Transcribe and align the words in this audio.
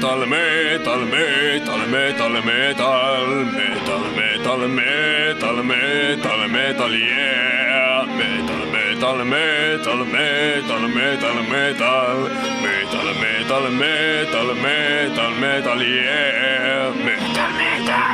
metal, 0.00 0.26
metal, 0.26 1.04
metal, 1.04 1.86
metal, 1.86 2.42
metal, 2.42 2.42
metal, 2.42 4.02
metal, 4.16 4.68
metal, 4.68 5.62
metal, 5.62 6.48
metal, 6.48 6.94
yeah. 6.96 8.06
Metal, 8.16 8.60
metal, 8.72 9.24
metal, 9.24 10.04
metal, 10.06 10.88
metal, 10.88 11.42
metal, 11.52 12.18
metal, 12.32 13.10
metal, 13.20 13.64
metal, 13.76 14.54
metal, 14.54 15.30
metal, 15.38 15.82
yeah. 15.82 16.94
Metal, 17.04 17.50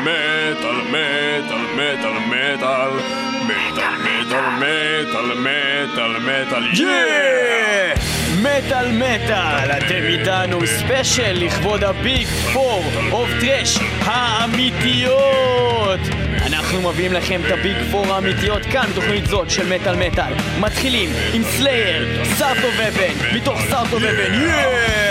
metal, 0.06 0.78
metal, 0.90 1.62
metal, 1.76 2.16
metal, 2.32 2.90
metal, 3.46 3.92
metal, 4.02 4.46
metal, 4.58 5.28
metal, 5.36 6.20
metal, 6.20 6.64
yeah. 6.74 7.95
מטאל 8.46 8.92
מטאל, 8.92 9.70
אתם 9.70 10.06
איתנו 10.06 10.66
special 10.66 11.32
לכבוד 11.32 11.84
ה 11.84 11.95
Big 11.95 12.26
Four 12.52 12.84
of 13.12 13.28
Thrash 13.40 13.78
האמיתיות! 14.00 16.00
אנחנו 16.46 16.90
מביאים 16.90 17.12
לכם 17.12 17.40
את 17.46 17.50
ה 17.50 17.57
Big 17.57 17.76
Four 17.90 18.14
האמיתיות 18.14 18.62
כאן 18.62 18.86
בתוכנית 18.92 19.26
זאת 19.26 19.50
של 19.50 19.74
מטאל 19.74 19.96
מטאל. 19.96 20.32
מתחילים 20.60 21.10
עם 21.32 21.42
סלייר, 21.42 22.24
South 22.24 22.56
of 22.56 22.68
Heaven, 22.78 23.36
מתוך 23.36 23.60
South 23.70 23.89
of 23.89 23.96
Heaven, 23.96 24.34
yeah! 24.34 25.06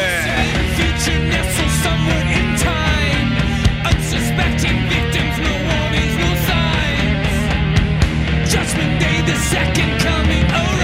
Judgment 8.56 8.96
Day, 9.02 9.18
the 9.30 9.38
second 9.54 9.92
coming 10.06 10.46
arrives. 10.52 10.75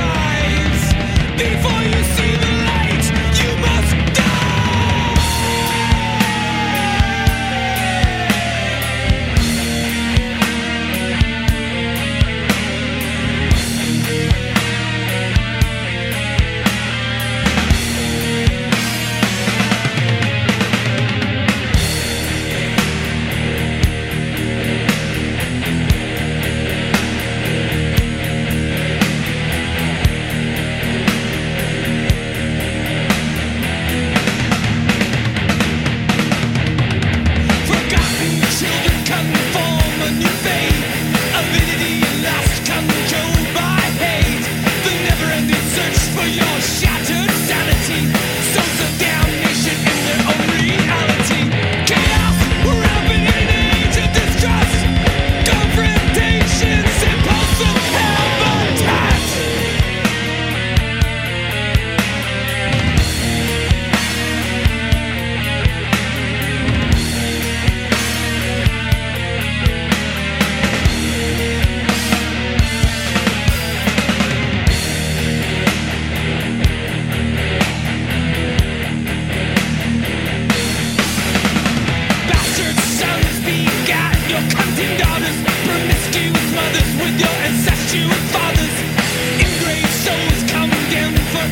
Before 1.41 1.81
you 1.81 2.03
see 2.03 2.35
the 2.37 2.50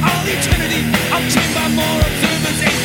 all 0.03 0.25
eternity, 0.27 0.81
obtained 1.11 1.53
by 1.55 1.67
more 1.69 1.99
observers, 1.99 2.79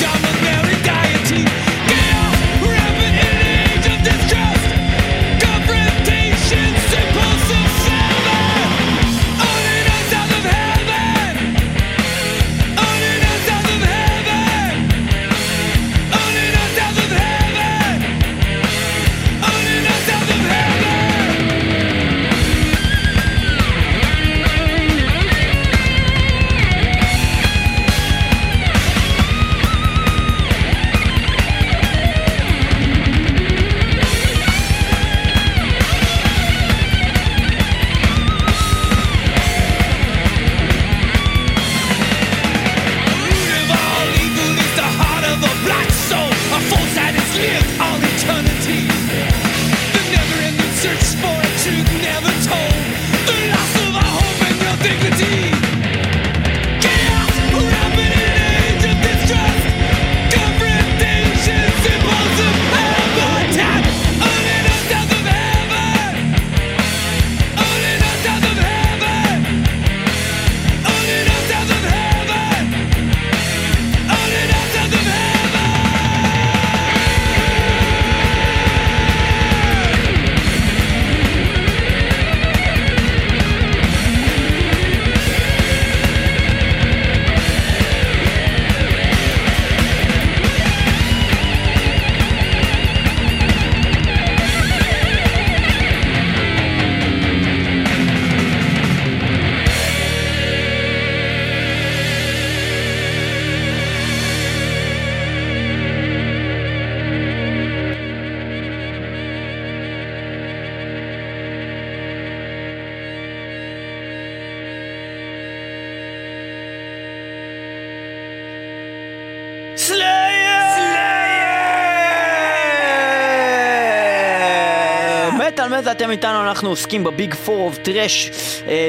איתנו, 126.15 126.43
אנחנו 126.43 126.69
עוסקים 126.69 127.05
ב 127.05 127.12
Big 127.12 127.35
Four 127.35 127.67
of 127.67 127.79
Thrash 127.79 128.31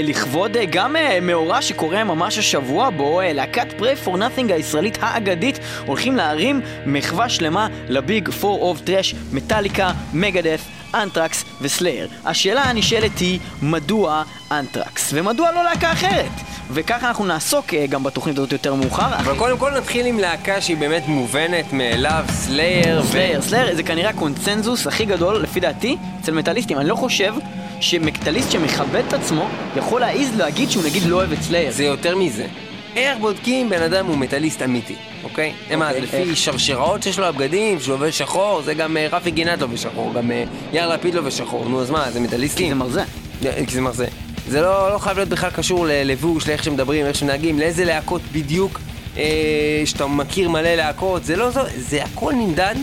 לכבוד 0.04 0.58
אה, 0.58 0.66
גם 0.66 0.96
אה, 0.96 1.20
מאורע 1.22 1.62
שקורה 1.62 2.04
ממש 2.04 2.38
השבוע 2.38 2.90
בו 2.90 3.22
אה, 3.22 3.34
להקת 3.34 3.74
Prey 3.78 3.96
for 3.96 4.18
Nothing 4.18 4.52
הישראלית 4.52 4.98
האגדית 5.02 5.60
הולכים 5.86 6.16
להרים 6.16 6.62
מחווה 6.86 7.30
שלמה 7.30 7.68
ל 7.90 8.00
Big 8.00 8.30
Four 8.30 8.62
of 8.62 8.82
Thrash 8.82 9.16
מטאליקה, 9.32 9.92
מגדת', 10.14 10.62
אנטרקס 10.94 11.46
וסלייר. 11.62 12.08
השאלה 12.26 12.62
הנשאלת 12.64 13.20
היא 13.20 13.40
מדוע 13.62 14.24
אנטרקס 14.52 15.10
ומדוע 15.14 15.52
לא 15.52 15.64
להקה 15.64 15.92
אחרת? 15.92 16.55
וככה 16.72 17.08
אנחנו 17.08 17.26
נעסוק 17.26 17.74
אה, 17.74 17.88
גם 17.88 18.04
בתוכנית 18.04 18.38
הזאת 18.38 18.52
יותר 18.52 18.74
מאוחר. 18.74 19.16
אבל 19.16 19.38
קודם 19.38 19.58
כל 19.58 19.72
נתחיל 19.78 20.06
עם 20.06 20.20
להקה 20.20 20.62
שהיא 20.62 20.78
באמת 20.78 21.08
מובנת 21.08 21.74
מאליו, 21.74 22.26
סלייר. 22.30 23.04
סלייר, 23.04 23.42
סלייר 23.42 23.76
זה 23.76 23.84
כנראה 23.84 24.10
הקונצנזוס 24.10 24.88
הכי 24.88 25.06
גדול, 25.06 25.36
לפי 25.36 25.60
דעתי, 25.60 25.98
אצל 26.22 26.32
מטאליסטים. 26.32 26.78
אני 26.78 26.90
לא 26.90 26.96
חושב 26.96 27.34
שמטאליסט 27.80 28.52
שמכבד 28.52 29.04
את 29.08 29.14
עצמו 29.14 29.48
יכול 29.78 30.02
להעיז 30.02 30.38
להגיד 30.38 30.72
שהוא 30.72 30.84
נגיד 30.84 31.04
לא 31.04 31.16
אוהב 31.16 31.32
את 31.32 31.42
סלייר. 31.42 31.72
זה 31.72 31.84
יותר 31.84 32.16
מזה. 32.16 32.48
איך 32.96 33.18
בודקים 33.20 33.70
בן 33.70 33.82
אדם 33.82 34.06
הוא 34.06 34.18
מטאליסט 34.18 34.62
אמיתי, 34.62 34.96
אוקיי? 35.24 35.54
הם 35.70 35.80
מה, 35.80 35.88
אוקיי, 35.88 36.02
לפי? 36.02 36.36
שרשראות 36.36 37.04
שיש 37.04 37.20
לו 37.20 37.26
על 37.26 37.32
בגדים, 37.32 37.80
שהוא 37.80 37.94
לובש 37.94 38.18
שחור, 38.18 38.62
זה 38.62 38.74
גם 38.74 38.98
אה, 38.98 39.08
רפי 39.12 39.32
גינת 39.32 39.62
לובש 39.62 39.84
שחור, 39.84 40.14
גם 40.14 40.32
אה, 40.32 40.44
יאיר 40.74 40.94
לפיד 40.94 41.16
לובש 41.16 41.38
שחור, 41.38 41.70
נו 41.70 41.82
אז 41.82 41.92
מה, 41.92 42.12
זה 42.12 42.20
מטאליסטים? 42.20 42.70
זה 42.70 42.76
מרזה. 42.76 43.04
כי 43.42 43.74
זה 43.74 43.82
מרזה. 43.82 44.25
זה 44.50 44.62
לא, 44.62 44.94
לא 44.94 44.98
חייב 44.98 45.18
להיות 45.18 45.30
בכלל 45.30 45.50
קשור 45.50 45.86
ללבוש, 45.86 46.48
לאיך 46.48 46.64
שמדברים, 46.64 47.06
איך 47.06 47.16
שמנהגים, 47.16 47.60
לאיזה 47.60 47.86
להקות 47.86 48.22
בדיוק, 48.32 48.80
אה, 49.18 49.82
שאתה 49.86 50.08
מכיר 50.08 50.50
מלא 50.50 50.76
להקות, 50.76 51.24
זה 51.26 51.36
לא 51.36 51.50
זו, 51.52 51.62
זה 51.78 52.04
הכל 52.04 52.34
נמדד 52.34 52.76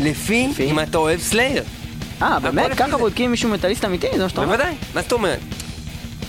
לפי 0.00 0.48
לפי? 0.50 0.70
אם 0.70 0.80
אתה 0.80 0.98
אוהב 0.98 1.20
סלייר. 1.20 1.62
אה, 2.22 2.40
באמת? 2.40 2.74
ככה 2.76 2.90
זה. 2.90 2.96
בודקים 2.96 3.30
מישהו 3.30 3.50
מטאליסט 3.50 3.84
אמיתי? 3.84 4.06
זה 4.16 4.22
מה 4.22 4.28
שאתה 4.28 4.40
אומר? 4.40 4.56
בוודאי, 4.56 4.74
מה 4.94 5.02
זאת 5.02 5.12
אומרת? 5.12 5.40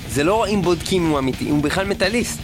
זה 0.09 0.23
לא 0.23 0.47
אם 0.47 0.61
בודקים 0.61 1.05
אם 1.05 1.09
הוא 1.09 1.19
אמיתי, 1.19 1.49
הוא 1.49 1.63
בכלל 1.63 1.85
מטאליסט. 1.85 2.39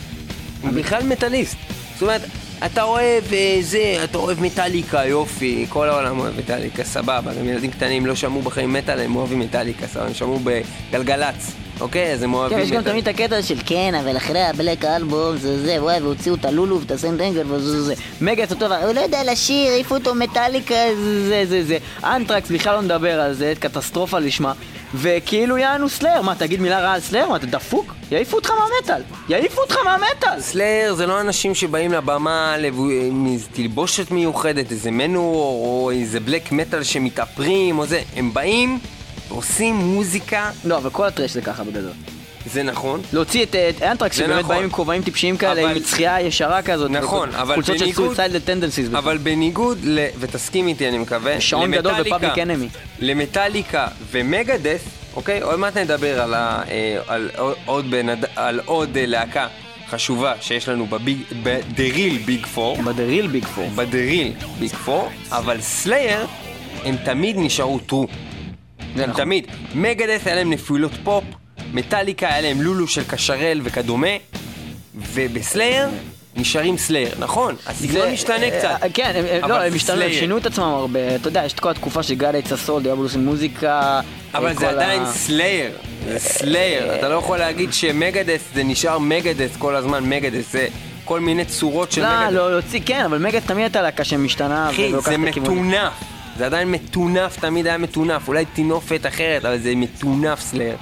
הוא 0.61 0.71
בכלל 0.71 1.03
מטאליסט. 1.03 1.55
זאת 1.93 2.01
אומרת, 2.01 2.21
אתה 2.65 2.83
אוהב 2.83 3.23
אה, 3.33 3.57
זה, 3.61 4.01
אתה 4.03 4.17
אוהב 4.17 4.41
מטאליקה, 4.41 5.05
יופי, 5.05 5.65
כל 5.69 5.89
העולם 5.89 6.19
אוהב 6.19 6.37
מטאליקה, 6.37 6.83
סבבה. 6.83 7.33
גם 7.39 7.47
ילדים 7.49 7.71
קטנים 7.71 8.05
לא 8.05 8.15
שמעו 8.15 8.41
בחיים 8.41 8.73
מטאל, 8.73 8.99
הם 8.99 9.15
אוהבים 9.15 9.39
מטאליקה, 9.39 9.87
סבבה, 9.87 10.05
הם 10.05 10.13
שמעו 10.13 10.39
בגלגלצ, 10.43 11.51
אוקיי? 11.81 12.13
אז 12.13 12.23
הם 12.23 12.33
אוהבים 12.33 12.57
כן, 12.57 12.63
יש 12.63 12.71
גם. 12.71 12.81
תמיד 12.81 13.07
את 13.07 13.15
הקטע 13.15 13.41
של 13.41 13.57
כן, 13.65 13.95
אבל 14.03 14.17
אחרי 14.17 14.41
הבלק 14.41 14.85
אלבום 14.85 15.37
זה 15.37 15.65
זה, 15.65 15.83
וואי, 15.83 16.01
והוציאו 16.01 16.35
את 16.35 16.45
הלולו 16.45 16.79
ואת 16.81 16.91
הסנטנגל 16.91 17.43
וזה 17.47 17.81
זה. 17.81 17.93
מגדת' 18.21 18.43
אותו 18.43 18.55
דבר, 18.55 18.75
הוא 18.75 18.93
לא 18.93 18.99
יודע 18.99 19.23
לשיר, 19.31 19.71
העיפו 19.71 19.95
אותו 19.95 20.15
ממטאליקה, 20.15 20.75
זה 21.27 21.43
זה 21.47 21.63
זה. 21.63 21.77
אנטרקס 22.03 22.51
בכלל 22.51 22.75
לא 22.75 22.81
נדבר 22.81 23.21
על 23.21 23.33
זה, 23.33 23.53
קטסטרופה 23.59 24.19
לשמה. 24.19 24.53
וכאילו 24.95 25.57
יענו 25.57 25.89
סלייר, 25.89 26.21
מה 26.21 26.35
תגיד 26.35 26.61
מילה 26.61 26.79
רעה 26.79 26.93
על 26.93 26.99
סלייר? 26.99 27.29
מה 27.29 27.35
אתה 27.35 27.45
דפוק? 27.45 27.93
יעיפו 28.11 28.35
אותך 28.37 28.49
מהמטאל! 28.49 29.01
יעיפו 29.29 29.61
אותך 29.61 29.75
מהמטאל! 29.85 30.41
סלייר 30.41 30.93
זה 30.93 31.05
לא 31.05 31.21
אנשים 31.21 31.55
שבאים 31.55 31.91
לבמה 31.91 32.55
עם 33.07 33.27
איזו 33.33 33.47
תלבושת 33.53 34.11
מיוחדת, 34.11 34.71
איזה 34.71 34.91
מנוואר, 34.91 35.35
או 35.65 35.91
איזה 35.91 36.19
black 36.19 36.51
metal 36.51 36.83
שמתאפרים, 36.83 37.79
או 37.79 37.85
זה. 37.85 38.01
הם 38.15 38.33
באים, 38.33 38.79
עושים 39.29 39.75
מוזיקה, 39.75 40.51
לא, 40.65 40.77
אבל 40.77 40.89
כל 40.89 41.05
ה 41.05 41.09
thrash 41.09 41.31
זה 41.31 41.41
ככה 41.41 41.63
בגדול. 41.63 41.91
זה 42.53 42.63
נכון. 42.63 43.01
להוציא 43.13 43.43
את 43.43 43.55
את 43.55 43.81
אנטרקס 43.81 44.15
שבאמת 44.17 44.31
נכון. 44.39 44.47
באים 44.49 44.63
עם 44.63 44.69
כובעים 44.69 45.01
טיפשיים 45.01 45.37
כאלה, 45.37 45.61
אבל- 45.61 45.71
עם 45.77 45.79
מצחייה 45.83 46.21
ישרה 46.21 46.61
כזאת. 46.61 46.91
נכון, 46.91 47.29
אבל 47.35 47.55
חולצות 47.55 47.77
של 47.77 47.83
בניגוד- 47.85 48.05
Suicidal 48.07 48.39
Tendencies. 48.39 48.87
אבל 48.93 49.17
בניגוד, 49.17 49.77
ל... 49.83 50.05
ותסכים 50.19 50.67
איתי 50.67 50.87
אני 50.89 50.97
מקווה, 50.97 51.41
שעון 51.41 51.71
גדול 51.71 51.93
ופאבליק 52.01 52.37
אנמי. 52.37 52.67
למטאליקה 52.99 53.87
ומגדס, 54.11 54.81
אוקיי? 55.15 55.41
עוד 55.41 55.59
מעט 55.59 55.77
נדבר 55.77 56.21
על, 56.21 56.33
ה... 56.33 56.61
אה, 56.69 56.97
על, 57.07 57.29
עוד- 57.65 57.91
בנד... 57.91 58.25
על 58.35 58.59
עוד 58.65 58.97
אה, 58.97 59.05
להקה 59.05 59.47
חשובה 59.89 60.33
שיש 60.41 60.69
לנו 60.69 60.85
בביג... 60.85 61.17
Four, 61.29 61.35
ב-The 61.43 61.93
real 61.95 62.29
big 62.29 62.45
four. 63.55 63.71
ב-The 63.75 63.93
Real 64.11 64.63
Big 64.63 64.87
Four, 64.87 64.91
אבל 65.31 65.61
סלייר 65.61 66.25
הם 66.83 66.95
תמיד 67.05 67.35
נשארו 67.39 67.79
טרו. 67.79 68.07
זה 68.97 69.07
נכון. 69.07 69.23
תמיד. 69.23 69.45
מגדס 69.75 70.27
היה 70.27 70.35
להם 70.35 70.49
נפילות 70.53 70.91
פופ, 71.03 71.23
מטאליקה 71.73 72.27
היה 72.27 72.41
להם 72.41 72.61
לולו 72.61 72.87
של 72.87 73.03
קשרל 73.07 73.61
וכדומה, 73.63 74.07
ובסלייר 75.13 75.87
נשארים 76.35 76.77
סלייר, 76.77 77.09
נכון, 77.19 77.55
הסגנון 77.67 78.01
זה- 78.07 78.11
משתנה 78.13 78.43
אה, 78.43 78.59
קצת. 78.59 78.83
אה, 78.83 78.89
כן, 78.93 79.11
לא, 79.47 79.61
הם 79.61 79.73
השתנו, 79.75 80.01
הם. 80.01 80.11
שינו 80.13 80.37
את 80.37 80.45
עצמם 80.45 80.63
הרבה. 80.63 81.15
אתה 81.15 81.27
יודע, 81.27 81.45
יש 81.45 81.53
את 81.53 81.59
כל 81.59 81.69
התקופה 81.69 82.03
של 82.03 82.15
God 82.15 82.35
Hates 82.35 82.51
Us 82.51 82.62
All, 82.62 82.83
Diabolus 82.83 83.15
in 83.15 83.25
Musica. 83.25 84.01
אבל 84.33 84.47
אה, 84.47 84.53
זה 84.53 84.69
עדיין 84.69 85.01
ה- 85.01 85.11
סלייר, 85.13 85.71
זה 86.07 86.19
סלייר, 86.19 86.95
אתה 86.95 87.09
לא 87.09 87.15
יכול 87.15 87.37
להגיד 87.37 87.73
שמגדת' 87.73 88.41
זה 88.55 88.63
נשאר 88.63 88.99
מגדת' 88.99 89.55
כל 89.57 89.75
הזמן, 89.75 90.09
מגדת' 90.09 90.51
זה 90.51 90.67
כל 91.05 91.19
מיני 91.19 91.45
צורות 91.45 91.91
של 91.91 92.01
לא, 92.01 92.19
מגדת'. 92.21 92.33
לא, 92.33 92.51
להוציא, 92.51 92.79
כן, 92.85 93.01
אבל 93.05 93.17
מגדת' 93.17 93.39
תמיד 93.39 93.61
הייתה 93.63 93.81
להקה 93.81 94.03
שמשתנה 94.03 94.69
אחי, 94.69 94.91
זה. 95.01 95.17
מטונף, 95.17 95.93
זה 96.37 96.45
עדיין 96.45 96.71
מטונף, 96.71 97.39
תמיד 97.39 97.67
היה 97.67 97.77
מטונף, 97.77 98.27
אולי 98.27 98.45
טינופת 98.45 99.05
אחרת, 99.07 99.45
אבל 99.45 99.57
זה 99.57 99.73
מטונף 99.75 100.39
סלייר. 100.41 100.75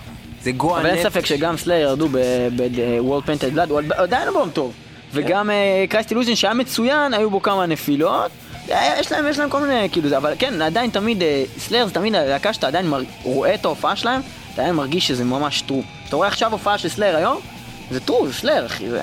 זה 0.43 0.51
גועל 0.51 0.79
אבל 0.79 0.89
אין 0.89 0.95
נפש. 0.99 1.05
ספק 1.13 1.25
שגם 1.25 1.57
סלייר 1.57 1.81
ירדו 1.87 2.07
ב-World 2.11 3.27
Painted 3.29 3.55
Blood, 3.57 3.69
הוא 3.69 3.79
עדיין 3.95 4.27
אלבום 4.27 4.49
טוב. 4.49 4.73
וגם 5.13 5.49
Christ 5.89 6.11
Illusion 6.11 6.35
שהיה 6.35 6.53
מצוין, 6.53 7.13
היו 7.13 7.29
בו 7.29 7.41
כמה 7.41 7.65
נפילות. 7.65 8.31
היה- 8.67 8.99
יש 8.99 9.11
להם, 9.11 9.25
יש 9.29 9.39
להם 9.39 9.49
כל 9.49 9.61
מיני, 9.61 9.89
כאילו 9.91 10.09
זה, 10.09 10.17
אבל 10.17 10.33
כן, 10.39 10.61
עדיין 10.61 10.89
תמיד, 10.89 11.23
סלייר 11.57 11.85
זה 11.87 11.93
תמיד 11.93 12.15
הלהקה 12.15 12.53
שאתה 12.53 12.67
עדיין 12.67 12.93
רואה 13.23 13.53
את 13.53 13.65
ההופעה 13.65 13.95
שלהם, 13.95 14.21
אתה 14.53 14.61
עדיין 14.61 14.75
מרגיש 14.75 15.07
שזה 15.07 15.23
ממש 15.23 15.61
true. 15.61 15.81
אתה 16.07 16.15
רואה 16.15 16.27
עכשיו 16.27 16.51
הופעה 16.51 16.77
של 16.77 16.89
סלייר 16.89 17.15
היום, 17.17 17.37
זה 17.91 17.99
true, 17.99 18.27
זה 18.27 18.33
סלייר, 18.33 18.65
אחי. 18.65 18.89
זה- 18.89 18.99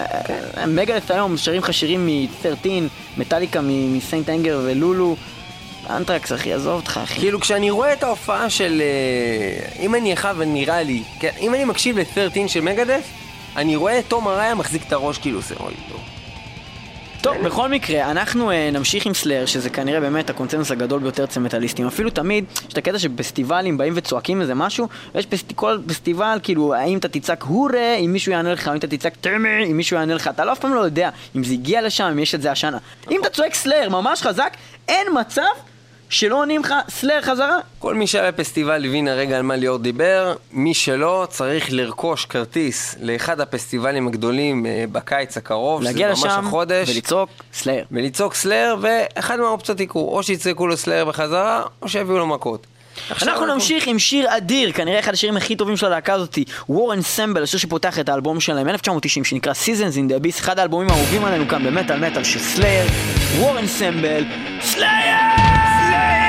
מגדת' 0.66 1.10
היום 1.10 1.36
שרים 1.36 1.58
לך 1.58 1.72
שירים 1.74 2.06
מ-13, 2.06 2.66
מטאליקה 3.16 3.60
מ 3.64 3.80
St. 3.80 4.28
Anger 4.28 4.60
ולולו. 4.64 5.16
אנטרקס, 5.90 6.32
אחי, 6.32 6.52
עזוב 6.52 6.76
אותך, 6.76 7.00
אחי. 7.04 7.20
כאילו 7.20 7.40
כשאני 7.40 7.70
רואה 7.70 7.92
את 7.92 8.02
ההופעה 8.02 8.50
של... 8.50 8.82
אה, 8.82 9.82
אם 9.82 9.94
אני 9.94 10.12
אחד 10.12 10.34
ונראה 10.38 10.82
לי, 10.82 11.02
כן, 11.20 11.30
אם 11.40 11.54
אני 11.54 11.64
מקשיב 11.64 11.98
ל-13 11.98 12.48
של 12.48 12.60
מגדת', 12.60 13.04
אני 13.56 13.76
רואה 13.76 13.98
את 13.98 14.04
תום 14.08 14.28
אריה 14.28 14.54
מחזיק 14.54 14.82
את 14.86 14.92
הראש 14.92 15.18
כאילו 15.18 15.38
עושה 15.38 15.54
אוי 15.60 15.74
לא. 15.90 15.98
טוב, 17.22 17.36
בכל 17.36 17.68
מקרה, 17.68 18.10
אנחנו 18.10 18.50
uh, 18.50 18.54
נמשיך 18.72 19.06
עם 19.06 19.14
סלאר, 19.14 19.46
שזה 19.46 19.70
כנראה 19.70 20.00
באמת 20.00 20.30
הקונצנזוס 20.30 20.70
הגדול 20.70 21.00
ביותר 21.00 21.24
אצל 21.24 21.40
מטאליסטים. 21.40 21.86
אפילו 21.86 22.10
תמיד, 22.10 22.44
יש 22.68 22.72
את 22.72 22.78
הקטע 22.78 22.98
שפסטיבלים 22.98 23.78
באים 23.78 23.92
וצועקים 23.96 24.40
איזה 24.40 24.54
משהו, 24.54 24.88
ויש 25.14 25.26
פסט... 25.26 25.52
כל 25.54 25.78
פסטיבל, 25.86 26.38
כאילו, 26.42 26.74
האם 26.74 26.98
אתה 26.98 27.08
תצעק 27.08 27.42
הורה, 27.42 27.94
אם 27.94 28.12
מישהו 28.12 28.32
יענה 28.32 28.52
לך, 28.52 28.68
אם 28.68 28.76
אתה 28.76 28.86
תצעק 28.86 29.16
טרמי, 29.16 29.64
אם 29.70 29.76
מישהו 29.76 29.96
יענה 29.96 30.14
לך, 30.14 30.28
אתה 30.28 30.44
לא 30.44 30.52
אף 30.52 30.58
פעם 30.58 30.74
לא 30.74 30.80
יודע 30.80 31.10
אם 31.36 31.44
זה 31.44 31.52
הגיע 31.52 31.82
לשם, 31.82 32.04
אם 32.04 32.18
יש 32.18 32.34
את 32.34 32.42
זה 32.42 32.52
השנה. 32.52 32.78
אם 33.10 33.20
אתה 33.20 33.30
צועק 33.30 33.54
סלאר 33.54 33.88
ממש 33.88 34.22
חזק, 34.22 34.56
אין 34.88 35.06
מצב 35.20 35.42
שלא 36.12 36.40
עונים 36.40 36.60
לך 36.60 36.74
סלאר 36.88 37.22
חזרה. 37.22 37.58
כל 37.78 37.94
מי 37.94 38.06
שהיה 38.06 38.32
בפסטיבל 38.32 38.84
הבין 38.84 39.08
הרגע 39.08 39.36
על 39.36 39.42
מה 39.42 39.56
ליאור 39.56 39.78
דיבר, 39.78 40.34
מי 40.52 40.74
שלא 40.74 41.26
צריך 41.30 41.72
לרכוש 41.72 42.24
כרטיס 42.24 42.96
לאחד 43.00 43.40
הפסטיבלים 43.40 44.08
הגדולים 44.08 44.66
אה, 44.66 44.84
בקיץ 44.92 45.36
הקרוב, 45.36 45.82
להגיע 45.82 46.16
שזה 46.16 46.26
ממש 46.26 46.34
לשם 46.36 46.46
החודש, 46.46 46.88
ולצעוק 46.90 47.30
סלאר. 47.52 47.82
ולצעוק 47.92 48.34
סלאר, 48.34 48.76
ואחד 48.80 49.40
מהאופציות 49.40 49.80
יקרו, 49.80 50.16
או 50.16 50.22
שיצעקו 50.22 50.66
לו 50.66 50.76
סלאר 50.76 51.04
בחזרה, 51.04 51.62
או 51.82 51.88
שיביאו 51.88 52.18
לו 52.18 52.26
מכות. 52.26 52.66
אנחנו 53.22 53.46
נמשיך 53.46 53.86
עם 53.86 53.98
שיר 53.98 54.36
אדיר, 54.36 54.72
כנראה 54.72 55.00
אחד 55.00 55.12
השירים 55.12 55.36
הכי 55.36 55.56
טובים 55.56 55.76
של 55.76 55.86
הלהקה 55.86 56.14
הזאתי, 56.14 56.44
War 56.70 56.72
Ensemble, 56.72 57.42
השיר 57.42 57.60
שפותח 57.60 57.98
את 57.98 58.08
האלבום 58.08 58.40
שלהם, 58.40 58.68
1990, 58.68 59.24
שנקרא 59.24 59.52
Seasons 59.52 59.94
in 59.94 60.12
the 60.12 60.24
Abyss, 60.24 60.40
אחד 60.40 60.58
האלבומים 60.58 60.90
האהובים 60.90 61.24
עלינו 61.24 61.48
כאן 61.48 61.64
במטאל 61.64 62.10
מטאל 62.10 62.24
של 62.24 62.38
סלייר, 62.38 62.86
War 63.40 63.58
Ensemble, 63.58 64.24
סלייר! 64.62 65.71
Believe! 65.92 66.21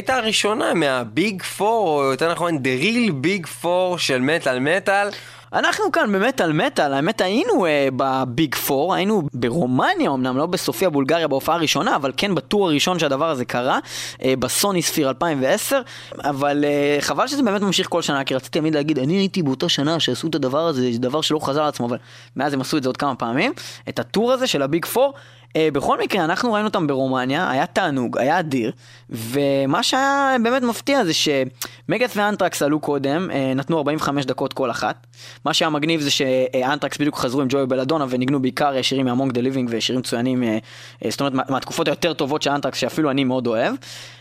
הייתה 0.00 0.16
הראשונה 0.16 0.74
מהביג 0.74 1.42
פור, 1.42 2.04
או 2.04 2.10
יותר 2.10 2.32
נכון, 2.32 2.56
The 2.56 2.82
Real 2.82 3.10
Big 3.24 3.46
Four 3.62 3.98
של 3.98 4.20
מטאל 4.20 4.58
מטאל. 4.58 5.08
אנחנו 5.52 5.92
כאן 5.92 6.12
במטאל 6.12 6.52
מטאל, 6.52 6.92
האמת 6.92 7.20
היינו 7.20 7.66
אה, 7.66 7.88
בביג 7.96 8.54
פור, 8.54 8.94
היינו 8.94 9.22
ברומניה 9.34 10.10
אמנם, 10.10 10.36
לא 10.36 10.46
בסופיה 10.46 10.90
בולגריה 10.90 11.28
בהופעה 11.28 11.54
הראשונה, 11.54 11.96
אבל 11.96 12.12
כן 12.16 12.34
בטור 12.34 12.66
הראשון 12.66 12.98
שהדבר 12.98 13.30
הזה 13.30 13.44
קרה, 13.44 13.78
אה, 14.24 14.34
בסוני 14.38 14.82
ספיר 14.82 15.08
2010, 15.08 15.80
אבל 16.24 16.64
אה, 16.64 16.96
חבל 17.00 17.26
שזה 17.26 17.42
באמת 17.42 17.60
ממשיך 17.60 17.88
כל 17.88 18.02
שנה, 18.02 18.24
כי 18.24 18.34
רציתי 18.34 18.58
תמיד 18.58 18.74
להגיד, 18.74 18.98
אני 18.98 19.14
הייתי 19.14 19.42
באותה 19.42 19.68
שנה 19.68 20.00
שעשו 20.00 20.28
את 20.28 20.34
הדבר 20.34 20.66
הזה, 20.66 20.92
זה 20.92 20.98
דבר 20.98 21.20
שלא 21.20 21.38
חזר 21.42 21.62
על 21.62 21.68
עצמו, 21.68 21.86
אבל 21.86 21.96
מאז 22.36 22.54
הם 22.54 22.60
עשו 22.60 22.76
את 22.76 22.82
זה 22.82 22.88
עוד 22.88 22.96
כמה 22.96 23.14
פעמים, 23.14 23.52
את 23.88 23.98
הטור 23.98 24.32
הזה 24.32 24.46
של 24.46 24.62
הביג 24.62 24.84
פור. 24.84 25.14
אה, 25.56 25.68
בכל 25.72 25.98
מקרה, 26.00 26.24
אנחנו 26.24 26.52
ראינו 26.52 26.68
אותם 26.68 26.86
ברומניה, 26.86 27.50
היה 27.50 27.66
תענוג, 27.66 28.18
היה 28.18 28.38
אדיר, 28.38 28.72
ומה 29.10 29.82
שהיה 29.82 30.36
באמת 30.42 30.62
מפתיע 30.62 31.04
זה 31.04 31.12
שמגדת' 31.14 32.10
ואנטרקס 32.16 32.62
עלו 32.62 32.80
קודם, 32.80 33.30
אה, 33.30 33.52
נתנו 33.54 33.78
45 33.78 34.24
דקות 34.24 34.52
כל 34.52 34.70
אחת. 34.70 35.06
מה 35.44 35.54
שהיה 35.54 35.70
מגניב 35.70 36.00
זה 36.00 36.10
שאנטרקס 36.10 36.98
בדיוק 36.98 37.16
חזרו 37.16 37.40
עם 37.40 37.46
ג'וי 37.50 37.66
בלדונה 37.66 38.06
וניגנו 38.08 38.42
בעיקר 38.42 38.76
אה, 38.76 38.82
שירים 38.82 39.06
מה 39.06 39.13
Among 39.13 39.32
the 39.32 39.40
Living 39.40 39.68
ושירים 39.72 40.00
מצוינים, 40.00 40.42
אה, 40.42 40.58
אה, 41.04 41.10
זאת 41.10 41.20
אומרת 41.20 41.32
מה- 41.34 41.42
מהתקופות 41.48 41.88
היותר 41.88 42.12
טובות 42.12 42.42
של 42.42 42.50
אנטרקס 42.50 42.78
שאפילו 42.78 43.10
אני 43.10 43.24
מאוד 43.24 43.46
אוהב. 43.46 43.74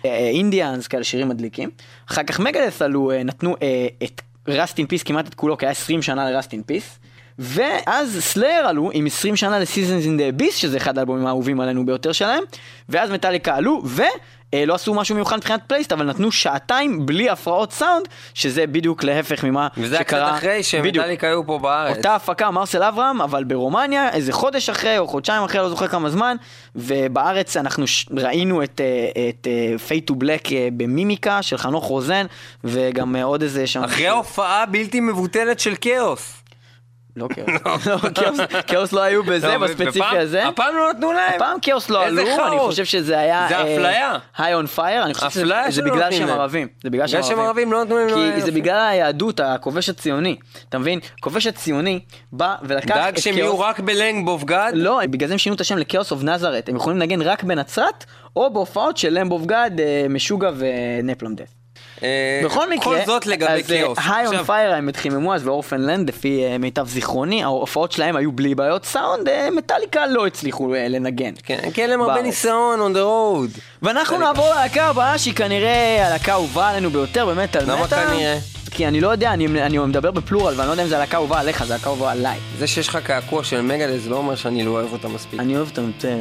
Indians, 0.04 0.88
כאלה 0.88 1.04
שירים 1.04 1.30
מדליקים. 1.30 1.70
אחר 2.10 2.24
כך 2.24 2.40
מגדת' 2.40 2.82
עלו, 2.82 3.12
אה, 3.12 3.24
נתנו 3.24 3.56
אה, 3.62 3.88
את 4.04 4.22
Rust 4.48 4.78
in 4.78 4.88
Peace 4.88 5.04
כמעט 5.04 5.28
את 5.28 5.34
כולו, 5.36 5.58
כי 5.58 5.66
היה 5.66 5.72
20 5.72 6.02
שנה 6.02 6.32
ל 6.32 6.36
Rust 6.36 6.54
in 6.54 6.64
Peace. 6.64 7.00
ואז 7.40 8.18
סלייר 8.20 8.68
עלו 8.68 8.90
עם 8.94 9.06
20 9.06 9.36
שנה 9.36 9.60
ל-Seasons 9.60 10.06
in 10.06 10.20
the 10.20 10.42
Abyss, 10.42 10.52
שזה 10.52 10.78
אחד 10.78 10.98
האלבומים 10.98 11.26
האהובים 11.26 11.60
עלינו 11.60 11.86
ביותר 11.86 12.12
שלהם, 12.12 12.44
ואז 12.90 13.12
מטאליקה 13.12 13.56
עלו, 13.56 13.82
ולא 13.86 14.74
עשו 14.74 14.94
משהו 14.94 15.16
מיוחד 15.16 15.38
מבחינת 15.38 15.62
פלייליסט, 15.68 15.92
אבל 15.92 16.06
נתנו 16.06 16.32
שעתיים 16.32 17.06
בלי 17.06 17.30
הפרעות 17.30 17.74
סאונד, 17.74 18.08
שזה 18.34 18.68
בדיוק 18.68 19.04
להפך 19.04 19.44
ממה 19.44 19.68
וזה 19.78 19.96
היה 19.96 20.04
קצת 20.04 20.18
שקרה. 20.18 20.38
אחרי 20.38 20.50
בדיוק. 20.50 20.96
שמטאליקה 20.96 21.28
היו 21.28 21.46
פה 21.46 21.60
בארץ. 21.60 21.98
אותה 21.98 22.16
הפקה, 22.16 22.52
מרסל 22.52 22.84
אברהם, 22.84 23.22
אבל 23.22 23.44
ברומניה, 23.44 24.10
איזה 24.10 24.34
חודש 24.34 24.70
אחרי, 24.70 24.98
או 24.98 25.08
חודשיים 25.08 25.44
אחרי, 25.44 25.62
לא 25.62 25.70
זוכר 25.70 25.88
כמה 25.88 26.10
זמן, 26.10 26.36
ובארץ 26.76 27.58
אנחנו 27.58 27.88
ש... 27.88 28.06
ראינו 28.18 28.64
את, 28.64 28.82
אה, 28.82 29.30
את 29.30 29.48
Fade 29.88 30.02
to 30.02 30.16
Black 30.16 30.42
במימיקה 30.78 31.42
של 31.42 31.58
חנוך 31.58 31.86
רוזן, 31.86 32.26
וגם 32.64 33.16
אה, 33.16 33.24
עוד 33.24 33.42
איזה 33.42 33.68
שם... 33.68 33.84
אחרי 33.84 34.08
ההופעה 34.08 34.66
בלתי 34.66 35.00
מבוטלת 35.00 35.60
של 35.60 35.74
כאוס. 35.82 36.39
לא 37.16 37.28
כאוס. 37.36 37.88
לא, 37.88 37.98
כאוס, 38.16 38.40
כאוס 38.68 38.94
לא 38.94 39.02
היו 39.02 39.24
בזה, 39.24 39.48
לא, 39.48 39.58
בספציפי 39.58 40.18
הזה. 40.18 40.48
הפעם 40.48 40.76
לא 40.76 40.90
נתנו 40.94 41.12
להם. 41.12 41.34
הפעם 41.36 41.58
כאוס 41.62 41.90
לא 41.90 42.06
עלו, 42.06 42.22
אני. 42.22 42.60
חושב 42.60 42.86
שזה 42.86 43.20
היה... 43.20 43.46
זה 43.50 43.62
אפליה. 43.62 44.18
High 44.38 44.54
on 44.54 44.66
Fire, 44.66 45.04
אני 45.06 45.14
חושב 45.14 45.30
שזה 45.70 45.82
בגלל 45.82 46.12
שהם. 46.12 46.30
ערבים. 46.30 46.68
זה 46.84 46.90
בגלל 46.90 47.08
שהם 47.08 47.40
ערבים 47.40 47.72
לא 47.72 47.84
נתנו 47.84 47.98
להם... 47.98 48.34
כי 48.36 48.42
זה 48.42 48.52
בגלל 48.52 48.88
היהדות, 48.90 49.40
הכובש 49.40 49.90
הציוני. 49.90 50.36
אתה 50.70 50.78
מבין? 50.78 51.00
כובש 51.20 51.48
הציוני 51.48 52.00
בא 52.32 52.56
ולקח 52.64 52.96
דאג 52.96 53.14
את 53.14 53.22
שהם 53.22 53.34
כאוס... 53.34 53.44
יהיו 53.44 53.60
רק 53.60 53.80
ב 53.80 53.89
Lamb 53.89 54.28
of 54.28 54.44
God. 54.44 54.74
לא, 54.76 55.02
בגלל 55.10 55.28
זה 55.28 55.34
הם 55.34 55.38
שינו 55.38 55.56
את 55.56 55.62
השם 55.62 55.78
ל 55.78 55.84
Chaos 55.84 56.12
of 56.12 56.24
Nazareth. 56.24 56.70
הם 56.70 56.76
יכולים 56.76 57.00
לנגן 57.00 57.22
רק 57.22 57.44
בנצרת, 57.44 58.06
או 58.36 58.54
בהופעות 58.54 58.98
של 58.98 59.20
Lamb 59.20 59.32
of 59.32 59.46
God, 59.46 59.82
משוגע 60.10 60.50
ו 60.58 60.69
Napalm 60.69 61.36
Death. 61.36 61.59
אה, 62.04 62.42
בכל 62.46 62.70
מקרה, 62.70 62.84
כל 62.84 63.06
זאת 63.06 63.26
לגבי 63.26 63.52
אז 63.52 63.68
כאוס. 63.68 63.98
היי 64.10 64.28
און 64.28 64.44
פייר 64.44 64.74
הם 64.74 64.90
התחיממו 64.90 65.36
אז 65.36 65.48
ואורפנלנד 65.48 66.10
לפי 66.10 66.44
אה, 66.44 66.58
מיטב 66.58 66.88
זיכרוני, 66.88 67.44
ההופעות 67.44 67.92
שלהם 67.92 68.16
היו 68.16 68.32
בלי 68.32 68.56
בעיות 68.56 68.86
סאונד, 68.86 69.30
אה, 69.30 69.50
מטאליקה 69.52 70.08
לא 70.08 70.28
הצליחו 70.28 70.76
אה, 70.76 70.88
לנגן. 70.88 71.34
כן, 71.44 71.72
כי 71.74 71.82
אין 71.82 71.90
להם 71.90 72.02
הרבה. 72.02 72.22
ניסיון 72.22 72.80
on 72.80 72.98
the 72.98 73.00
road. 73.00 73.60
ואנחנו 73.82 74.18
נעבור 74.18 74.50
ללהקה 74.50 74.86
הבאה 74.86 75.18
שהיא 75.18 75.34
כנראה 75.34 76.08
הלהקה 76.08 76.32
האהובה 76.32 76.70
עלינו 76.70 76.90
ביותר 76.90 77.26
באמת 77.26 77.56
על 77.56 77.64
למה 77.64 77.84
מטאל. 77.84 78.08
כנראה? 78.08 78.38
כי 78.72 78.88
אני 78.88 79.02
לא 79.02 79.08
יודע, 79.08 79.34
אני, 79.34 79.46
אני 79.62 79.78
מדבר 79.78 80.12
ב 80.12 80.18
plural 80.18 80.54
ואני 80.58 80.68
לא 80.68 80.72
יודע 80.72 80.84
אם 80.84 80.88
זה 80.88 80.98
הלהקה 80.98 81.18
האהובה 81.18 81.40
עליך, 81.40 81.64
זה 81.64 81.74
הלהקה 81.74 81.90
האהובה 81.90 82.12
עליי. 82.12 82.38
זה 82.58 82.68
שיש 82.68 82.88
לך 82.88 82.98
קעקוע 83.04 83.44
של 83.44 83.62
מגדת' 83.62 84.02
זה 84.02 84.10
לא 84.10 84.16
אומר 84.16 84.36
שאני 84.36 84.64
לא 84.64 84.72
אוהב 84.72 84.94
אותה 84.94 85.08
מספיק. 85.08 85.40
אני 85.40 85.56
אוהב 85.56 85.70
אותם 85.70 85.88
יותר. 85.88 86.18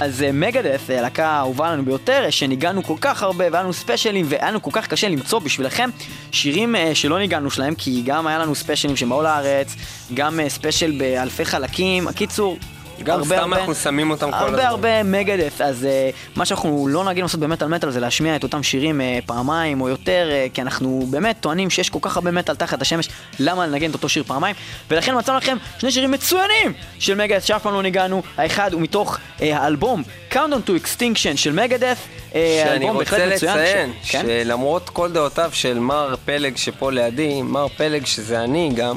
אז 0.00 0.24
מגדף, 0.32 0.90
הלהקה 0.90 1.26
האהובה 1.26 1.68
עלינו 1.68 1.84
ביותר, 1.84 2.24
אה, 2.24 2.30
שניגענו 2.30 2.82
כל 2.82 2.94
כך 3.00 3.22
הרבה 3.22 3.44
והיה 3.50 3.62
לנו 3.62 3.72
ספיישלים 3.72 4.26
והיה 4.28 4.50
לנו 4.50 4.62
כל 4.62 4.70
כך 4.72 4.86
קשה 4.86 5.08
למצוא 5.08 5.38
בשבילכם 5.38 5.90
שירים 6.32 6.76
אה, 6.76 6.94
שלא 6.94 7.18
ניגענו 7.18 7.50
שלהם, 7.50 7.74
כי 7.74 8.02
גם 8.04 8.26
היה 8.26 8.38
לנו 8.38 8.54
ספיישלים 8.54 8.96
שהם 8.96 9.08
באו 9.08 9.22
לארץ, 9.22 9.74
גם 10.14 10.40
אה, 10.40 10.48
ספיישל 10.48 10.98
באלפי 10.98 11.44
חלקים, 11.44 12.08
הקיצור, 12.08 12.58
גם 13.02 13.14
הרבה 13.14 13.24
סתם 13.26 13.38
הרבה, 13.38 13.56
אנחנו 13.56 13.74
שמים 13.74 14.10
אותם 14.10 14.30
כל 14.30 14.36
הזמן. 14.36 14.48
הרבה 14.48 14.68
הרבה 14.68 15.02
מגדף, 15.02 15.60
אז 15.60 15.86
uh, 15.86 16.36
מה 16.36 16.44
שאנחנו 16.44 16.88
לא 16.88 17.04
נוהגים 17.04 17.24
לעשות 17.24 17.40
במטאל 17.40 17.68
מטאל 17.68 17.90
זה 17.90 18.00
להשמיע 18.00 18.36
את 18.36 18.42
אותם 18.42 18.62
שירים 18.62 19.00
uh, 19.00 19.26
פעמיים 19.26 19.80
או 19.80 19.88
יותר, 19.88 20.28
uh, 20.30 20.54
כי 20.54 20.62
אנחנו 20.62 21.06
באמת 21.10 21.36
טוענים 21.40 21.70
שיש 21.70 21.90
כל 21.90 21.98
כך 22.02 22.16
הרבה 22.16 22.30
מטאל 22.30 22.54
תחת 22.54 22.82
השמש, 22.82 23.08
למה 23.40 23.66
לנגן 23.66 23.90
את 23.90 23.94
אותו 23.94 24.08
שיר 24.08 24.22
פעמיים? 24.26 24.54
ולכן 24.90 25.18
מצאנו 25.18 25.38
לכם 25.38 25.56
שני 25.78 25.92
שירים 25.92 26.10
מצוינים 26.10 26.72
של 26.98 27.14
מגדף 27.14 27.44
שאף 27.44 27.62
פעם 27.62 27.74
לא 27.74 27.82
ניגענו, 27.82 28.22
האחד 28.36 28.72
הוא 28.72 28.80
מתוך 28.80 29.16
uh, 29.16 29.42
האלבום 29.42 30.02
Countdown 30.32 30.68
to 30.68 30.70
Extinction 30.82 31.36
של 31.36 31.52
מגדף, 31.52 31.98
שאני 32.32 32.90
רוצה. 32.90 33.26
לציין 33.26 33.92
ש... 34.02 34.12
כן? 34.12 34.26
שלמרות 34.26 34.88
כל 34.88 35.12
דעותיו 35.12 35.50
של 35.52 35.78
מר 35.78 36.14
פלג 36.24 36.56
שפה 36.56 36.92
לידי, 36.92 37.42
מר 37.42 37.68
פלג 37.68 38.06
שזה 38.06 38.40
אני 38.40 38.70
גם, 38.74 38.96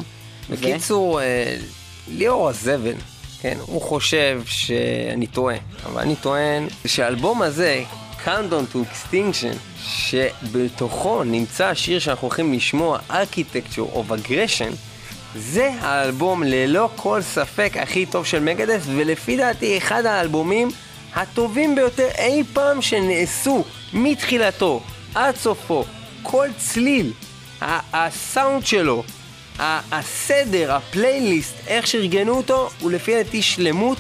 בקיצור, 0.50 1.20
ליאור 2.08 2.50
הזבל, 2.50 2.94
כן, 3.42 3.58
הוא 3.66 3.82
חושב 3.82 4.42
שאני 4.46 5.28
טועה, 5.28 5.56
אבל 5.86 6.02
אני 6.02 6.16
טוען 6.16 6.68
שהאלבום 6.86 7.42
הזה, 7.42 7.84
Countdown 8.26 8.74
to 8.74 8.78
Extinction, 8.78 9.56
שבתוכו 9.86 11.24
נמצא 11.24 11.68
השיר 11.68 12.00
שאנחנו 12.00 12.28
הולכים 12.28 12.54
לשמוע, 12.54 13.00
Architecture 13.10 13.96
of 13.96 14.12
Aggression, 14.12 14.76
זה 15.36 15.72
האלבום 15.80 16.44
ללא 16.44 16.90
כל 16.96 17.22
ספק 17.22 17.74
הכי 17.80 18.06
טוב 18.06 18.26
של 18.26 18.40
מגדס, 18.40 18.82
ולפי 18.96 19.38
דעתי 19.38 19.78
אחד 19.78 20.06
האלבומים 20.06 20.70
הטובים 21.14 21.76
ביותר 21.76 22.08
אי 22.18 22.44
פעם 22.54 22.82
שנעשו 22.82 23.64
מתחילתו 23.94 24.82
עד 25.16 25.36
סופו. 25.36 25.84
כל 26.24 26.48
צליל, 26.58 27.12
הסאונד 27.94 28.66
שלו, 28.66 29.04
הסדר, 29.60 30.72
הפלייליסט, 30.72 31.54
איך 31.68 31.88
שארגנו 31.88 32.38
אותו, 32.38 32.70
הוא 32.80 32.92
לפי 32.92 33.24
דעתי 33.24 33.42
שלמות, 33.42 33.98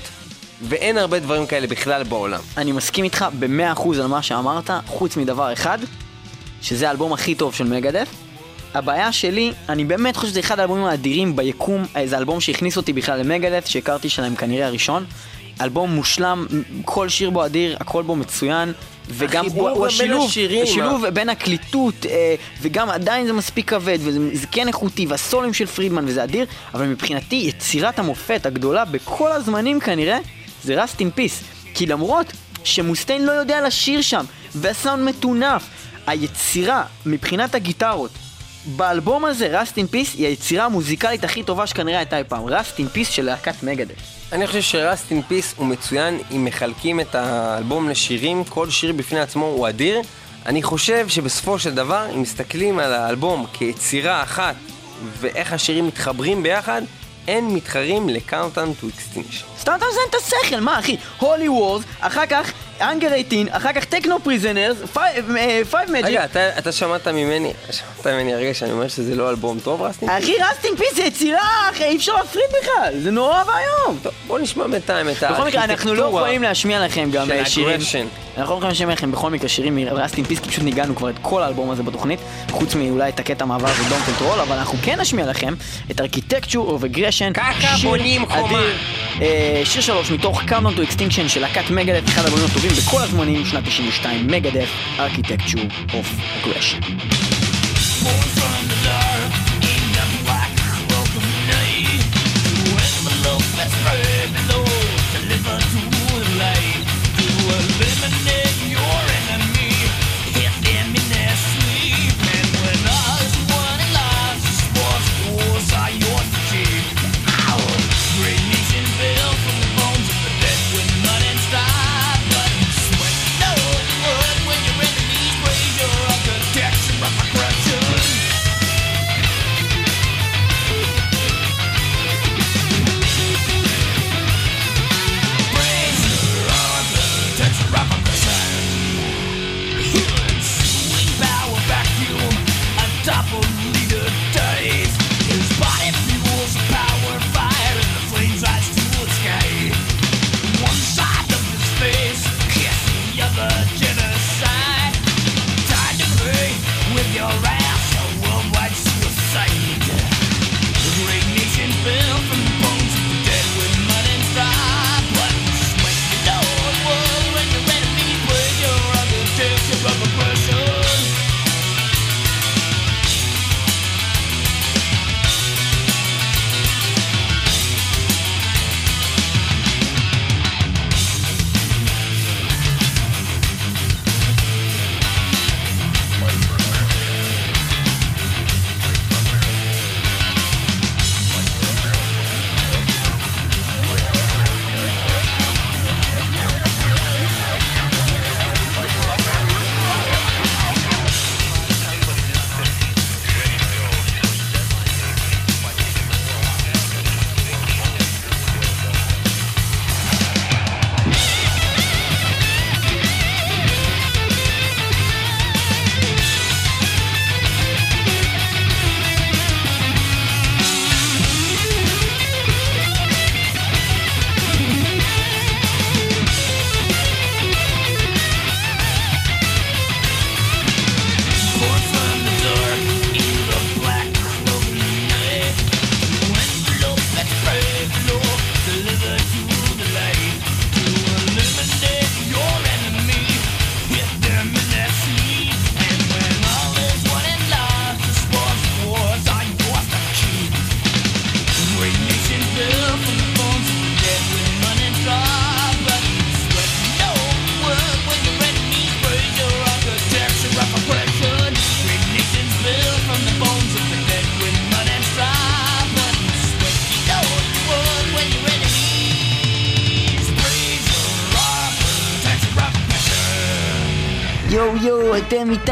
ואין 0.61 0.97
הרבה 0.97 1.19
דברים 1.19 1.45
כאלה 1.45 1.67
בכלל 1.67 2.03
בעולם. 2.03 2.39
אני 2.57 2.71
מסכים 2.71 3.03
איתך 3.03 3.25
במאה 3.39 3.71
אחוז 3.71 3.99
על 3.99 4.07
מה 4.07 4.21
שאמרת, 4.21 4.69
חוץ 4.87 5.17
מדבר 5.17 5.53
אחד, 5.53 5.77
שזה 6.61 6.87
האלבום 6.87 7.13
הכי 7.13 7.35
טוב 7.35 7.53
של 7.53 7.63
מגדף. 7.63 8.07
הבעיה 8.73 9.11
שלי, 9.11 9.53
אני 9.69 9.85
באמת 9.85 10.15
חושב 10.15 10.31
שזה 10.31 10.39
אחד 10.39 10.59
האלבומים 10.59 10.85
האדירים 10.85 11.35
ביקום, 11.35 11.83
אה, 11.95 12.07
זה 12.07 12.17
אלבום 12.17 12.39
שהכניס 12.41 12.77
אותי 12.77 12.93
בכלל 12.93 13.19
למגדף, 13.19 13.65
שהכרתי 13.65 14.09
שלהם 14.09 14.35
כנראה 14.35 14.67
הראשון. 14.67 15.05
אלבום 15.61 15.91
מושלם, 15.91 16.45
כל 16.85 17.09
שיר 17.09 17.29
בו 17.29 17.45
אדיר, 17.45 17.77
הכל 17.79 18.03
בו 18.03 18.15
מצוין. 18.15 18.73
וגם 19.13 19.45
הוא, 19.45 19.69
הוא 19.69 19.85
השילוב, 19.87 20.29
השירים, 20.29 20.63
השילוב 20.63 21.07
בין 21.07 21.29
הקליטות, 21.29 22.05
אה, 22.05 22.35
וגם 22.61 22.89
עדיין 22.89 23.27
זה 23.27 23.33
מספיק 23.33 23.69
כבד, 23.69 23.97
וזה 24.01 24.19
זה 24.33 24.47
כן 24.51 24.67
איכותי, 24.67 25.05
והסולים 25.05 25.53
של 25.53 25.65
פרידמן, 25.65 26.05
וזה 26.07 26.23
אדיר, 26.23 26.45
אבל 26.73 26.87
מבחינתי 26.87 27.35
יצירת 27.35 27.99
המופת 27.99 28.45
הגדולה 28.45 28.85
בכל 28.85 29.31
הזמנים 29.31 29.79
כנראה, 29.79 30.19
זה 30.63 30.83
Rust 30.83 30.97
in 30.99 31.17
Peace. 31.17 31.45
כי 31.73 31.85
למרות 31.85 32.31
שמוסטיין 32.63 33.25
לא 33.25 33.31
יודע 33.31 33.67
לשיר 33.67 34.01
שם, 34.01 34.25
והסאונד 34.55 35.03
מטונף, 35.09 35.63
היצירה 36.07 36.83
מבחינת 37.05 37.55
הגיטרות 37.55 38.11
באלבום 38.65 39.25
הזה, 39.25 39.61
Rust 39.61 39.73
in 39.73 39.93
Peace, 39.93 40.17
היא 40.17 40.27
היצירה 40.27 40.65
המוזיקלית 40.65 41.23
הכי 41.23 41.43
טובה 41.43 41.67
שכנראה 41.67 41.97
הייתה 41.97 42.17
אי 42.17 42.23
פעם. 42.23 42.47
Rust 42.47 42.77
in 42.77 42.97
Peace 42.97 43.11
של 43.11 43.25
להקת 43.25 43.63
מגדל. 43.63 43.95
אני 44.31 44.47
חושב 44.47 44.61
ש-Rust 44.61 45.11
in 45.11 45.31
Peace 45.31 45.53
הוא 45.55 45.67
מצוין 45.67 46.19
אם 46.31 46.45
מחלקים 46.45 46.99
את 46.99 47.15
האלבום 47.15 47.89
לשירים, 47.89 48.43
כל 48.43 48.69
שיר 48.69 48.93
בפני 48.93 49.19
עצמו 49.19 49.45
הוא 49.45 49.69
אדיר. 49.69 50.01
אני 50.45 50.63
חושב 50.63 51.07
שבסופו 51.07 51.59
של 51.59 51.75
דבר, 51.75 52.05
אם 52.15 52.21
מסתכלים 52.21 52.79
על 52.79 52.93
האלבום 52.93 53.45
כיצירה 53.53 54.23
אחת 54.23 54.55
ואיך 55.19 55.53
השירים 55.53 55.87
מתחברים 55.87 56.43
ביחד, 56.43 56.81
אין 57.27 57.53
מתחרים 57.53 58.09
ל-Countdown 58.09 58.83
to 58.83 58.85
Extinction. 58.85 59.59
סתם 59.59 59.73
מזיין 59.75 60.07
את 60.09 60.15
השכל, 60.15 60.59
מה 60.59 60.79
אחי? 60.79 60.97
Holy 61.19 61.49
Wars, 61.49 61.83
אחר 61.99 62.25
כך 62.25 62.51
אנגר 62.81 63.07
18, 63.07 63.57
אחר 63.57 63.73
כך 63.73 63.85
Take 63.85 64.08
No 64.08 64.19
Prisoners, 64.23 64.77
Five 64.93 65.91
Magics. 65.91 66.05
רגע, 66.05 66.25
אתה, 66.25 66.57
אתה 66.57 66.71
שמעת 66.71 67.07
ממני, 67.07 67.53
שמעת 67.71 68.07
ממני 68.07 68.33
הרגע 68.33 68.53
שאני 68.53 68.71
אומר 68.71 68.87
שזה 68.87 69.15
לא 69.15 69.29
אלבום 69.29 69.59
טוב, 69.63 69.81
Rust 69.81 69.99
in? 69.99 70.11
אחי, 70.11 70.35
Rust 70.51 70.69
in 70.69 70.77
Peace 70.77 70.95
זה 70.95 71.03
יצירה, 71.03 71.69
אחי, 71.71 71.83
אי 71.83 71.97
אפשר 71.97 72.13
להפריד 72.13 72.45
בכלל, 72.61 72.93
זה 72.99 73.11
נורא 73.11 73.43
ואיום. 73.47 73.99
טוב, 74.03 74.13
בוא 74.27 74.39
נשמע 74.39 74.67
בינתיים 74.67 75.09
את 75.09 75.23
בכל 75.23 75.47
מקרה, 75.47 75.63
אנחנו 75.63 75.93
לא 75.93 76.01
הארכיטקטורה 76.01 76.21
יכולים 76.21 76.43
להשמיע 76.43 76.85
לכם 76.85 77.09
גם 77.11 77.31
אה, 77.31 77.45
שירים. 77.45 77.79
אנחנו 78.37 78.53
לא 78.53 78.57
יכולים 78.57 78.71
לשמוע 78.71 78.93
לכם 78.93 79.11
בכל 79.11 79.29
מקרה 79.29 79.49
שירים 79.49 79.75
מ 79.75 79.84
Rust 79.84 80.17
in 80.17 80.25
Peace, 80.25 80.39
כי 80.39 80.49
פשוט 80.49 80.63
ניגנו 80.63 80.95
כבר 80.95 81.09
את 81.09 81.15
כל 81.21 81.43
האלבום 81.43 81.69
הזה 81.69 81.83
בתוכנית, 81.83 82.19
חוץ 82.51 82.75
מאולי 82.75 83.09
את 83.09 83.19
הקטע 83.19 83.45
מעבר 83.45 83.67
ו 83.85 83.88
Dawn 83.88 83.99
Patrol, 84.05 84.39
אבל 84.39 84.57
אנחנו 84.57 84.77
כן 84.83 84.99
נשמיע 84.99 85.25
לכם 85.25 85.53
את 85.91 86.01
Aggression, 86.83 87.33
ככה 87.33 87.77
שיר. 87.77 87.95
אדיר, 87.95 88.21
אה, 89.21 89.61
שיר 89.65 89.81
שלוש 89.81 90.11
מתוך 90.11 90.41
Countdown 90.41 90.77
to 90.77 90.91
Extinction 90.91 91.27
של 91.27 91.41
להקת 91.41 91.69
מגדת', 91.69 92.09
אחד 92.09 92.21
האלבומים 92.21 92.45
הטובים 92.51 92.71
בכל 92.71 93.01
הזמנים, 93.01 93.45
שנת 93.45 93.63
92, 93.67 94.27
מגדת', 94.27 94.69
Architecture 94.97 95.91
of 95.91 96.07
Aggression. 96.45 98.40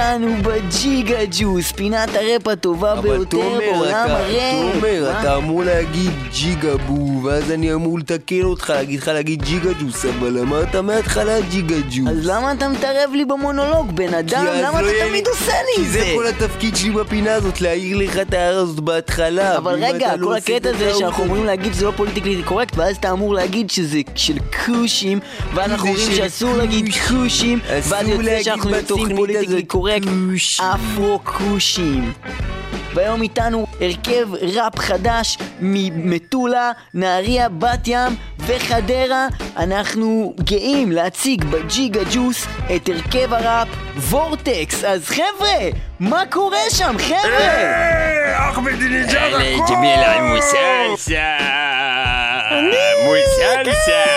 איתנו 0.10 0.36
בג'יגה 0.43 1.17
ג'וס, 1.32 1.72
פינת 1.72 2.10
הראפ 2.15 2.48
הטובה 2.48 2.93
אבל 2.93 3.02
ביותר 3.02 3.38
תומר, 3.38 3.60
בעולם 3.60 4.08
הראפ. 4.10 4.74
תומר, 4.74 5.12
מה? 5.13 5.22
אתה 5.22 5.36
אמור 5.36 5.63
להגיד 5.63 6.12
jigaboo, 6.39 7.23
ואז 7.23 7.52
אני 7.52 7.73
אמור 7.73 7.99
לתקן 7.99 8.41
אותך, 8.43 8.69
להגיד 8.69 8.99
לך 8.99 9.08
להגיד 9.08 9.43
ג'יגה 9.43 9.69
ג'וס, 9.73 10.06
אבל 10.06 10.39
אמרת 10.39 10.75
מההתחלה 10.75 11.41
ג'יגה 11.41 11.75
ג'וס. 11.89 12.08
אז 12.10 12.25
למה 12.28 12.52
אתה 12.52 12.67
מתערב 12.67 13.10
לי 13.13 13.25
במונולוג, 13.25 13.91
בן 13.91 14.13
אדם? 14.13 14.45
כי 14.54 14.62
למה 14.62 14.82
לא 14.82 14.89
אתה 14.89 14.97
תמיד 15.08 15.28
עושה 15.28 15.52
לי 15.52 15.75
כי 15.75 15.82
את 15.82 15.91
זה? 15.91 15.99
זה 15.99 16.12
כל 16.15 16.28
התפקיד 16.28 16.75
שלי 16.75 16.91
בפינה 16.91 17.34
הזאת, 17.34 17.62
להעיר 17.62 17.97
לך 17.97 18.17
את 18.17 18.34
ההערה 18.34 18.62
הזאת 18.62 18.80
בהתחלה. 18.80 19.58
אבל 19.58 19.84
רגע, 19.84 20.15
לא 20.15 20.28
כל 20.28 20.36
הקטע 20.36 20.69
זה 20.78 20.93
שאנחנו 20.99 21.23
אומרים 21.23 21.45
להגיד 21.45 21.73
שזה 21.73 21.86
לא 21.86 21.91
politically 21.91 22.43
correct, 22.43 22.78
ואז 22.78 22.95
אתה 22.97 23.12
אמור 23.12 23.34
להגיד 23.34 23.69
שזה 23.69 23.99
של 24.15 24.38
כושים, 24.65 25.19
ואנחנו 25.54 25.88
אומרים 25.88 26.12
שאסור 26.12 26.58
להגיד 26.58 26.86
כוש. 26.86 26.99
כושים, 27.10 27.60
ואז 27.67 28.08
יוצא 28.08 28.43
שאנחנו 28.43 28.69
יוצאים 28.69 29.15
politically 29.15 29.63
correct, 29.63 30.08
כוש. 30.32 30.60
אפרו-כושים. 30.60 32.13
והיום 32.93 33.21
איתנו 33.21 33.67
הרכב 33.82 34.28
ראפ 34.56 34.80
חדש 34.80 35.38
ממטולה, 35.60 36.72
נהריה, 36.94 37.50
בת 37.50 37.88
ים 37.88 38.15
וחדרה. 38.39 39.28
אנחנו 39.58 40.34
גאים 40.39 40.92
להציג 40.92 41.44
בג'יגה 41.44 42.02
ג'וס 42.13 42.48
את 42.76 42.89
הרכב 42.89 43.34
הראפ 43.34 43.68
וורטקס. 43.98 44.84
אז 44.84 45.06
חבר'ה, 45.06 45.70
מה 46.00 46.24
קורה 46.30 46.70
שם, 46.70 46.96
חבר'ה? 46.98 48.50
אחמדינג'אד 48.50 49.34
הכל! 49.34 49.74
מוסלסה! 50.22 51.38
מוסלסה! 53.06 54.10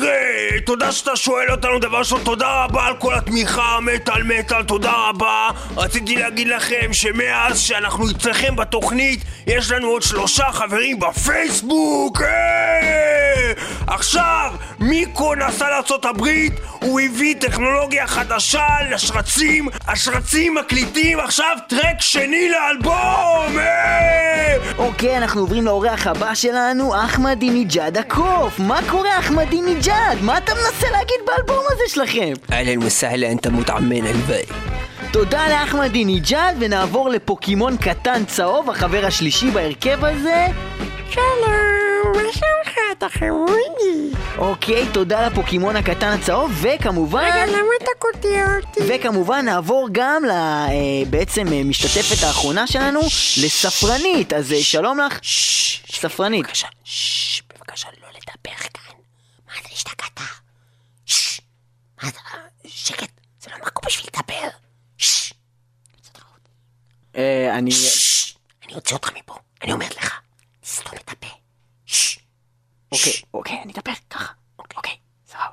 תראה, 0.00 0.60
תודה 0.64 0.92
שאתה 0.92 1.16
שואל 1.16 1.50
אותנו 1.50 1.78
דבר 1.78 1.98
ראשון, 1.98 2.20
תודה 2.24 2.64
רבה 2.64 2.86
על 2.86 2.96
כל 2.96 3.14
התמיכה, 3.14 3.78
מטאל 3.80 4.22
מטאל, 4.22 4.62
תודה 4.62 4.92
רבה. 4.92 5.48
רציתי 5.76 6.16
להגיד 6.16 6.48
לכם 6.48 6.92
שמאז 6.92 7.60
שאנחנו 7.60 8.10
אצלכם 8.10 8.56
בתוכנית, 8.56 9.20
יש 9.46 9.70
לנו 9.70 9.88
עוד 9.88 10.02
שלושה 10.02 10.44
חברים 10.52 11.00
בפייסבוק! 11.00 12.22
אה! 12.22 13.52
עכשיו, 13.86 14.52
מיקו 14.80 15.34
נסע 15.34 15.80
הברית, 16.02 16.52
הוא 16.80 17.00
הביא 17.00 17.34
טכנולוגיה 17.40 18.06
חדשה 18.06 18.66
לשרצים, 18.90 19.68
השרצים 19.88 20.54
מקליטים 20.54 21.20
עכשיו 21.20 21.56
טרק 21.68 22.00
שני 22.00 22.48
לאלבום! 22.48 23.58
אה! 23.58 24.56
אוקיי, 24.78 25.18
אנחנו 25.18 25.40
עוברים 25.40 25.64
לאורח 25.64 26.06
הבא 26.06 26.34
שלנו, 26.34 27.04
אחמדינג'אד 27.04 27.98
הקוף. 27.98 28.58
מה 28.58 28.80
קורה, 28.90 29.18
אחמדינג'אד? 29.18 29.85
מה 30.20 30.38
אתה 30.38 30.52
מנסה 30.54 30.90
להגיד 30.90 31.16
באלבום 31.26 31.64
הזה 31.72 31.82
שלכם? 31.88 32.32
אהלן 32.52 32.82
וסהלן, 32.82 33.36
אתה 33.36 33.50
מותעמן 33.50 34.06
הלוואי. 34.06 34.44
תודה 35.12 35.48
לאחמדינג'אד, 35.48 36.56
ונעבור 36.60 37.08
לפוקימון 37.08 37.76
קטן 37.76 38.24
צהוב, 38.24 38.70
החבר 38.70 39.06
השלישי 39.06 39.50
בהרכב 39.50 40.04
הזה, 40.04 40.46
שלום, 41.10 42.12
מה 42.14 42.32
שלומך? 42.32 42.78
אתה 42.98 43.08
חמודי. 43.08 44.16
אוקיי, 44.38 44.86
תודה 44.92 45.26
לפוקימון 45.26 45.76
הקטן 45.76 46.08
הצהוב, 46.08 46.52
וכמובן... 46.62 47.24
רגע, 47.24 47.46
למה 47.46 47.70
אתה 47.82 47.90
קוטע 47.98 48.56
אותי? 48.56 48.80
וכמובן 48.88 49.44
נעבור 49.44 49.88
גם 49.92 50.24
ל... 50.24 50.30
אה, 50.30 50.68
בעצם 51.10 51.52
אה, 51.52 51.64
משתתפת 51.64 52.24
האחרונה 52.24 52.66
שלנו, 52.66 53.00
לספרנית. 53.44 54.32
אז 54.32 54.52
אה, 54.52 54.62
שלום 54.62 55.00
לך. 55.00 55.18
ספרנית. 55.92 56.44
בבקשה, 56.46 56.66
בבקשה 57.58 57.88
לא 58.02 58.08
לדבר 58.08 58.56
כאן. 58.56 58.85
מה 59.86 59.92
אתה 59.92 60.04
השתגעת? 60.04 60.40
ששש. 61.06 61.40
מה 62.02 62.08
אתה... 62.08 62.20
שקט, 62.66 63.20
זה 63.40 63.50
לא 63.50 63.56
מקום 63.66 63.82
בשביל 63.86 64.06
לדבר. 64.14 64.48
ששש. 64.98 65.32
אה, 67.16 67.58
אני... 67.58 67.70
אני 68.64 68.74
אוציא 68.74 68.96
אותך 68.96 69.12
מפה. 69.16 69.34
אני 69.62 69.72
אומרת 69.72 69.96
לך, 69.96 70.20
תסתום 70.60 70.94
את 70.94 71.10
הפה. 71.10 71.26
ששש. 71.86 72.18
אוקיי, 72.92 73.12
אוקיי, 73.34 73.62
אני 73.62 73.72
אדבר 73.72 73.92
ככה. 74.10 74.32
אוקיי, 74.58 74.96
סבבה. 75.26 75.46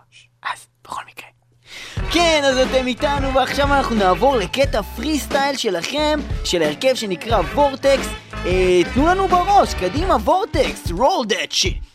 אז, 0.43 0.67
בכל 0.83 1.01
מקרה. 1.07 1.27
כן, 2.13 2.41
אז 2.45 2.57
אתם 2.57 2.87
איתנו, 2.87 3.33
ועכשיו 3.33 3.73
אנחנו 3.73 3.95
נעבור 3.95 4.35
לקטע 4.37 4.81
פרי 4.81 5.19
סטייל 5.19 5.57
שלכם, 5.57 6.19
של 6.45 6.61
ההרכב 6.61 6.95
שנקרא 6.95 7.37
וורטקס. 7.37 8.07
אה, 8.45 8.81
תנו 8.93 9.07
לנו 9.07 9.27
בראש, 9.27 9.73
קדימה 9.73 10.15
וורטקס, 10.15 10.87
roll 10.87 11.27
that 11.29 11.53
shit. 11.53 11.93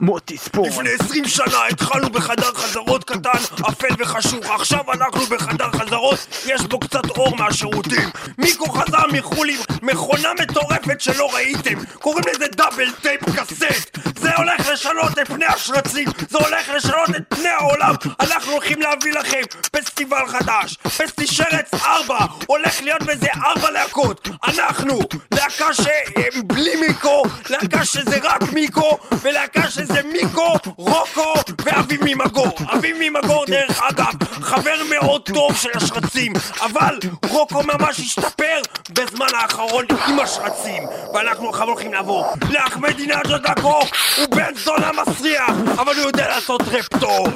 מוטי 0.00 0.38
ספורט. 0.38 0.68
לפני 0.68 0.90
20 1.00 1.28
שנה 1.28 1.66
התחלנו 1.70 2.10
בחדר 2.10 2.54
חזרות 2.54 3.04
קטן, 3.04 3.38
אפל 3.68 3.94
וחשוך. 3.98 4.50
עכשיו 4.50 4.92
אנחנו 4.92 5.26
בחדר 5.26 5.70
חזרות, 5.72 6.26
יש 6.46 6.60
בו 6.62 6.80
קצת 6.80 7.10
אור 7.10 7.36
מהשירותים. 7.36 8.10
מיקו 8.38 8.66
חזר 8.72 9.06
מחו"ל 9.12 9.48
עם 9.48 9.56
מכונה 9.82 10.28
מטורפת 10.40 11.00
שלא 11.00 11.34
ראיתם. 11.34 11.84
קוראים 11.98 12.24
לזה 12.34 12.46
double 12.48 12.90
tape 13.02 13.20
cassette. 13.36 13.98
זה 14.18 14.34
הולך 14.36 14.68
לשנות 14.68 15.18
את 15.18 15.28
פני 15.28 15.46
השרצים, 15.46 16.08
זה 16.30 16.38
הולך 16.38 16.68
לשנות 16.68 17.10
את 17.16 17.22
פני 17.28 17.48
העולם. 17.48 17.94
אנחנו 18.20 18.52
הולכים 18.52 18.80
להביא 18.80 19.12
לכם 19.12 19.40
פסטיבל 19.72 20.26
חדש. 20.26 20.76
פסטי 20.76 21.26
שרץ 21.26 21.74
4, 21.74 22.18
הולך 22.46 22.82
להיות 22.82 23.02
בזה 23.02 23.26
4 23.46 23.70
להקות. 23.70 24.28
אנחנו, 24.46 24.98
להקה 25.34 25.74
שבלי 25.74 26.76
מיקו, 26.80 27.22
להקה 27.50 27.84
שזה 27.84 28.18
רק 28.22 28.52
מיקו, 28.52 28.98
ולהקה 29.22 29.70
שזה 29.70 29.93
מיקו, 30.05 30.53
רוקו 30.77 31.33
ואביב 31.65 31.99
ממגור. 32.03 32.57
אביב 32.73 32.97
ממגור, 32.99 33.45
דרך 33.45 33.81
אגב, 33.81 34.13
חבר 34.41 34.81
מאוד 34.89 35.21
טוב 35.33 35.55
של 35.55 35.69
השרצים, 35.75 36.33
אבל 36.61 36.99
רוקו 37.29 37.63
ממש 37.63 37.99
השתפר 37.99 38.61
בזמן 38.89 39.27
האחרון 39.33 39.85
עם 40.07 40.19
השרצים. 40.19 40.83
ואנחנו 41.13 41.49
עכשיו 41.49 41.67
הולכים 41.67 41.93
לעבור 41.93 42.25
לאחמדינג'ה 42.49 43.37
דקו, 43.37 43.79
הוא 44.17 44.35
בן 44.35 44.53
זונה 44.55 44.91
מסריח, 44.91 45.51
אבל 45.77 45.95
הוא 45.95 46.05
יודע 46.05 46.27
לעשות 46.27 46.61
רפ 46.61 46.87
טוב. 46.99 47.27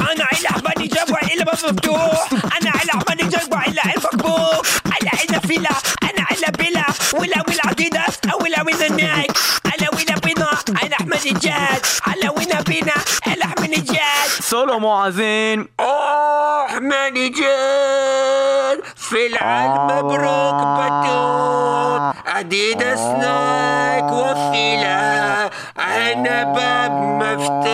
انا 0.00 0.24
على 0.32 0.48
احمد 0.50 0.88
جابوا 0.94 1.16
على 1.22 1.44
باب 1.44 1.54
مفتوح 1.54 2.28
انا 2.32 2.70
على 2.70 2.90
احمد 2.94 3.30
جابوا 3.30 3.56
على 3.56 3.94
البقبوق 3.96 4.66
على 4.86 5.10
عنا 5.20 5.40
فيلا 5.40 5.70
انا 6.02 6.26
على 6.30 6.52
بيلا 6.58 6.84
ولا 7.14 7.44
ولا 7.48 7.60
عديداس 7.66 8.18
ولا 8.40 8.62
ولا 8.62 8.88
نايك 8.88 9.32
على 9.66 9.88
من 10.87 10.93
احمدينجاد 10.93 11.85
علونا 12.07 12.61
بينا؟ 12.61 12.93
الاحمدينجاد 13.27 14.29
سولو 14.39 14.79
معزين 14.79 15.67
احمدينجاد 16.69 17.47
في 18.95 19.27
العالم 19.27 19.71
آه. 19.71 20.01
مبروك 20.01 20.61
بتوت 20.79 22.01
اديداس 22.37 22.99
نايك 22.99 24.03
وفيلا 24.11 25.49
أنا 25.79 26.43
باب 26.43 26.91
مفتوح. 26.91 27.67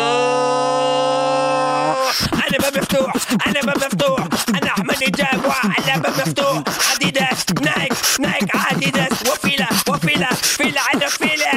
أنا 2.34 2.58
باب 2.60 2.78
مفتوح 2.78 3.14
أنا 3.48 3.62
باب 3.62 3.78
مفتوح. 3.78 4.20
أنا 4.50 4.68
أحمد 4.72 5.00
جاكوا 5.00 5.50
وعلى 5.50 6.00
باب 6.02 6.14
مفتوح. 6.28 6.62
اديداس 6.96 7.46
نايك 7.62 7.94
نايك 8.20 8.56
اديداس 8.72 9.22
وفيلا 9.32 9.68
وفيلا 9.90 10.34
فيلا 10.34 10.82
أنا 10.94 11.08
فيلا. 11.08 11.52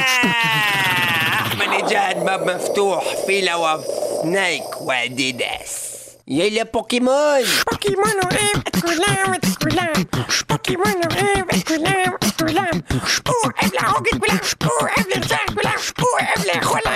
Diyan, 1.89 2.19
maftuh 2.27 2.99
filaw 3.27 3.79
Nike 4.25 4.75
واديداس. 4.81 5.73
يلا 6.29 6.63
بوكيمون. 6.63 7.45
بوكيمون 7.71 8.17
وإيه 8.25 8.53
أتكلام 8.67 9.35
أتكلام 9.35 10.07
بوكيمون 10.51 10.97
وإيه 11.11 11.47
أتكلام 11.51 12.15
أتكلام 12.23 12.83
شبو 13.07 13.33
قبل 13.63 13.79
عوجت 13.79 14.15
بلا. 14.15 14.39
شبو 14.43 14.71
قبل 14.97 15.23
رجعت 15.23 15.51
بلا. 15.51 15.73
شبو 15.87 16.07
قبل 16.37 16.61
خلع 16.65 16.96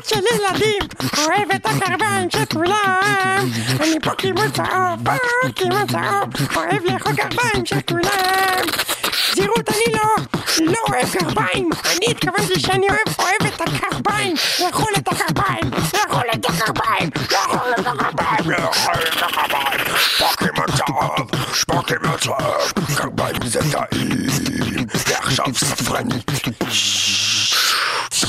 גופות 0.00 0.08
של 0.08 0.36
ילדים. 0.36 0.82
אוהב 1.18 1.50
את 1.54 1.66
הקרביים 1.66 2.28
כולם. 2.52 3.50
אני 3.80 4.00
פוקימון 4.02 4.50
צהוב, 4.50 5.08
פוקימון 5.42 5.86
צהוב. 5.86 6.56
אוהב 6.56 6.84
לאכול 6.84 7.12
קרביים 7.16 7.66
של 7.66 7.80
כולם. 7.88 8.64
זהירות, 9.34 9.68
אני 9.68 9.94
לא, 9.94 10.24
לא 10.66 10.78
אוהב 10.88 11.08
קרביים. 11.12 11.70
אני 11.84 12.06
התכוונתי 12.10 12.60
שאני 12.60 12.86
אוהב, 12.88 13.18
אוהב 13.18 13.54
את 13.54 13.60
הקרביים. 13.60 14.34
לאכול 14.60 14.92
את 14.98 15.08
הקרביים. 15.08 15.70
לאכול 15.94 16.24
את 16.34 16.44
הקרביים. 16.44 17.10
לאכול 17.32 17.72
את 17.78 17.86
הקרביים. 17.86 18.50
לאכול 18.50 18.94
את 18.94 19.22
הקרביים. 19.22 19.80
פוקימון 20.18 20.66
צהוב, 20.76 21.30
פוקימון 21.66 22.16
צהוב, 22.20 22.72
קרביים 22.96 23.36
זה 23.46 23.60
טעים. 23.72 24.86
ועכשיו 25.08 25.46
ספרנית. 25.54 26.30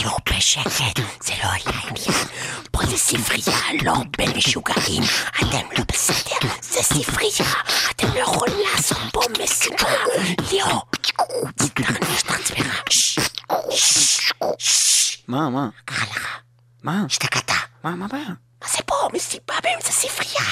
תהיו 0.02 0.12
בשקט, 0.30 1.00
זה 1.22 1.34
לא 1.44 1.50
היה 1.50 1.80
עניין. 1.88 2.28
פה 2.72 2.86
זה 2.86 2.98
ספרייה, 2.98 3.60
לא 3.84 3.92
הרבה 3.92 4.38
משוגעים. 4.38 5.04
אתם 5.40 5.68
לא 5.78 5.84
בסדר, 5.92 6.50
זה 6.62 6.84
ספרייה. 6.84 7.52
אתם 7.92 8.08
לא 8.14 8.20
יכולים 8.20 8.60
לעשות 8.72 8.98
פה 9.14 9.22
מסיבה. 9.40 9.90
ליאור, 10.52 10.86
תתרנש 11.56 12.24
את 12.24 12.30
עצמך. 12.30 12.84
מה, 15.28 15.50
מה? 15.50 15.70
קרה 15.86 16.06
לך, 16.12 16.40
מה? 16.84 17.04
השתגעת. 17.06 17.52
מה, 17.84 17.96
מה 17.96 18.06
הבעיה? 18.06 18.30
מה 18.62 18.68
זה 18.68 18.78
פה? 18.86 18.96
מסיבה 19.14 19.56
באמצע 19.64 19.92
ספרייה. 19.92 20.50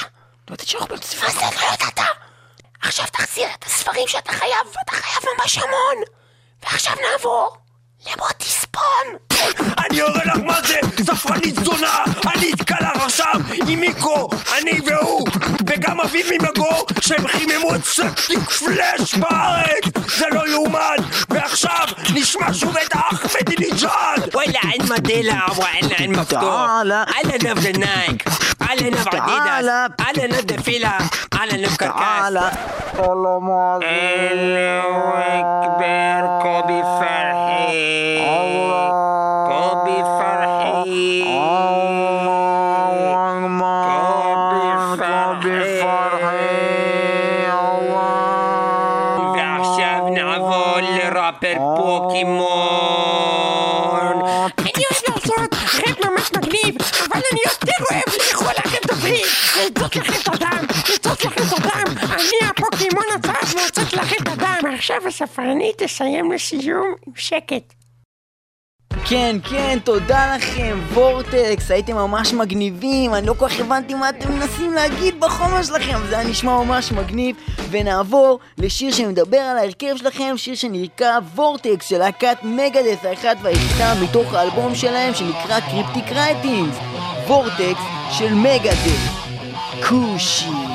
לא 0.48 0.54
ידעתי 0.54 0.66
שאנחנו 0.66 0.88
באמצע 0.88 1.06
מה 1.24 1.30
ספרייה. 1.30 1.50
זה 1.50 1.56
לא 1.60 1.74
ידעת? 1.74 2.00
עכשיו 2.82 3.06
תחזיר 3.12 3.48
את 3.58 3.64
הספרים 3.64 4.08
שאתה 4.08 4.32
חייב, 4.32 4.66
ואתה 4.66 4.92
חייב 4.92 5.22
ממש 5.38 5.58
המון. 5.58 6.04
ועכשיו 6.62 6.94
נעבור 7.10 7.56
למוטיספון! 8.06 9.06
אני 9.78 10.02
אראה 10.02 10.24
לך 10.24 10.36
מה 10.44 10.60
זה! 10.66 10.80
ספרנית 11.04 11.54
זונה! 11.64 12.04
אני 12.34 12.52
אתקע 12.52 12.74
לך 12.80 13.02
עכשיו 13.02 13.34
עם 13.68 13.80
מיקו, 13.80 14.28
אני 14.58 14.80
והוא! 14.86 15.28
וגם 15.66 16.00
אביב 16.00 16.26
ממגו, 16.30 16.86
שהם 17.00 17.28
חיממו 17.28 17.74
את 17.74 17.84
סקטיק 17.84 18.50
פלאש 18.50 19.14
בארץ! 19.14 19.84
זה 20.18 20.26
לא 20.32 20.48
יאומן! 20.48 20.96
ועכשיו 21.30 21.86
נשמע 22.14 22.54
שוב 22.54 22.76
את 22.76 22.92
אחמד 22.92 23.58
ניג'אד! 23.58 24.34
וואלה 24.34 24.60
אין 24.72 24.82
מדלה, 24.82 25.40
וואלה 25.56 25.94
אין 25.98 26.12
מפתור! 26.12 26.40
אהלן 26.94 27.46
אבדה 27.50 27.72
נייק! 27.78 28.24
אהלן 28.62 28.94
אבדה 28.94 29.18
דידס! 29.26 29.70
אהלן 30.00 30.34
אבדה 30.34 30.62
פילה! 30.62 30.98
אהלן 31.34 31.64
אבדה 31.64 31.76
קרקס! 31.76 32.00
אללה 33.82 34.80
אכבר! 35.60 36.59
פוקימון 52.20 52.50
אני 54.58 54.70
אוהב 54.90 55.02
לעשות 55.08 55.54
רב 55.74 55.96
ממש 56.10 56.30
מגניב, 56.36 56.74
אבל 57.08 57.20
אני 57.32 57.40
יותר 57.46 57.84
אוהב 57.90 58.08
לאכול 58.28 58.52
לכם 58.58 58.78
דוברים. 58.88 59.24
לצות 59.66 59.96
לכם 59.96 60.12
את 60.22 60.28
הדם, 60.28 60.64
לצות 60.94 61.24
לכם 61.24 61.42
את 61.42 61.52
הדם. 61.58 61.84
אני 62.12 62.38
הפוקימון 62.50 63.04
הצעד 63.14 63.48
מוצאת 63.62 63.92
לכם 63.92 64.16
את 64.22 64.28
הדם. 64.28 64.60
עכשיו 64.74 64.96
הספרנית 65.08 65.82
תסיים 65.82 66.32
לסיום 66.32 66.94
עם 67.06 67.12
שקט. 67.16 67.79
כן, 69.08 69.36
כן, 69.50 69.78
תודה 69.84 70.36
לכם, 70.36 70.78
וורטקס, 70.94 71.70
הייתם 71.70 71.94
ממש 71.94 72.32
מגניבים, 72.32 73.14
אני 73.14 73.26
לא 73.26 73.34
כל 73.38 73.48
כך 73.48 73.60
הבנתי 73.60 73.94
מה 73.94 74.08
אתם 74.08 74.32
מנסים 74.32 74.72
להגיד 74.72 75.20
בחומר 75.20 75.62
שלכם, 75.62 75.98
זה 76.08 76.18
היה 76.18 76.28
נשמע 76.28 76.62
ממש 76.64 76.92
מגניב, 76.92 77.36
ונעבור 77.70 78.38
לשיר 78.58 78.92
שמדבר 78.92 79.38
על 79.38 79.58
ההרכב 79.58 79.96
שלכם, 79.96 80.34
שיר 80.36 80.54
שנקרא 80.54 81.18
וורטקס 81.34 81.88
של 81.88 81.98
להקת 81.98 82.36
מגדס 82.42 83.04
האחת 83.04 83.36
והיחידה 83.42 83.94
מתוך 84.02 84.34
האלבום 84.34 84.74
שלהם 84.74 85.14
שנקרא 85.14 85.60
Cryptic 85.60 86.12
Writings, 86.12 86.76
וורטקס 87.26 87.82
של 88.10 88.34
מגדס. 88.34 89.20
כושי. 89.88 90.69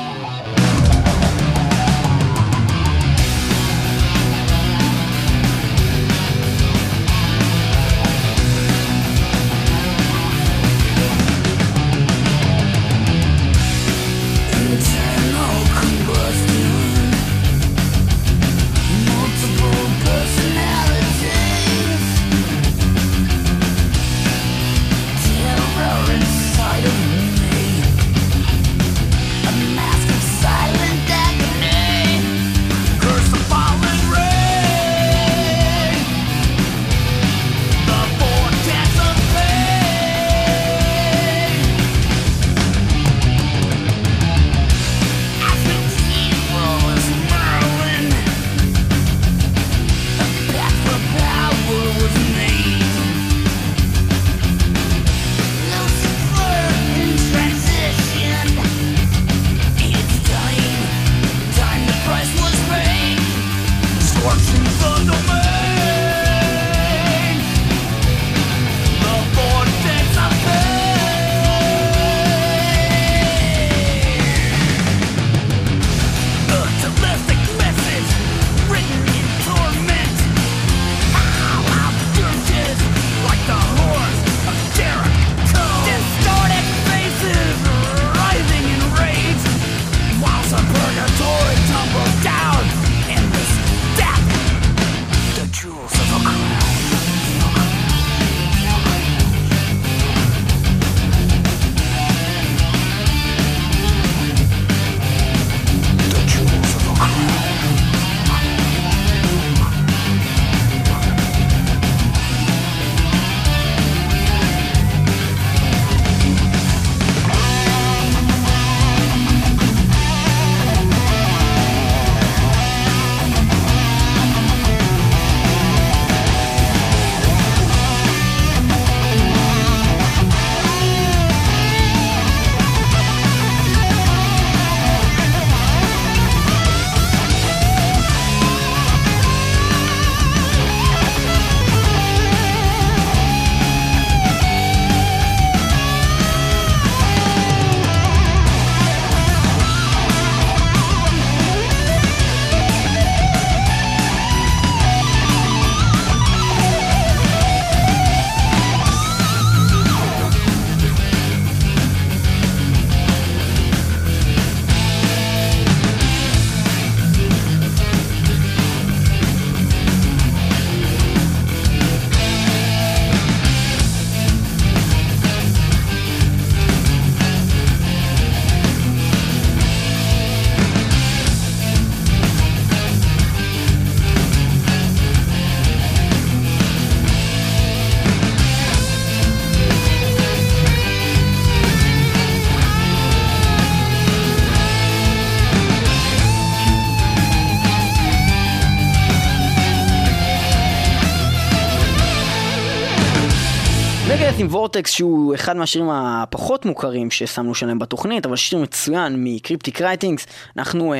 וורטקס 204.76 204.90
שהוא 204.90 205.34
אחד 205.34 205.56
מהשירים 205.56 205.90
הפחות 205.90 206.64
מוכרים 206.64 207.10
ששמנו 207.10 207.54
שלהם 207.54 207.78
בתוכנית, 207.78 208.26
אבל 208.26 208.36
שיר 208.36 208.58
מצוין 208.58 209.14
מ 209.18 209.26
Cryptic 209.26 209.82
Writings. 209.82 210.26
אנחנו 210.56 210.94
אה, 210.94 210.98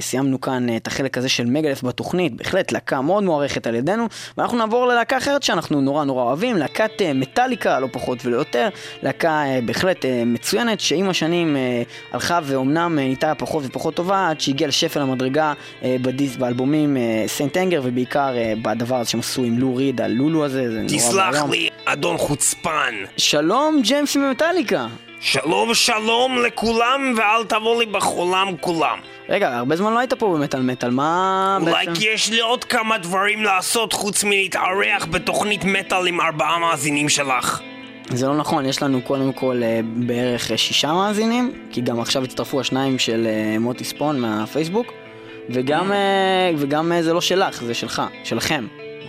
סיימנו 0.00 0.40
כאן 0.40 0.68
אה, 0.68 0.76
את 0.76 0.86
החלק 0.86 1.18
הזה 1.18 1.28
של 1.28 1.44
מגדס 1.44 1.82
בתוכנית, 1.82 2.36
בהחלט 2.36 2.72
להקה 2.72 3.00
מאוד 3.00 3.24
מוערכת 3.24 3.66
על 3.66 3.74
ידינו, 3.74 4.06
ואנחנו 4.38 4.58
נעבור 4.58 4.86
ללהקה 4.86 5.18
אחרת 5.18 5.42
שאנחנו 5.42 5.80
נורא 5.80 6.04
נורא 6.04 6.22
אוהבים, 6.22 6.56
להקת 6.56 6.90
אה, 7.00 7.12
מטאליקה, 7.12 7.80
לא 7.80 7.88
פחות 7.92 8.26
ולא 8.26 8.36
יותר, 8.36 8.68
להקה 9.02 9.44
אה, 9.44 9.58
בהחלט 9.66 10.04
אה, 10.04 10.22
מצוינת, 10.26 10.80
שעם 10.80 11.08
השנים 11.08 11.56
אה, 11.56 11.82
הלכה 12.12 12.40
ואומנם 12.42 12.98
אה, 12.98 13.04
נהייתה 13.04 13.34
פחות 13.34 13.64
ופחות 13.66 13.94
טובה, 13.94 14.28
עד 14.28 14.40
שהגיעה 14.40 14.68
לשפל 14.68 15.00
המדרגה 15.00 15.52
אה, 15.82 15.96
בדיס, 16.02 16.36
באלבומים 16.36 16.96
אה, 16.96 17.24
St. 17.26 17.56
Anger, 17.56 17.80
ובעיקר 17.84 18.36
אה, 18.36 18.52
בדבר 18.62 18.96
הזה 18.96 19.10
שהם 19.10 19.20
עשו 19.20 19.42
עם 19.42 19.58
לו 19.58 19.76
ריד, 19.76 20.00
הלולו 20.00 20.44
הזה, 20.44 20.70
זה 20.70 20.80
נורא 20.82 20.96
נסלח 20.96 21.32
ואיום. 21.32 21.50
לי, 21.50 21.68
אדון 21.84 22.18
חוצפן. 22.18 22.94
שלום 23.16 23.80
ג'יימס 23.82 24.16
ממטאליקה. 24.16 24.86
שלום 25.20 25.74
שלום 25.74 26.42
לכולם, 26.46 27.14
ואל 27.16 27.44
תבוא 27.44 27.80
לי 27.80 27.86
בחולם 27.86 28.56
כולם. 28.60 28.98
רגע, 29.28 29.56
הרבה 29.56 29.76
זמן 29.76 29.92
לא 29.92 29.98
היית 29.98 30.12
פה 30.12 30.34
במטאל 30.34 30.60
מטאל, 30.60 30.90
מה 30.90 31.58
אולי 31.60 31.72
בעצם? 31.72 31.94
כי 31.94 32.08
יש 32.08 32.30
לי 32.30 32.40
עוד 32.40 32.64
כמה 32.64 32.98
דברים 32.98 33.42
לעשות 33.42 33.92
חוץ 33.92 34.24
מלהתארח 34.24 35.06
בתוכנית 35.10 35.64
מטאל 35.64 36.06
עם 36.06 36.20
ארבעה 36.20 36.58
מאזינים 36.58 37.08
שלך. 37.08 37.60
זה 38.10 38.26
לא 38.26 38.36
נכון, 38.36 38.66
יש 38.66 38.82
לנו 38.82 39.02
קודם 39.02 39.32
כל 39.32 39.60
אה, 39.62 39.80
בערך 39.84 40.50
אה, 40.50 40.56
שישה 40.56 40.92
מאזינים, 40.92 41.52
כי 41.70 41.80
גם 41.80 42.00
עכשיו 42.00 42.24
הצטרפו 42.24 42.60
השניים 42.60 42.98
של 42.98 43.26
אה, 43.26 43.58
מוטי 43.58 43.84
ספון 43.84 44.20
מהפייסבוק, 44.20 44.92
וגם, 45.50 45.92
אה, 45.92 46.50
וגם 46.56 46.92
אה, 46.92 47.02
זה 47.02 47.12
לא 47.12 47.20
שלך, 47.20 47.64
זה 47.64 47.74
שלך, 47.74 48.02
שלכם. 48.24 48.66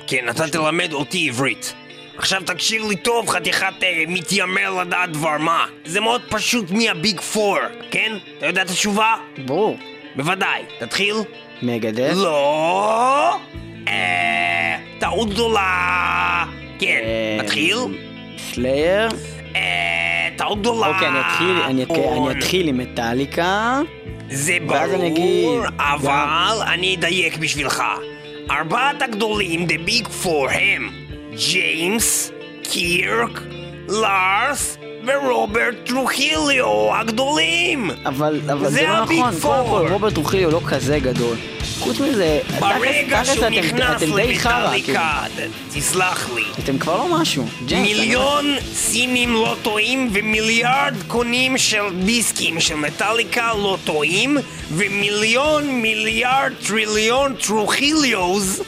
כן, 0.07 0.29
אתה 0.29 0.47
תלמד 0.47 0.93
אותי 0.93 1.27
עברית. 1.29 1.73
עכשיו 2.17 2.41
תקשיב 2.45 2.89
לי 2.89 2.95
טוב, 2.95 3.29
חתיכת 3.29 3.83
אה, 3.83 4.03
מתיימר 4.07 4.73
לדעת 4.81 5.11
דבר 5.11 5.37
מה. 5.37 5.65
זה 5.85 5.99
מאוד 5.99 6.21
פשוט 6.29 6.71
מי 6.71 6.89
הביג 6.89 7.21
פור, 7.21 7.57
כן? 7.91 8.13
אתה 8.37 8.45
יודע 8.45 8.61
את 8.61 8.69
התשובה? 8.69 9.15
ברור. 9.45 9.77
בוודאי. 10.15 10.61
תתחיל? 10.79 11.15
מגדס. 11.61 12.17
לא. 12.17 13.37
אה... 13.87 14.77
טעות 14.99 15.29
גדולה. 15.29 16.45
כן, 16.79 17.01
אה, 17.03 17.43
תתחיל? 17.43 17.77
סלייר. 18.37 19.09
אה... 19.55 20.29
טעות 20.37 20.59
גדולה. 20.59 20.87
אוקיי, 20.87 21.07
אני 21.07 21.19
אתחיל, 21.19 21.61
אני 21.65 21.83
אתחיל. 21.83 22.03
אני 22.03 22.31
אתחיל 22.31 22.67
עם 22.67 22.77
מטאליקה. 22.77 23.79
זה 24.29 24.57
ואז 24.67 24.93
אני 24.93 25.07
אגיד, 25.07 25.45
ברור, 25.45 25.65
אבל 25.79 26.57
אני 26.73 26.95
אדייק 26.95 27.37
בשבילך. 27.37 27.83
ארבעת 28.51 29.01
הגדולים, 29.01 29.67
The 29.67 29.89
Big 29.89 30.07
Four, 30.23 30.51
הם 30.51 31.02
ג'יימס, 31.37 32.31
קירק, 32.63 33.41
לארס 33.89 34.77
ורוברט 35.05 35.75
טרוחיליו 35.85 36.65
הגדולים! 36.95 37.91
אבל, 38.05 38.39
אבל 38.51 38.69
זה 38.69 38.69
זה 38.69 38.81
לא 38.83 38.99
נכון, 39.03 39.17
קודם. 39.41 39.69
כל 39.69 39.87
רוברט 39.91 40.13
טרוחיליו 40.13 40.51
לא 40.51 40.61
כזה 40.69 40.99
גדול. 40.99 41.37
חוץ 41.79 41.99
מזה, 41.99 42.39
ברגע 42.59 43.25
שהוא 43.25 43.35
אתם- 43.47 43.53
נכנס 43.53 43.81
חרא, 43.81 43.97
כאילו. 43.99 44.17
למטאליקה, 44.17 45.23
תסלח 45.73 46.29
לי. 46.35 46.41
אתם 46.63 46.77
כבר 46.77 46.97
לא 46.97 47.07
משהו. 47.21 47.45
ג'יימס, 47.65 47.87
מיליון 47.87 48.45
סינים 48.73 49.33
לא 49.33 49.55
טועים 49.61 50.09
ומיליארד 50.13 50.93
קונים 51.07 51.57
של 51.57 51.81
דיסקים 52.05 52.59
של 52.59 52.75
מטאליקה 52.75 53.53
לא 53.53 53.77
טועים 53.83 54.37
ומיליון 54.71 55.67
מיליארד 55.81 56.51
טריליון 56.67 57.35
טרוחיליוז 57.35 58.61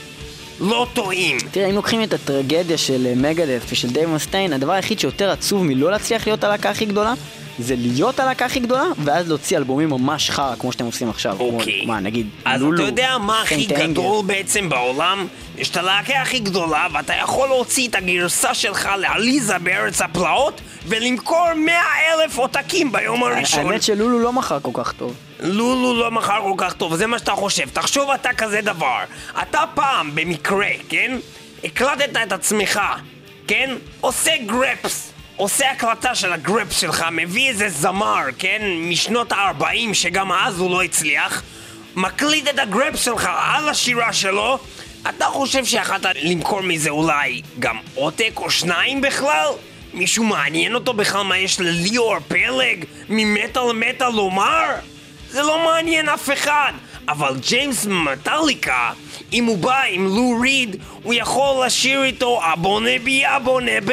לא 0.59 0.87
טועים. 0.93 1.37
תראה, 1.51 1.69
אם 1.69 1.75
לוקחים 1.75 2.03
את 2.03 2.13
הטרגדיה 2.13 2.77
של 2.77 3.07
אה, 3.07 3.13
מגדת' 3.15 3.65
ושל 3.69 3.89
דייב 3.89 4.09
מסטיין, 4.09 4.53
הדבר 4.53 4.71
היחיד 4.71 4.99
שיותר 4.99 5.29
עצוב 5.29 5.63
מלא 5.63 5.91
להצליח 5.91 6.27
להיות 6.27 6.43
הלהקה 6.43 6.69
הכי 6.69 6.85
גדולה, 6.85 7.13
זה 7.59 7.75
להיות 7.77 8.19
הלהקה 8.19 8.45
הכי 8.45 8.59
גדולה, 8.59 8.83
ואז 9.03 9.27
להוציא 9.27 9.57
אלבומים 9.57 9.89
ממש 9.89 10.29
חרא, 10.29 10.55
כמו 10.59 10.71
שאתם 10.71 10.85
עושים 10.85 11.09
עכשיו. 11.09 11.35
כמו, 11.37 11.59
אוקיי. 11.59 11.85
מה, 11.85 11.99
נגיד, 11.99 12.29
אז 12.45 12.61
לולו, 12.61 12.75
אתה 12.75 12.83
יודע 12.83 13.17
מה 13.17 13.41
הכי. 13.41 13.65
גדול 13.65 14.25
בעצם 14.25 14.69
בעולם? 14.69 15.27
יש 15.57 15.69
את 15.69 15.77
הלהקה 15.77 16.21
הכי 16.21 16.39
גדולה 16.39 16.87
ואתה 16.93 17.13
יכול 17.13 17.47
להוציא 17.47 17.87
את 17.87 17.95
הגרסה 17.95 18.53
שלך 18.53 18.89
לעליזה 18.97 19.57
בארץ 19.57 20.01
הפלאות 20.01 20.61
ולמכור 20.87 21.53
מאה 21.65 22.13
אלף 22.13 22.37
עותקים 22.37 22.91
ביום 22.91 23.23
הראשון. 23.23 23.59
האמת 23.65 23.83
שלולו 23.83 24.19
לא 24.19 24.33
מכר 24.33 24.59
כל 24.61 24.71
כך 24.73 24.91
טוב. 24.91 25.13
לולו 25.39 25.99
לא 25.99 26.11
מכר 26.11 26.41
כל 26.43 26.53
כך 26.57 26.73
טוב, 26.73 26.95
זה 26.95 27.07
מה 27.07 27.19
שאתה 27.19 27.31
חושב. 27.31 27.69
תחשוב 27.73 28.09
אתה 28.09 28.29
כזה 28.37 28.61
דבר. 28.61 28.99
אתה 29.41 29.63
פעם, 29.73 30.11
במקרה, 30.15 30.69
כן? 30.89 31.17
הקלטת 31.63 32.09
את 32.23 32.31
עצמך, 32.31 32.79
כן? 33.47 33.75
עושה 34.01 34.31
גרפס. 34.45 35.14
עושה 35.37 35.71
הקלטה 35.71 36.15
של 36.15 36.33
הגרפס 36.33 36.79
שלך, 36.79 37.05
מביא 37.11 37.49
איזה 37.49 37.69
זמר, 37.69 38.23
כן? 38.39 38.61
משנות 38.89 39.31
ה-40, 39.31 39.93
שגם 39.93 40.31
אז 40.31 40.59
הוא 40.59 40.71
לא 40.71 40.83
הצליח. 40.83 41.43
מקליט 41.95 42.49
את 42.49 42.59
הגרפס 42.59 43.05
שלך 43.05 43.29
על 43.39 43.69
השירה 43.69 44.13
שלו. 44.13 44.59
אתה 45.09 45.25
חושב 45.25 45.65
שיכולת 45.65 46.05
למכור 46.23 46.61
מזה 46.61 46.89
אולי 46.89 47.41
גם 47.59 47.77
עותק 47.95 48.31
או 48.35 48.49
שניים 48.49 49.01
בכלל? 49.01 49.47
מישהו 49.93 50.23
מעניין 50.23 50.75
אותו 50.75 50.93
בכלל 50.93 51.21
מה 51.21 51.37
יש 51.37 51.59
לליאור 51.59 52.15
פלג 52.27 52.85
ממטאל 53.09 53.69
למטאל 53.69 54.09
לומר? 54.09 54.65
זה 55.29 55.41
לא 55.41 55.65
מעניין 55.65 56.09
אף 56.09 56.29
אחד. 56.33 56.73
אבל 57.07 57.37
ג'יימס 57.39 57.85
מטאליקה, 57.85 58.91
אם 59.33 59.45
הוא 59.45 59.57
בא 59.57 59.81
עם 59.89 60.07
לו 60.07 60.39
ריד, 60.41 60.75
הוא 61.03 61.13
יכול 61.13 61.65
לשיר 61.65 62.03
איתו 62.03 62.41
אבונה 62.53 62.99
בי 63.03 63.23
אבונה 63.25 63.81
ב... 63.85 63.91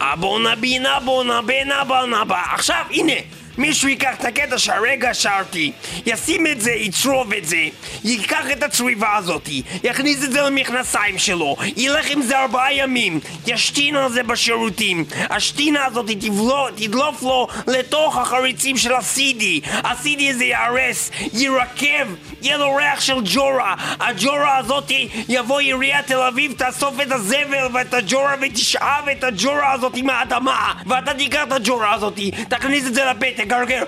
אבונה 0.00 0.54
בי 0.56 0.78
נבונה 0.78 1.42
בי 1.42 1.64
נבה 1.64 2.02
נבה. 2.06 2.40
עכשיו, 2.52 2.84
הנה, 2.90 3.12
מישהו 3.58 3.88
ייקח 3.88 4.14
את 4.20 4.24
הקטע 4.24 4.58
שהרגע 4.58 5.14
שרתי, 5.14 5.72
ישים 6.06 6.46
את 6.46 6.60
זה, 6.60 6.72
יצרוב 6.72 7.32
את 7.32 7.44
זה, 7.44 7.56
ייקח 8.04 8.50
את 8.52 8.62
הצריבה 8.62 9.16
הזאתי, 9.16 9.62
יכניס 9.84 10.24
את 10.24 10.32
זה 10.32 10.42
למכנסיים 10.42 11.18
שלו, 11.18 11.56
ילך 11.76 12.10
עם 12.10 12.22
זה 12.22 12.38
ארבעה 12.38 12.74
ימים, 12.74 13.20
ישתין 13.46 13.96
על 13.96 14.12
זה 14.12 14.22
בשירותים, 14.22 15.04
השתינה 15.30 15.84
הזאת 15.84 16.10
תבלו, 16.10 16.66
תדלוף 16.76 17.22
לו 17.22 17.48
לתוך 17.66 18.16
החריצים 18.16 18.76
של 18.76 18.92
ה-CD, 18.92 19.68
ה-CD 19.72 20.22
הזה 20.30 20.44
ייהרס, 20.44 21.10
יירקב, 21.32 22.06
יהיה 22.42 22.56
לו 22.56 22.74
ריח 22.74 23.00
של 23.00 23.20
ג'ורה, 23.24 23.74
הג'ורה 24.00 24.58
הזאתי 24.58 25.08
יבוא 25.28 25.60
עיריית 25.60 26.06
תל 26.06 26.20
אביב, 26.20 26.52
תאסוף 26.52 27.00
את 27.02 27.12
הזבל 27.12 27.66
ואת 27.74 27.94
הג'ורה 27.94 28.34
ותשאב 28.40 29.08
את 29.12 29.24
הג'ורה 29.24 29.72
הזאתי 29.72 30.02
מהאדמה, 30.02 30.72
ואתה 30.86 31.14
תיקח 31.14 31.42
את 31.42 31.52
הג'ורה 31.52 31.94
הזאתי, 31.94 32.30
תכניס 32.48 32.86
את 32.86 32.94
זה 32.94 33.04
לפה, 33.04 33.26
תגרגר, 33.48 33.82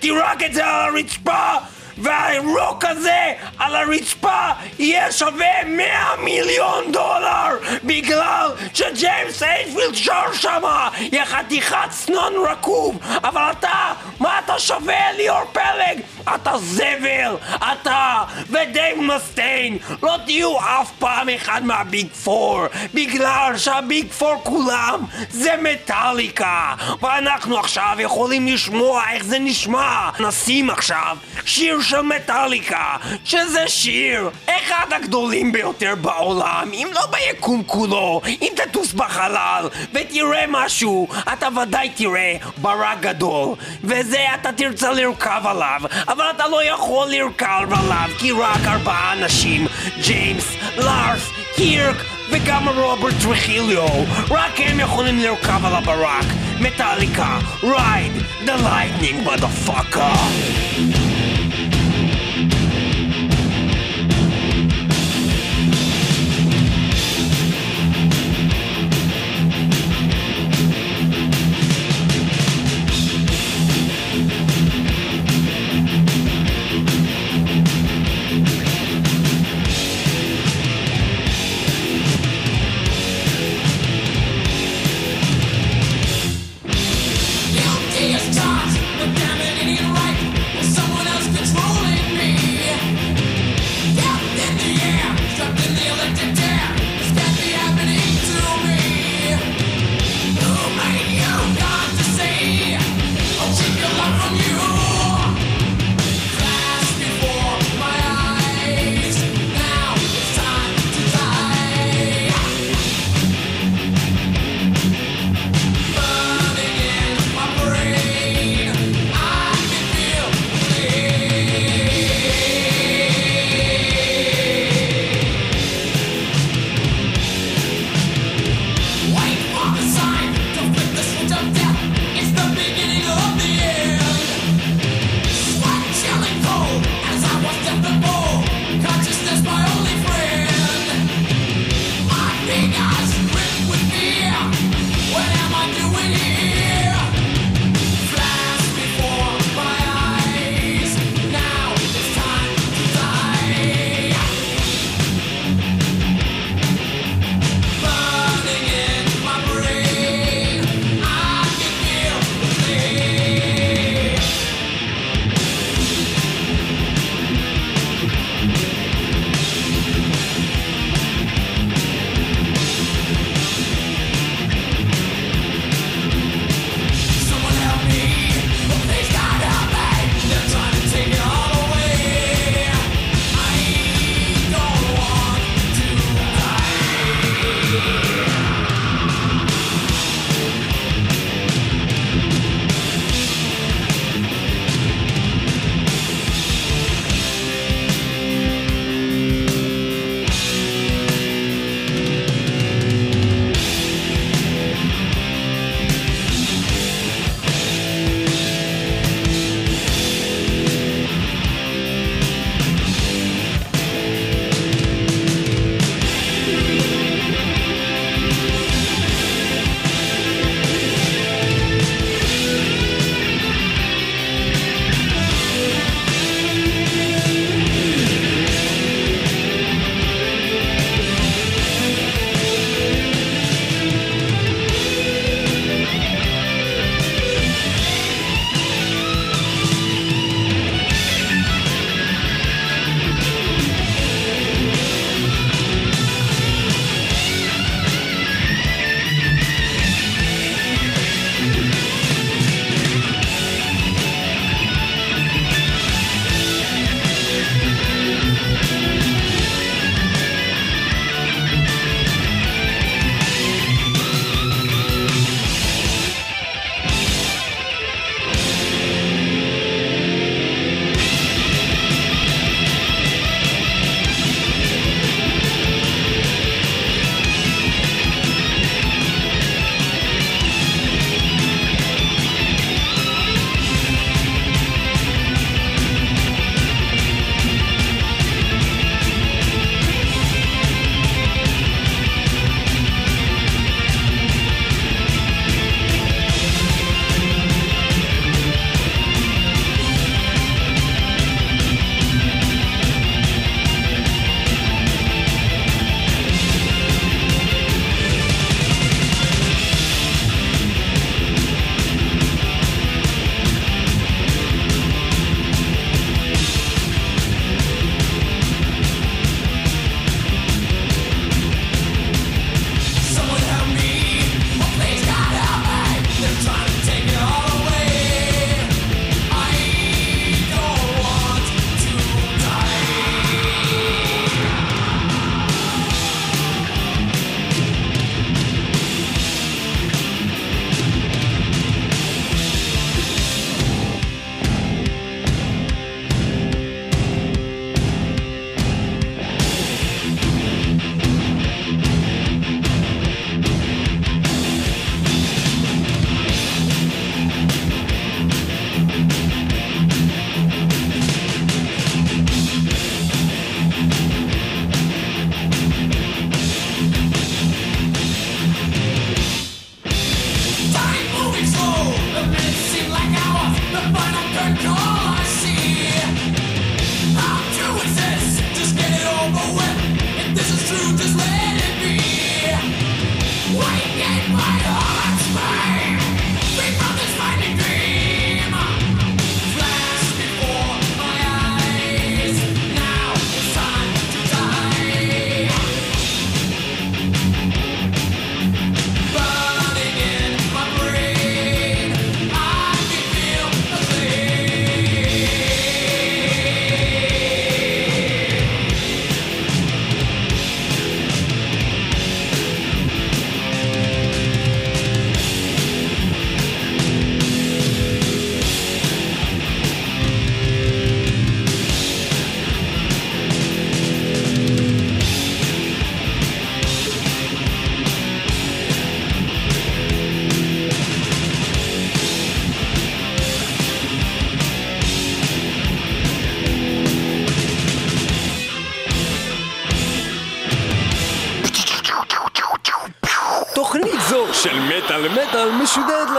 תירק 0.00 0.42
את 0.46 0.54
זה 0.54 0.66
על 0.66 0.96
הרצפה 0.96 1.54
והרוק 1.98 2.84
הזה 2.84 3.32
על 3.58 3.76
הרצפה 3.76 4.48
יהיה 4.78 5.12
שווה 5.12 5.64
100 5.66 5.86
מיליון 6.24 6.92
דולר 6.92 7.48
בגלל 7.84 8.50
שג'יימס 8.74 9.42
אייפילד 9.42 9.94
שר 9.94 10.32
שמה 10.32 10.88
יא 11.12 11.24
חתיכת 11.24 11.76
צנון 11.90 12.32
רקוב. 12.50 12.98
אבל 13.24 13.42
אתה, 13.50 13.92
מה 14.20 14.38
אתה 14.38 14.58
שווה 14.58 15.12
ליאור 15.16 15.44
פלג? 15.52 16.00
אתה 16.34 16.58
זבל, 16.58 17.36
אתה 17.72 18.22
ודייב 18.48 18.98
מסטיין. 19.00 19.78
לא 20.02 20.16
תהיו 20.24 20.58
אף 20.60 20.90
פעם 20.98 21.28
אחד 21.28 21.64
מה 21.64 21.83
Big 21.83 22.12
Four 22.12 22.64
בגלל 22.94 23.52
שה 23.56 23.84
Big 23.84 24.12
Four 24.12 24.40
כולם 24.42 25.00
זה 25.30 25.54
מטאליקה. 25.62 26.74
ואנחנו 27.02 27.58
עכשיו 27.58 27.96
יכולים 27.98 28.46
לשמוע 28.46 29.02
איך 29.12 29.24
זה 29.24 29.38
נשמע. 29.38 30.10
נשים 30.20 30.70
עכשיו 30.70 31.16
שיר 31.44 31.80
של 31.86 32.00
מטאליקה 32.00 32.96
שזה 33.24 33.68
שיר 33.68 34.30
אחד 34.46 34.86
הגדולים 34.92 35.52
ביותר 35.52 35.94
בעולם. 36.00 36.70
אם 36.72 36.88
לא 36.94 37.00
ביקום 37.06 37.62
כולו 37.66 38.20
אם 38.26 38.52
תטוס 38.56 38.92
בחלל 38.92 39.68
ותראה 39.92 40.44
משהו 40.48 41.08
אתה 41.32 41.48
ודאי 41.62 41.90
תראה 41.90 42.36
ברק 42.56 43.00
גדול. 43.00 43.54
וזה 43.84 44.18
אתה 44.34 44.52
תרצה 44.52 44.92
לרכב 44.92 45.40
עליו 45.44 45.80
אבל 46.08 46.24
אתה 46.36 46.48
לא 46.48 46.64
יכול 46.64 47.08
לרכב 47.10 47.68
עליו 47.70 48.10
כי 48.18 48.32
רק 48.32 48.60
ארבעה 48.66 49.12
אנשים 49.12 49.66
ג'יימס, 50.02 50.46
לארס, 50.78 51.30
קירק 51.54 51.96
וגם 52.30 52.68
רוברט 52.68 53.14
טרחיליו 53.22 54.04
רק 54.30 54.52
הם 54.58 54.80
יכולים 54.80 55.18
לרכב 55.18 55.66
על 55.66 55.74
הברק. 55.74 56.26
מטאליקה, 56.60 57.38
רייד, 57.62 58.12
the 58.44 58.62
lightning 58.62 59.28
motherfucker 59.28 61.05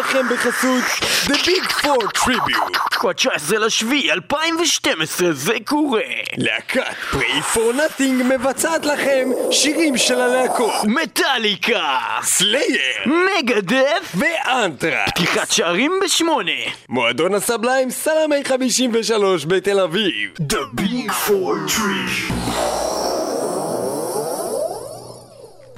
לכם 0.09 0.27
בחסות 0.33 0.83
The 1.25 1.47
Big 1.47 1.71
Four 1.71 2.19
Tribute 2.19 3.07
ב-19 3.07 3.57
לשביעי 3.57 4.11
2012 4.11 5.31
זה 5.31 5.53
קורה. 5.65 6.01
להקת 6.37 6.81
Pray 7.11 7.55
for 7.55 7.75
Nothing 7.75 8.23
מבצעת 8.23 8.85
לכם 8.85 9.29
שירים 9.51 9.97
של 9.97 10.21
הלהקות 10.21 10.73
מטאליקה! 10.83 11.97
סלייר 12.21 13.05
מגדף! 13.05 14.15
ואנטרה 14.15 15.05
פתיחת 15.05 15.51
שערים 15.51 15.91
בשמונה! 16.03 16.51
מועדון 16.89 17.33
הסבליים 17.33 17.91
סלמי 17.91 18.43
53 18.43 19.45
בתל 19.45 19.79
אביב 19.79 20.31
The 20.53 20.81
Big 20.81 21.11
Four 21.27 21.71
Tree 21.71 22.96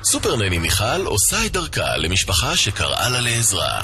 סופרנני 0.04 0.60
מיכל 0.60 1.06
עושה 1.06 1.46
את 1.46 1.52
דרכה 1.52 1.98
למשפחה 1.98 2.56
שקראה 2.56 3.10
לה 3.10 3.22
לעזרה. 3.22 3.82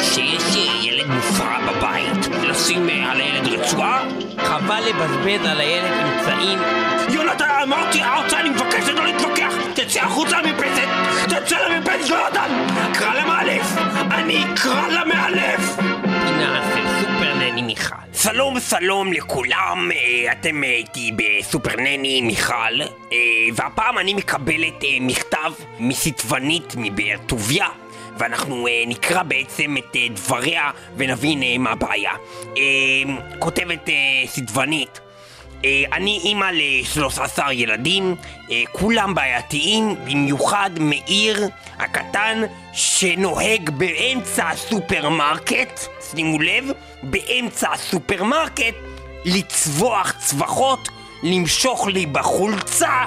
שיש 0.00 0.56
אה, 0.56 0.84
ילד 0.84 1.06
מופרע 1.06 1.58
בבית, 1.68 2.26
לשים 2.42 2.88
אה, 2.88 3.12
על 3.12 3.20
הילד 3.20 3.46
רצועה? 3.46 4.04
חבל 4.38 4.80
לבזבז 4.88 5.46
על 5.46 5.60
הילד 5.60 5.92
אמצעים. 5.92 6.58
יונתן, 7.08 7.44
אמרתי 7.62 8.02
ארצה, 8.02 8.40
אני 8.40 8.50
מבקש 8.50 8.88
לא 8.88 9.04
להתווכח! 9.04 9.52
תצא 9.74 10.00
החוצה 10.00 10.42
למרפסת! 10.42 10.88
תצא 11.24 11.56
למרפסת, 11.56 12.10
יונתן! 12.10 12.66
קרא 12.94 13.14
למאלף! 13.14 13.66
אני 14.10 14.44
אקרא! 14.54 14.86
פינה 15.06 15.76
של 15.76 15.95
נני 17.56 17.62
מיכל. 17.62 17.94
שלום 18.14 18.60
שלום 18.60 19.12
לכולם, 19.12 19.90
אה, 19.92 20.32
אתם 20.32 20.64
אה, 20.64 20.68
איתי 20.68 21.12
בסופר 21.16 21.76
נני 21.76 22.20
מיכל, 22.20 22.82
אה, 23.12 23.18
והפעם 23.54 23.98
אני 23.98 24.14
מקבלת 24.14 24.84
מכתב 25.00 25.52
מסיטבנית 25.78 26.74
מבאר 26.76 27.16
טוביה. 27.26 27.66
ואנחנו 28.18 28.66
נקרא 28.86 29.22
בעצם 29.22 29.76
את 29.76 29.96
דבריה 30.14 30.70
ונבין 30.96 31.62
מה 31.62 31.70
הבעיה. 31.70 32.12
כותבת 33.38 33.88
סיטבנית 34.26 35.00
אני 35.92 36.20
אימא 36.24 36.44
ל-13 36.44 37.52
ילדים, 37.52 38.14
אה, 38.50 38.62
כולם 38.72 39.14
בעייתיים, 39.14 39.94
במיוחד 40.04 40.70
מאיר 40.80 41.48
הקטן 41.78 42.42
שנוהג 42.72 43.70
באמצע 43.70 44.48
הסופרמרקט, 44.48 45.80
שימו 46.10 46.40
לב, 46.40 46.64
באמצע 47.02 47.72
הסופרמרקט, 47.72 48.74
לצבוח 49.24 50.12
צווחות, 50.18 50.88
למשוך 51.22 51.86
לי 51.86 52.06
בחולצה 52.06 53.04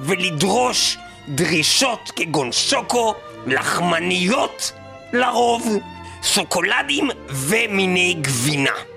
ולדרוש 0.00 0.96
דרישות 1.28 2.10
כגון 2.16 2.52
שוקו, 2.52 3.14
לחמניות 3.46 4.72
לרוב, 5.12 5.76
שוקולדים 6.22 7.10
ומיני 7.28 8.14
גבינה. 8.20 8.91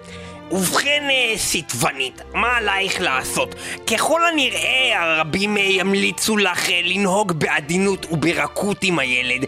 ובכן, 0.51 1.07
אה, 1.09 1.37
סיטבנית, 1.37 2.21
מה 2.33 2.57
עלייך 2.57 3.01
לעשות? 3.01 3.55
ככל 3.87 4.21
הנראה, 4.25 4.93
הרבים 4.95 5.57
אה, 5.57 5.61
ימליצו 5.63 6.37
לך 6.37 6.69
אה, 6.69 6.81
לנהוג 6.83 7.31
בעדינות 7.31 8.05
וברכות 8.11 8.77
עם 8.81 8.99
הילד. 8.99 9.45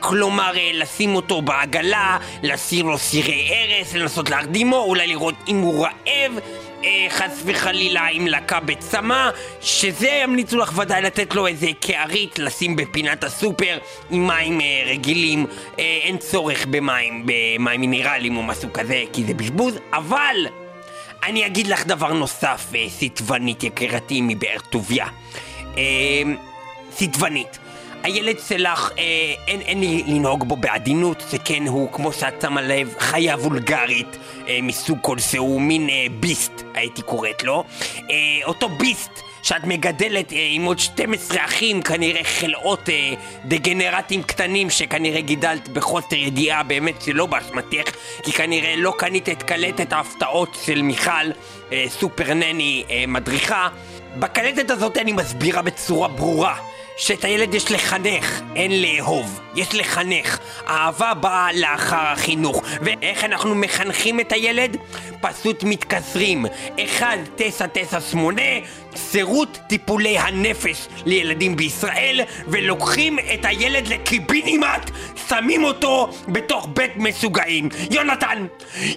כלומר, 0.00 0.52
לשים 0.74 1.14
אותו 1.14 1.42
בעגלה, 1.42 2.18
להסיר 2.42 2.84
לו 2.84 2.98
סירי 2.98 3.50
ארס, 3.50 3.94
לנסות 3.94 4.30
להרדימו, 4.30 4.76
אולי 4.76 5.06
לראות 5.06 5.34
אם 5.48 5.56
הוא 5.56 5.86
רעב. 5.86 6.32
אה, 6.84 7.06
חס 7.10 7.42
וחלילה 7.44 8.06
עם 8.06 8.26
לקה 8.26 8.60
בצמא, 8.60 9.30
שזה 9.60 10.08
ימליצו 10.08 10.58
לך 10.58 10.78
ודאי 10.78 11.02
לתת 11.02 11.34
לו 11.34 11.46
איזה 11.46 11.66
קערית 11.80 12.38
לשים 12.38 12.76
בפינת 12.76 13.24
הסופר 13.24 13.78
עם 14.10 14.26
מים 14.26 14.60
אה, 14.60 14.82
רגילים. 14.86 15.46
אה, 15.78 15.98
אין 16.02 16.18
צורך 16.18 16.66
במים, 16.66 17.26
במים 17.26 17.80
מינרליים 17.80 18.36
או 18.36 18.42
משהו 18.42 18.72
כזה, 18.72 19.02
כי 19.12 19.24
זה 19.24 19.34
בזבוז, 19.34 19.78
אבל 19.92 20.36
אני 21.22 21.46
אגיד 21.46 21.66
לך 21.66 21.86
דבר 21.86 22.12
נוסף, 22.12 22.66
אה, 22.74 22.86
סיטבנית 22.88 23.62
יקירתי 23.64 24.20
מבאר 24.20 24.58
טוביה. 24.70 25.06
אה, 25.78 25.82
סיטבנית. 26.96 27.58
הילד 28.02 28.36
שלך, 28.48 28.90
אה, 28.98 29.04
אין, 29.48 29.60
אין 29.60 29.80
לי 29.80 30.02
לנהוג 30.06 30.48
בו 30.48 30.56
בעדינות, 30.56 31.22
שכן 31.30 31.66
הוא, 31.66 31.92
כמו 31.92 32.12
שאת 32.12 32.42
שמה 32.42 32.62
לב, 32.62 32.94
חיה 32.98 33.34
וולגרית 33.34 34.16
אה, 34.48 34.58
מסוג 34.62 34.98
כלשהו, 35.02 35.60
מין 35.60 35.88
אה, 35.88 36.06
ביסט, 36.20 36.62
הייתי 36.74 37.02
קוראת 37.02 37.44
לו. 37.44 37.64
אה, 38.10 38.14
אותו 38.44 38.68
ביסט 38.68 39.10
שאת 39.42 39.64
מגדלת 39.64 40.32
אה, 40.32 40.48
עם 40.50 40.64
עוד 40.64 40.78
12 40.78 41.44
אחים, 41.44 41.82
כנראה 41.82 42.24
חלאות 42.24 42.88
אה, 42.88 43.12
דגנרטים 43.44 44.22
קטנים 44.22 44.70
שכנראה 44.70 45.20
גידלת 45.20 45.68
בחוסר 45.68 46.16
ידיעה, 46.16 46.62
באמת 46.62 47.02
שלא 47.02 47.26
באשמתך, 47.26 47.90
כי 48.22 48.32
כנראה 48.32 48.76
לא 48.76 48.94
קנית 48.98 49.28
את 49.28 49.42
קלטת 49.42 49.92
ההפתעות 49.92 50.56
של 50.64 50.82
מיכל, 50.82 51.10
אה, 51.72 51.84
סופר 51.88 52.34
נני 52.34 52.84
אה, 52.90 53.04
מדריכה. 53.08 53.68
בקלטת 54.16 54.70
הזאת 54.70 54.96
אני 54.96 55.12
מסבירה 55.12 55.62
בצורה 55.62 56.08
ברורה 56.08 56.56
שאת 56.96 57.24
הילד 57.24 57.54
יש 57.54 57.72
לחנך, 57.72 58.40
אין 58.56 58.82
לאהוב. 58.82 59.40
יש 59.54 59.74
לחנך. 59.74 60.38
אהבה 60.68 61.14
באה 61.14 61.52
לאחר 61.52 62.06
החינוך. 62.06 62.62
ואיך 62.80 63.24
אנחנו 63.24 63.54
מחנכים 63.54 64.20
את 64.20 64.32
הילד? 64.32 64.76
פשוט 65.20 65.64
מתקשרים. 65.64 66.46
1998, 66.78 68.42
שירות 68.96 69.58
טיפולי 69.68 70.18
הנפש 70.18 70.88
לילדים 71.06 71.56
בישראל, 71.56 72.20
ולוקחים 72.48 73.18
את 73.18 73.44
הילד 73.44 73.88
לקיבינימט, 73.88 74.90
שמים 75.28 75.64
אותו 75.64 76.10
בתוך 76.28 76.68
בית 76.74 76.92
משוגעים. 76.96 77.68
יונתן! 77.90 78.46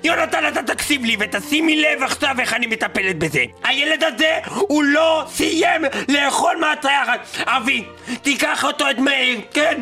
יונתן, 0.04 0.48
אתה 0.48 0.64
תקשיב 0.64 1.06
לי 1.06 1.18
ותשימי 1.20 1.82
לב 1.82 2.04
עכשיו 2.04 2.36
איך 2.40 2.54
אני 2.54 2.68
מטפלת 2.68 3.20
בזה. 3.20 3.44
הילד 3.64 4.04
הזה, 4.04 4.40
הוא 4.46 4.84
לא 4.84 5.24
סיים 5.30 5.82
לאכול 6.10 6.58
מהצייחת. 6.60 7.28
אבי, 7.46 7.84
תיקח 8.22 8.66
אותו 8.66 8.90
את 8.90 9.00
מאיר, 9.00 9.42
כן? 9.54 9.82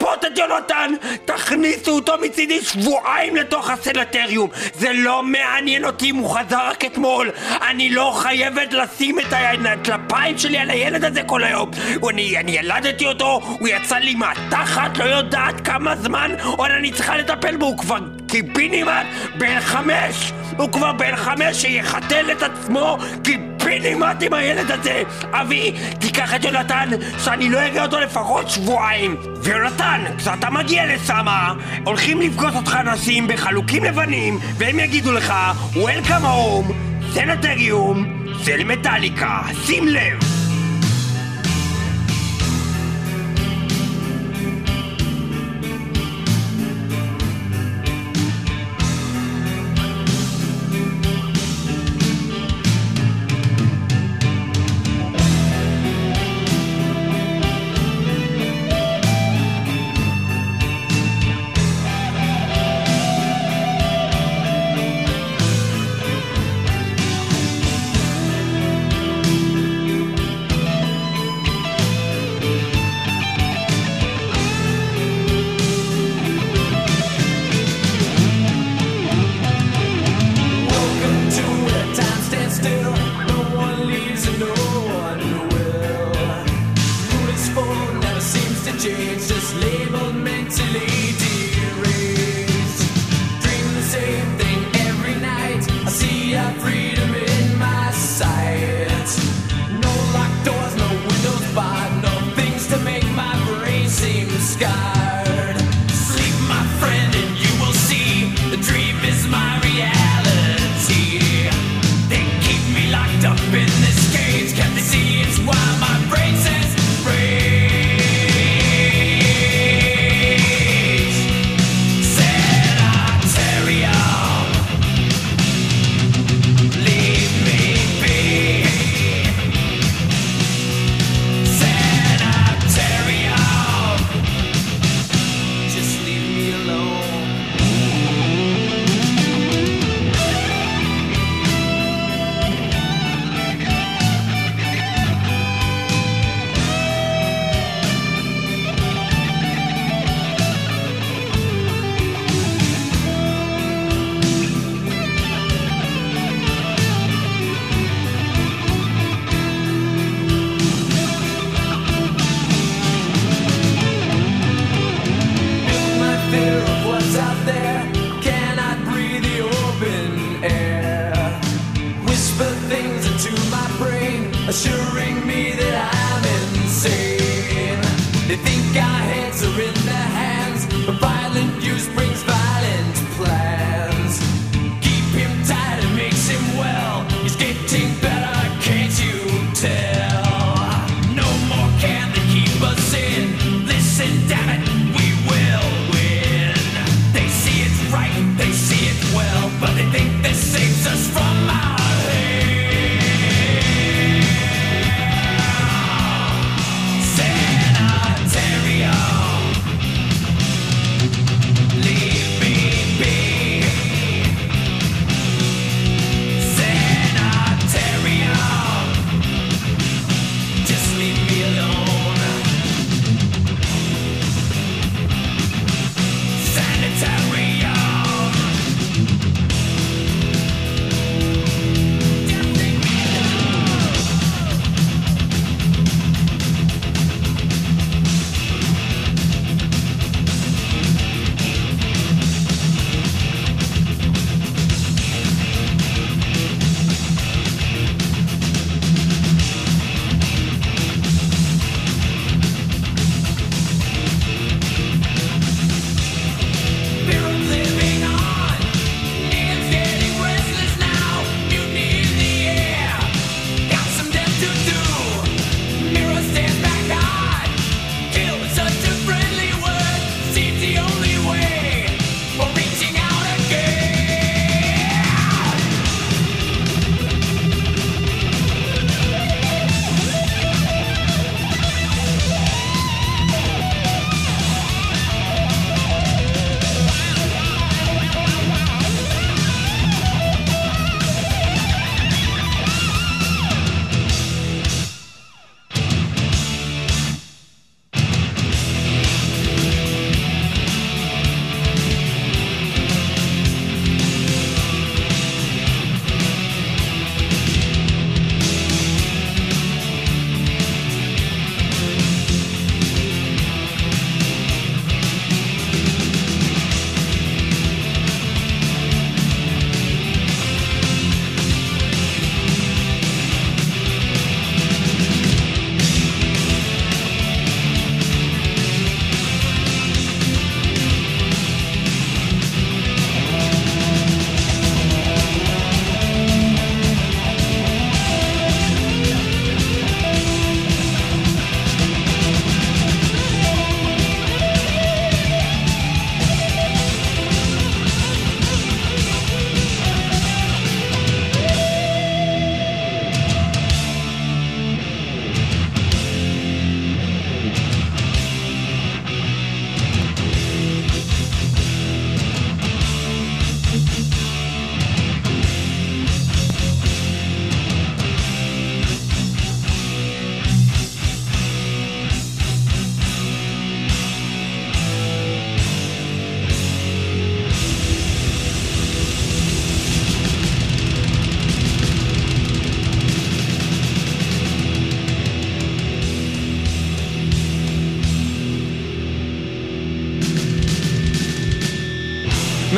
ותקפוט 0.00 0.24
את 0.24 0.38
יונתן, 0.38 0.92
תכניסו 1.24 1.90
אותו 1.90 2.12
מצידי 2.22 2.60
שבועיים 2.62 3.36
לתוך 3.36 3.70
הסנטריום. 3.70 4.50
זה 4.74 4.92
לא 4.94 5.22
מעניין 5.22 5.84
אותי 5.84 6.10
אם 6.10 6.16
הוא 6.16 6.30
חזר 6.30 6.68
רק 6.68 6.84
אתמול. 6.84 7.30
אני 7.70 7.90
לא 7.90 8.12
חייבת 8.16 8.72
לשים 8.72 9.20
את 9.20 9.32
הטלפיים 9.32 10.38
שלי 10.38 10.58
על 10.58 10.70
הילד 10.70 11.04
הזה 11.04 11.22
כל 11.22 11.44
היום. 11.44 11.70
אני, 12.10 12.38
אני 12.38 12.52
ילדתי 12.52 13.06
אותו, 13.06 13.40
הוא 13.42 13.68
יצא 13.68 13.96
לי 13.96 14.14
מהתחת, 14.14 14.98
לא 14.98 15.04
יודעת 15.04 15.60
כמה 15.64 15.96
זמן 15.96 16.30
עוד 16.56 16.70
אני 16.70 16.92
צריכה 16.92 17.16
לטפל 17.16 17.56
בו, 17.56 17.66
הוא 17.66 17.78
כבר 17.78 17.98
קיבינימט 18.30 19.06
בן 19.38 19.60
חמש! 19.60 20.32
הוא 20.56 20.72
כבר 20.72 20.92
בן 20.92 21.16
חמש 21.16 21.56
שיחתל 21.56 22.30
את 22.32 22.42
עצמו 22.42 22.98
קיבינימט 23.24 24.22
עם 24.22 24.32
הילד 24.32 24.70
הזה! 24.70 25.02
אבי, 25.32 25.72
תיקח 25.98 26.34
את 26.34 26.44
יונתן, 26.44 26.88
שאני 27.24 27.48
לא 27.48 27.58
אראה 27.58 27.82
אותו 27.82 28.00
לפחות 28.00 28.50
שבועיים! 28.50 29.16
ויונתן, 29.42 30.04
כשאתה 30.18 30.50
מגיע 30.50 30.86
לסמה, 30.86 31.54
הולכים 31.84 32.20
לפגוש 32.20 32.54
אותך 32.54 32.76
אנשים 32.80 33.26
בחלוקים 33.26 33.84
לבנים, 33.84 34.38
והם 34.58 34.78
יגידו 34.78 35.12
לך, 35.12 35.34
Welcome 35.74 36.24
home, 36.24 36.72
סנטריום 37.14 38.26
של 38.44 38.64
מטאליקה, 38.64 39.42
שים 39.66 39.88
לב! 39.88 40.49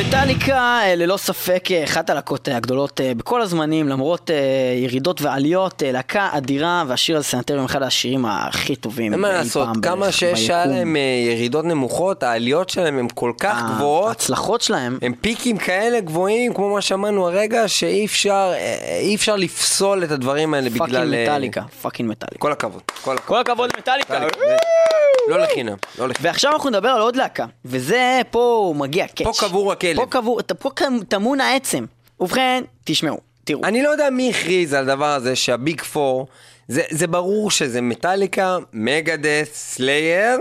מטאליקה 0.08 0.80
אה, 0.84 0.94
ללא 0.96 1.16
ספק 1.16 1.68
אה, 1.70 1.84
אחת 1.84 2.10
הלהקות 2.10 2.48
אה, 2.48 2.56
הגדולות 2.56 3.00
בכל 3.16 3.42
הזמנים, 3.42 3.88
למרות 3.88 4.30
ירידות 4.76 5.22
ועליות, 5.22 5.82
להקה 5.86 6.28
אדירה, 6.32 6.84
והשיר 6.88 7.16
הזה 7.16 7.26
Sanitarium 7.26 7.64
אחד 7.64 7.82
השירים 7.82 8.24
הכי 8.26 8.76
טובים 8.76 9.12
אין 9.12 9.20
מה 9.20 9.32
לעשות, 9.32 9.68
כמה 9.82 10.12
שיש. 10.12 10.50
להם 10.50 10.96
אה, 10.96 11.00
ירידות 11.32 11.64
נמוכות, 11.64 12.22
העליות 12.22 12.70
שלהם 12.70 12.98
הן 12.98 13.06
כל 13.14 13.32
כך 13.38 13.62
גבוהות, 13.74 14.08
ההצלחות 14.08 14.60
שלהם, 14.60 14.98
הם 15.02 15.12
פיקים 15.20 15.58
כאלה 15.58 16.00
גבוהים, 16.00 16.54
כמו 16.54 16.74
מה 16.74 16.80
שאמרנו 16.80 17.26
הרגע, 17.26 17.68
שאי 17.68 18.04
אפשר, 18.04 18.52
אי 19.00 19.14
אפשר 19.14 19.36
לפסול 19.36 20.04
את 20.04 20.10
הדברים 20.10 20.54
האלה 20.54 20.70
בגלל... 20.70 20.86
fucking 20.86 21.22
מטאליקה, 21.22 21.62
fucking 21.82 22.10
מטאליקה. 22.10 22.38
כל 22.38 22.52
הכבוד, 22.52 22.82
כל 23.02 23.16
הכבוד. 23.16 23.20
כל 23.20 23.40
הכבוד 23.40 23.70
למטאליקה. 23.76 24.14
מטאליקה, 24.14 24.36
לא 25.28 25.38
לחינם, 25.38 25.76
לא 25.98 26.08
לחינם. 26.08 26.26
ועכשיו 26.26 26.52
אנחנו 26.52 26.70
נדבר 26.70 26.88
על 26.88 27.00
עוד 27.00 27.16
להקה, 27.16 27.46
וזה 27.64 28.20
פה 28.30 28.74
מגיע 28.76 29.06
catch. 29.06 29.26
פה 29.40 29.46
קבור 29.46 29.72
הכלב. 29.92 30.04
פה 30.04 30.10
קבור, 30.10 30.40
פה 30.58 30.70
טמון 31.08 31.40
העצם. 31.40 31.84
ובכן, 32.20 32.64
תשמעו, 32.84 33.20
תראו. 33.44 33.64
אני 33.64 33.82
לא 33.82 33.88
יודע 33.88 34.10
מי 34.10 34.30
הכריז 34.30 34.74
על 34.74 34.90
הדבר 34.90 35.14
הזה 35.14 35.36
שה 35.36 35.58
Big 35.58 35.80
Four, 35.80 36.26
זה, 36.68 36.82
זה 36.90 37.06
ברור 37.06 37.50
שזה 37.50 37.80
מטאליקה, 37.80 38.58
מגדס, 38.72 39.48
סלייר, 39.54 40.38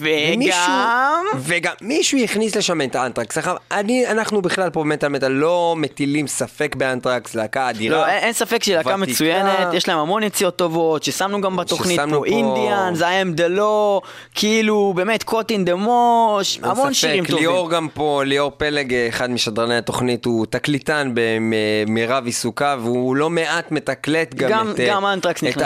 וגם... 0.00 1.24
וגם 1.38 1.72
מישהו 1.80 2.18
הכניס 2.18 2.56
לשם 2.56 2.80
את 2.82 2.94
האנטרקס. 2.96 3.38
עכשיו, 3.38 3.56
אני, 3.70 4.06
אנחנו 4.06 4.42
בכלל 4.42 4.70
פה 4.70 4.80
במטאל 4.80 5.08
מטאל 5.08 5.32
לא 5.32 5.74
מטילים 5.78 6.26
ספק 6.26 6.74
באנטרקס, 6.76 7.34
להקה 7.34 7.70
אדירה. 7.70 7.98
לא, 7.98 8.06
אין, 8.06 8.32
ספק 8.32 8.62
שהיא 8.64 8.76
להקה. 8.76 8.96
מצוינת, 8.96 9.74
יש 9.74 9.88
להם 9.88 9.98
המון 9.98 10.22
יציאות 10.22 10.56
טובות, 10.56 11.02
ששמנו 11.02 11.40
גם 11.40 11.56
בתוכנית 11.56 12.00
ששמנו 12.00 12.18
פה 12.18 12.24
פה- 12.30 12.36
Indians, 12.36 12.94
זה 12.94 13.08
היה 13.08 13.24
דלו, 13.24 14.00
כאילו, 14.34 14.92
באמת, 14.96 15.22
Caught 15.22 15.50
in 15.50 15.64
a 15.64 15.74
Mosh, 15.74 16.58
המון 16.62 16.76
ספק, 16.86 16.92
שירים 16.92 17.24
טובים. 17.24 17.38
ליאור 17.42 17.70
גם 17.70 17.88
פה, 17.94 18.22
ליאור 18.26 18.52
פלג, 18.56 18.94
אחד 19.08 19.30
משדרני 19.30 19.76
התוכנית, 19.76 20.24
הוא 20.24 20.46
תקליטן 20.50 21.12
במרב 21.14 22.26
עיסוקיו, 22.26 22.80
והוא 22.82 23.16
לא 23.16 23.30
מעט 23.30 23.70
מתקלט 23.72 24.34
גם, 24.34 24.50
גם- 24.50 24.70
את, 24.70 24.80
אה, 24.80 24.88
גם 24.90 25.06
אנטרקס 25.06 25.44
את 25.44 25.58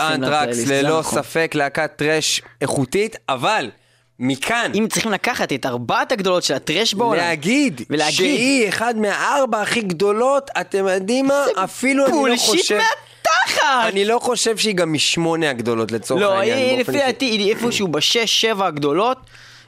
זה 0.67 0.83
ללא 0.83 0.99
נכון. 1.01 1.23
ספק 1.23 1.53
להקת 1.55 1.91
thrash 1.97 2.43
איכותית, 2.61 3.17
אבל 3.29 3.71
מכאן, 4.21 4.73
אם 4.75 4.87
צריכים 4.91 5.13
לקחת 5.13 5.53
את 5.53 5.67
ארבעת 5.67 6.13
הגדולות 6.13 6.43
של 6.43 6.55
ה 6.55 6.61
thrash 6.61 6.95
בעולם, 6.95 7.17
להגיד 7.17 7.83
ולהגיד. 7.91 8.17
שהיא 8.17 8.69
אחד 8.69 8.95
מהארבע 8.97 9.63
הכי 9.63 9.81
גדולות, 9.81 10.51
אתם 10.61 10.89
יודעים 10.89 11.27
מה? 11.27 11.45
אפילו 11.55 12.07
אני 12.07 12.31
לא 12.31 12.37
חושב... 12.37 12.79
מהתחת! 12.79 13.63
אני 13.89 14.05
לא 14.05 14.19
חושב 14.19 14.57
שהיא 14.57 14.75
גם 14.75 14.93
משמונה 14.93 15.51
הגדולות 15.51 15.93
לצורך 15.93 16.23
לא, 16.23 16.33
העניין. 16.33 16.59
היא 16.59 16.77
באופן 16.77 16.93
לפי. 16.93 17.01
דעתי, 17.07 17.25
היא 17.25 17.55
איפשהו 17.55 17.89
בשש, 17.89 18.41
שבע 18.41 18.67
הגדולות. 18.67 19.19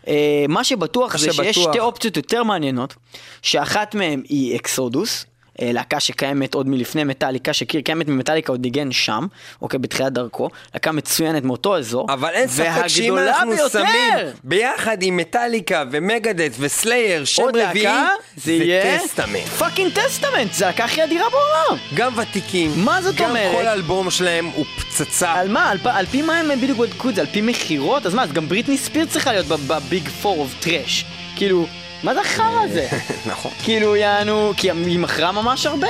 אה, 0.09 0.45
מה 0.49 0.65
שבטוח 0.65 1.17
זה 1.17 1.33
שיש 1.33 1.57
שבטוח. 1.57 1.73
שתי 1.73 1.81
אופציות 1.81 2.17
יותר 2.17 2.43
מעניינות, 2.43 2.95
שאחת 3.43 3.95
מהן 3.95 4.23
היא 4.29 4.57
אקסודוס. 4.57 5.27
אה, 5.61 5.73
להקה 5.73 6.01
שקיימת 6.01 6.55
עוד 6.55 6.69
מלפני 6.69 7.05
מטאליקה, 7.05 7.53
שקיימת 7.53 8.09
ממטאליקה 8.09 8.53
עוד 8.53 8.61
ניגן 8.61 8.93
שם, 8.93 9.27
אוקיי, 9.63 9.79
בתחילת 9.79 10.13
דרכו, 10.13 10.49
להקה 10.75 10.93
מצוינת 10.93 11.45
מאותו 11.45 11.77
אזור, 11.77 12.07
אבל 12.13 12.29
אין 12.29 12.49
ספק 12.49 12.87
שאם 12.87 13.19
אנחנו 13.19 13.51
ביותר, 13.51 13.69
שמים 13.69 14.27
ביחד 14.45 15.03
עם 15.03 15.17
מטאליקה 15.17 15.85
ומגדס 15.91 16.57
וסלייר 16.59 17.25
שם 17.25 17.43
רביעי, 17.55 17.95
זה 18.37 18.53
יהיה 18.53 18.99
טסטמנט. 18.99 19.47
fucking 19.59 19.93
טסטמנט, 19.93 20.53
זה 20.53 20.65
הלהקה 20.65 20.85
הכי 20.85 21.05
אדירה 21.05 21.27
בעולם. 21.31 21.83
גם 21.95 22.19
ותיקים, 22.19 22.71
מה 22.77 23.03
זאת 23.03 23.15
גם 23.15 23.29
אומרת? 23.31 23.57
כל 23.57 23.69
אלבום 23.69 24.11
שלהם 24.11 24.47
הוא 24.47 24.65
פצצה. 24.79 25.33
על 25.33 25.49
מה? 25.49 25.71
על, 25.71 25.79
על 25.85 26.07
פי 26.07 26.23
מה 26.23 26.39
הם 26.39 26.61
בדיוק 26.61 26.79
בדקו 26.79 27.09
את 27.09 27.15
זה? 27.15 27.21
על 27.21 27.27
פי 27.27 27.41
מכירות? 27.41 28.07
אז 28.07 28.15
מה, 28.15 28.23
אז 28.23 28.33
גם 28.33 28.49
בריטני 28.49 28.79
ספירס 28.79 29.07
צריכה 29.07 29.33
להיות 29.33 29.47
ב 29.47 29.62
Big 29.62 30.09
Four 30.09 30.39
of 30.39 30.55
Thrash. 30.61 31.05
כאילו, 31.37 31.67
מה 32.03 32.15
זה 32.15 32.21
החרא 32.21 32.61
הזה? 32.65 32.89
נכון. 33.31 33.51
כאילו, 33.63 33.97
יענו, 33.97 34.53
כי 34.57 34.71
היא 34.71 34.99
מכרה 34.99 35.33
ממש 35.33 35.67
הרבה. 35.67 35.89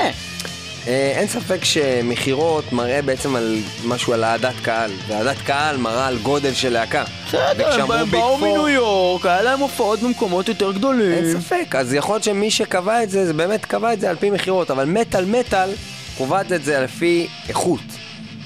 אה, 0.88 1.12
אין 1.16 1.28
ספק 1.28 1.64
שמכירות 1.64 2.72
מראה 2.72 3.02
בעצם 3.02 3.36
על 3.36 3.58
משהו 3.84 4.12
על 4.12 4.24
אהדת 4.24 4.54
קהל, 4.62 4.90
ואהדת 5.08 5.36
קהל 5.46 5.76
מראה 5.76 6.06
על 6.06 6.18
גודל 6.18 6.52
של 6.54 6.72
להקה. 6.72 7.04
בסדר, 7.26 7.92
הם 7.92 8.10
באו 8.10 8.38
מניו 8.38 8.68
יורק, 8.68 9.26
היה 9.26 9.42
להם 9.42 9.60
הופעות 9.60 10.00
במקומות 10.00 10.48
יותר 10.48 10.72
גדולים. 10.72 11.12
אין 11.12 11.40
ספק, 11.40 11.74
אז 11.78 11.94
יכול 11.94 12.14
להיות 12.14 12.24
שמי 12.24 12.50
שקבע 12.50 13.02
את 13.02 13.10
זה, 13.10 13.26
זה 13.26 13.32
באמת 13.32 13.64
קבע 13.64 13.92
את 13.92 14.00
זה 14.00 14.10
על 14.10 14.16
פי 14.16 14.30
מכירות, 14.30 14.70
אבל 14.70 14.84
מטאל 14.84 15.24
מטאל 15.24 15.70
קובעת 16.18 16.52
את 16.52 16.64
זה 16.64 16.80
לפי 16.80 17.26
איכות. 17.48 17.80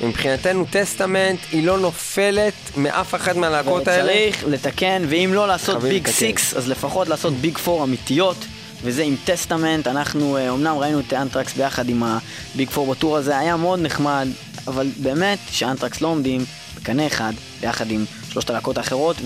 מבחינתנו 0.01 0.67
טסטמנט 0.71 1.39
היא 1.53 1.67
לא 1.67 1.79
נופלת 1.79 2.55
מאף 2.77 3.15
אחת 3.15 3.37
מהלהקות 3.37 3.89
האלה. 3.89 4.13
וצריך 4.13 4.45
לתקן, 4.49 5.03
ואם 5.09 5.31
לא 5.35 5.49
לעשות 5.49 5.83
Big. 5.83 6.09
Six, 6.09 6.55
אז 6.55 6.69
לפחות 6.69 7.09
לעשות 7.09 7.33
Big 7.33 7.59
Four 7.59 7.85
אמיתיות. 7.85 8.37
וזה 8.83 9.03
עם 9.03 9.17
טסטמנט, 9.25 9.87
אנחנו 9.87 10.37
אה, 10.37 10.51
אומנם 10.51 10.77
ראינו 10.79 11.01
את 11.01 11.13
אנטרקס 11.13 11.55
ביחד 11.55 11.89
עם 11.89 12.03
ה 12.03 12.20
Big 12.20 12.71
Four 12.71 12.95
בטור 12.95 13.17
הזה, 13.17 13.39
היה 13.39 13.57
מאוד 13.57 13.81
נחמד, 13.81 14.29
אבל 14.67 14.89
באמת 14.97 15.39
שאנטרקס 15.51 16.01
לא 16.01 16.09
עומדים 16.09 16.45
בקנה 16.77 17.07
אחד 17.07 17.33
ביחד 17.61 17.91
עם 17.91 18.05
שלושת 18.33 18.51
הלהקות 18.51 18.79
האחרות, 18.79 19.17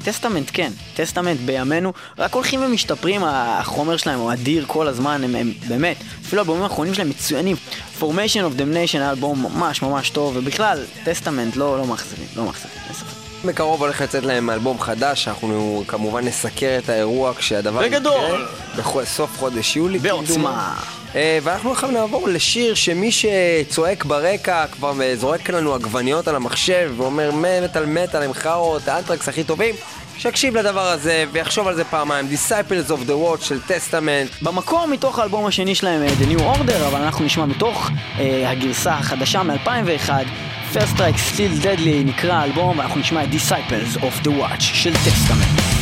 וטסטמנט 0.00 0.50
כן, 0.52 0.72
טסטמנט 0.94 1.40
בימינו, 1.40 1.92
רק 2.18 2.34
הולכים 2.34 2.62
ומשתפרים, 2.62 3.20
החומר 3.24 3.96
שלהם 3.96 4.18
הוא 4.18 4.32
אדיר 4.32 4.64
כל 4.66 4.88
הזמן, 4.88 5.24
הם, 5.24 5.34
הם 5.34 5.52
באמת, 5.68 5.96
אפילו 6.26 6.40
האלבומים 6.42 6.62
האחרונים 6.62 6.94
שלהם 6.94 7.08
מצוינים. 7.08 7.56
Formation 8.00 8.42
of 8.42 8.58
Damnation 8.58 8.96
היה 8.96 9.10
אלבום 9.10 9.42
ממש 9.42 9.82
ממש 9.82 10.10
טוב, 10.10 10.36
ובכלל, 10.36 10.84
טסטמנט 11.04 11.56
לא, 11.56 11.78
לא 11.78 11.86
מאכזבים, 11.86 12.26
לא 12.36 12.44
מאכזבים, 12.44 12.78
אין 12.86 12.94
ספק. 12.94 13.17
בקרוב 13.44 13.82
הולך 13.82 14.00
לצאת 14.00 14.24
להם 14.24 14.50
אלבום 14.50 14.80
חדש, 14.80 15.28
אנחנו 15.28 15.84
כמובן 15.88 16.24
נסקר 16.24 16.78
את 16.78 16.88
האירוע 16.88 17.34
כשהדבר 17.34 17.80
בגדול. 17.82 18.46
יקרה. 18.78 19.02
בסוף 19.02 19.38
חודש 19.38 19.76
יולי. 19.76 19.98
בעוצמה. 19.98 20.34
כמדומני. 20.34 20.98
אה, 21.14 21.38
ואנחנו 21.42 21.72
עכשיו 21.72 21.90
נעבור 21.90 22.28
לשיר 22.28 22.74
שמי 22.74 23.10
שצועק 23.12 24.04
ברקע 24.04 24.66
כבר 24.66 25.02
אה, 25.02 25.16
זורק 25.16 25.50
לנו 25.50 25.74
עגבניות 25.74 26.28
על 26.28 26.36
המחשב 26.36 26.92
ואומר 26.96 27.30
מטאל 27.64 27.86
מטאל 27.86 28.22
הם 28.22 28.32
חארות, 28.32 28.88
האנטרקס 28.88 29.28
הכי 29.28 29.44
טובים, 29.44 29.74
שיקשיב 30.18 30.56
לדבר 30.56 30.88
הזה 30.88 31.24
ויחשוב 31.32 31.68
על 31.68 31.74
זה 31.74 31.84
פעמיים. 31.84 32.28
Disciples 32.32 32.90
of 32.90 33.08
the 33.08 33.12
Watch 33.12 33.44
של 33.44 33.60
טסטמנט. 33.60 34.30
במקור 34.42 34.86
מתוך 34.86 35.18
האלבום 35.18 35.46
השני 35.46 35.74
שלהם, 35.74 36.02
אה, 36.02 36.08
The 36.08 36.36
New 36.36 36.40
Order, 36.40 36.86
אבל 36.86 37.02
אנחנו 37.02 37.24
נשמע 37.24 37.46
מתוך 37.46 37.90
אה, 38.18 38.50
הגרסה 38.50 38.92
החדשה 38.92 39.42
מ-2001, 39.42 40.10
First 40.73 40.97
Strike 40.97 41.35
Still 41.35 41.65
Deadly 41.65 42.05
נקרא 42.05 42.33
האלבום, 42.33 42.77
ואנחנו 42.79 42.99
נשמע 42.99 43.23
את 43.23 43.29
Disciples 43.29 43.97
of 43.97 44.27
the 44.27 44.29
Watch 44.29 44.61
של 44.61 44.93
טסטמנט. 44.93 45.76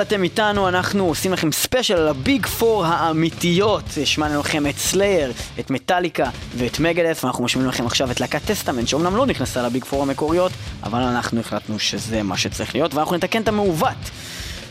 מטאל 0.00 0.16
אתם 0.16 0.22
איתנו, 0.22 0.68
אנחנו 0.68 1.04
עושים 1.04 1.32
לכם 1.32 1.52
ספיישל 1.52 1.96
על 1.96 2.08
ה 2.08 2.18
Big 2.18 2.46
Four 2.46 2.84
האמיתיות. 2.84 3.84
השמענו 4.02 4.40
לכם 4.40 4.66
את 4.66 4.78
סלייר, 4.78 5.32
את 5.60 5.70
מטאליקה 5.70 6.30
ואת 6.56 6.80
מגדס, 6.80 7.24
ואנחנו 7.24 7.44
משמיעים 7.44 7.68
לכם 7.68 7.86
עכשיו 7.86 8.10
את 8.10 8.20
להקת 8.20 8.44
טסטמנט, 8.44 8.88
שאומנם 8.88 9.16
לא 9.16 9.26
נכנסה 9.26 9.62
ל 9.62 9.68
Big 9.68 9.84
Four 9.84 10.02
המקוריות, 10.02 10.52
אבל 10.82 11.00
אנחנו 11.00 11.40
החלטנו 11.40 11.78
שזה 11.78 12.22
מה 12.22 12.36
שצריך 12.36 12.74
להיות, 12.74 12.94
ואנחנו 12.94 13.16
נתקן 13.16 13.42
את 13.42 13.48
המעוות. 13.48 14.10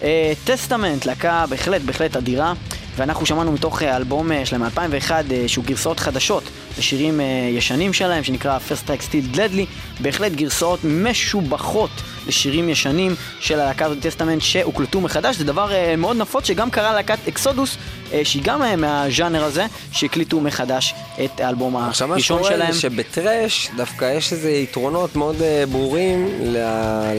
אה, 0.03 0.33
טסטמנט, 0.43 1.05
להקה 1.05 1.45
בהחלט 1.49 1.81
בהחלט 1.81 2.15
אדירה, 2.15 2.53
ואנחנו 2.99 3.25
שמענו 3.25 3.51
מתוך 3.51 3.83
אה, 3.83 3.97
אלבום 3.97 4.31
אה, 4.31 4.45
שלהם 4.45 4.63
מ-2001, 4.63 5.11
אה, 5.11 5.43
שהוא 5.47 5.65
גרסאות 5.65 5.99
חדשות 5.99 6.43
לשירים 6.77 7.21
אה, 7.21 7.25
ישנים 7.51 7.93
שלהם, 7.93 8.23
שנקרא 8.23 8.57
First 8.69 8.87
Strike 8.87 9.01
Still 9.01 9.35
Deadly, 9.35 9.65
בהחלט 9.99 10.31
גרסאות 10.31 10.79
משובחות 10.83 11.89
לשירים 12.27 12.69
ישנים 12.69 13.15
של 13.39 13.59
הלהקה 13.59 13.85
הזאת 13.85 13.99
טסטמנט 14.01 14.41
שהוקלטו 14.41 15.01
מחדש, 15.01 15.35
זה 15.35 15.43
דבר 15.43 15.73
אה, 15.73 15.95
מאוד 15.95 16.17
נפוץ 16.17 16.47
שגם 16.47 16.69
קרה 16.69 16.91
ללהקת 16.91 17.27
אקסודוס, 17.27 17.77
אה, 18.13 18.21
שהיא 18.23 18.43
גם 18.45 18.63
אה, 18.63 18.75
מהז'אנר 18.75 19.43
הזה, 19.43 19.65
שהקליטו 19.91 20.39
מחדש 20.39 20.93
את 21.25 21.39
האלבום 21.39 21.75
עכשיו 21.77 22.07
מה 22.07 22.13
הראשון 22.13 22.37
שקורה 22.37 22.55
שלהם. 22.55 22.71
זה 22.71 22.79
שבטרש 22.79 23.69
דווקא 23.77 24.13
יש 24.17 24.33
איזה 24.33 24.51
יתרונות 24.51 25.15
מאוד 25.15 25.41
אה, 25.41 25.63
ברורים 25.71 26.27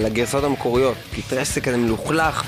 לגרסאות 0.05 0.45
המקוריות. 0.45 0.97
כי 1.15 1.23
טרש 1.23 1.49
זה 1.49 1.61
כזה 1.61 1.77
מלוכלך 1.77 2.45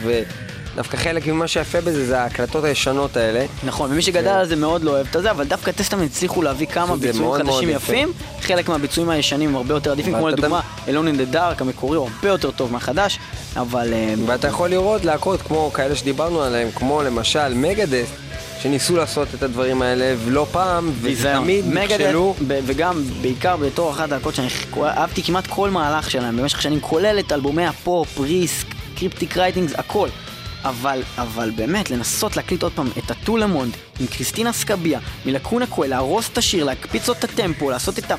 ודווקא 0.72 0.96
חלק 0.96 1.26
ממה 1.26 1.48
שיפה 1.48 1.80
בזה 1.80 2.06
זה 2.06 2.20
ההקלטות 2.20 2.64
הישנות 2.64 3.16
האלה. 3.16 3.46
נכון, 3.64 3.92
ומי 3.92 4.02
שגדל 4.02 4.28
על 4.28 4.46
זה 4.46 4.56
מאוד 4.56 4.84
לא 4.84 4.90
אוהב 4.90 5.06
את 5.16 5.22
זה, 5.22 5.30
אבל 5.30 5.44
דווקא 5.44 5.72
טסטמנט 5.72 6.10
הצליחו 6.10 6.42
להביא 6.42 6.66
כמה 6.66 6.96
ביצועים 6.96 7.46
חדשים. 7.46 7.70
יפים, 7.70 8.12
חלק 8.40 8.68
מהביצועים 8.68 9.10
הישנים 9.10 9.48
הם 9.48 9.56
הרבה 9.56 9.74
יותר 9.74 9.92
עדיפים, 9.92 10.14
כמו 10.14 10.28
לדוגמה 10.28 10.60
Alone 10.88 11.06
in 11.06 11.16
the 11.16 11.24
Dark 11.24 11.60
המקורי 11.60 11.96
הוא 11.96 12.08
הרבה 12.16 12.28
יותר 12.28 12.50
טוב 12.50 12.72
מהחדש, 12.72 13.18
אבל 13.56 13.92
אה, 13.92 14.14
ואתה 14.26 14.48
יכול 14.48 14.68
לראות 14.70 15.04
להקות 15.04 15.42
כמו 15.42 15.70
כאלה 15.74 15.96
שדיברנו 15.96 16.42
עליהם, 16.42 16.68
כמו 16.74 17.02
למשל 17.02 17.54
מגדס, 17.54 18.08
שניסו 18.62 18.96
לעשות 18.96 19.28
את 19.34 19.42
הדברים 19.42 19.82
האלה 19.82 20.14
ולא 20.24 20.46
פעם. 20.52 20.92
ותמיד 21.02 21.64
נכשלו. 21.66 22.34
וגם, 22.46 23.02
בעיקר 23.20 23.56
בתור 23.56 23.90
אחת 23.90 24.12
הלהקות 24.12 24.34
שאני 24.34 24.48
אהבתי 24.82 25.22
כמעט 25.22 25.46
כל 25.46 25.70
מהלך 25.70 26.10
שלהם 26.10 26.36
במשך 26.36 26.62
שנים, 26.62 26.80
כולל 26.80 27.18
את 27.18 27.32
אלבומי 27.32 27.66
הפופ, 27.66 28.18
Risk, 28.18 28.66
Cryptic 28.96 29.36
Writings, 29.36 29.72
הכל. 29.74 30.08
אבל, 30.64 31.02
אבל 31.18 31.50
באמת, 31.50 31.90
לנסות 31.90 32.36
להקליט 32.36 32.62
עוד 32.62 32.72
פעם 32.72 32.88
את 32.98 33.10
À 33.10 33.15
Tout 33.15 33.36
le 33.36 33.46
Monde 33.46 33.72
עם 34.00 34.06
קריסטינה 34.06 34.52
סקאביה, 34.52 35.00
מלקונה 35.26 35.66
קויל, 35.66 35.88
להרוס 35.88 36.28
את 36.28 36.38
השיר, 36.38 36.64
להקפיץ 36.64 37.08
עוד 37.08 37.16
את 37.16 37.24
הטמפו, 37.24 37.70
לעשות 37.70 37.98
את 37.98 38.10
ה... 38.10 38.14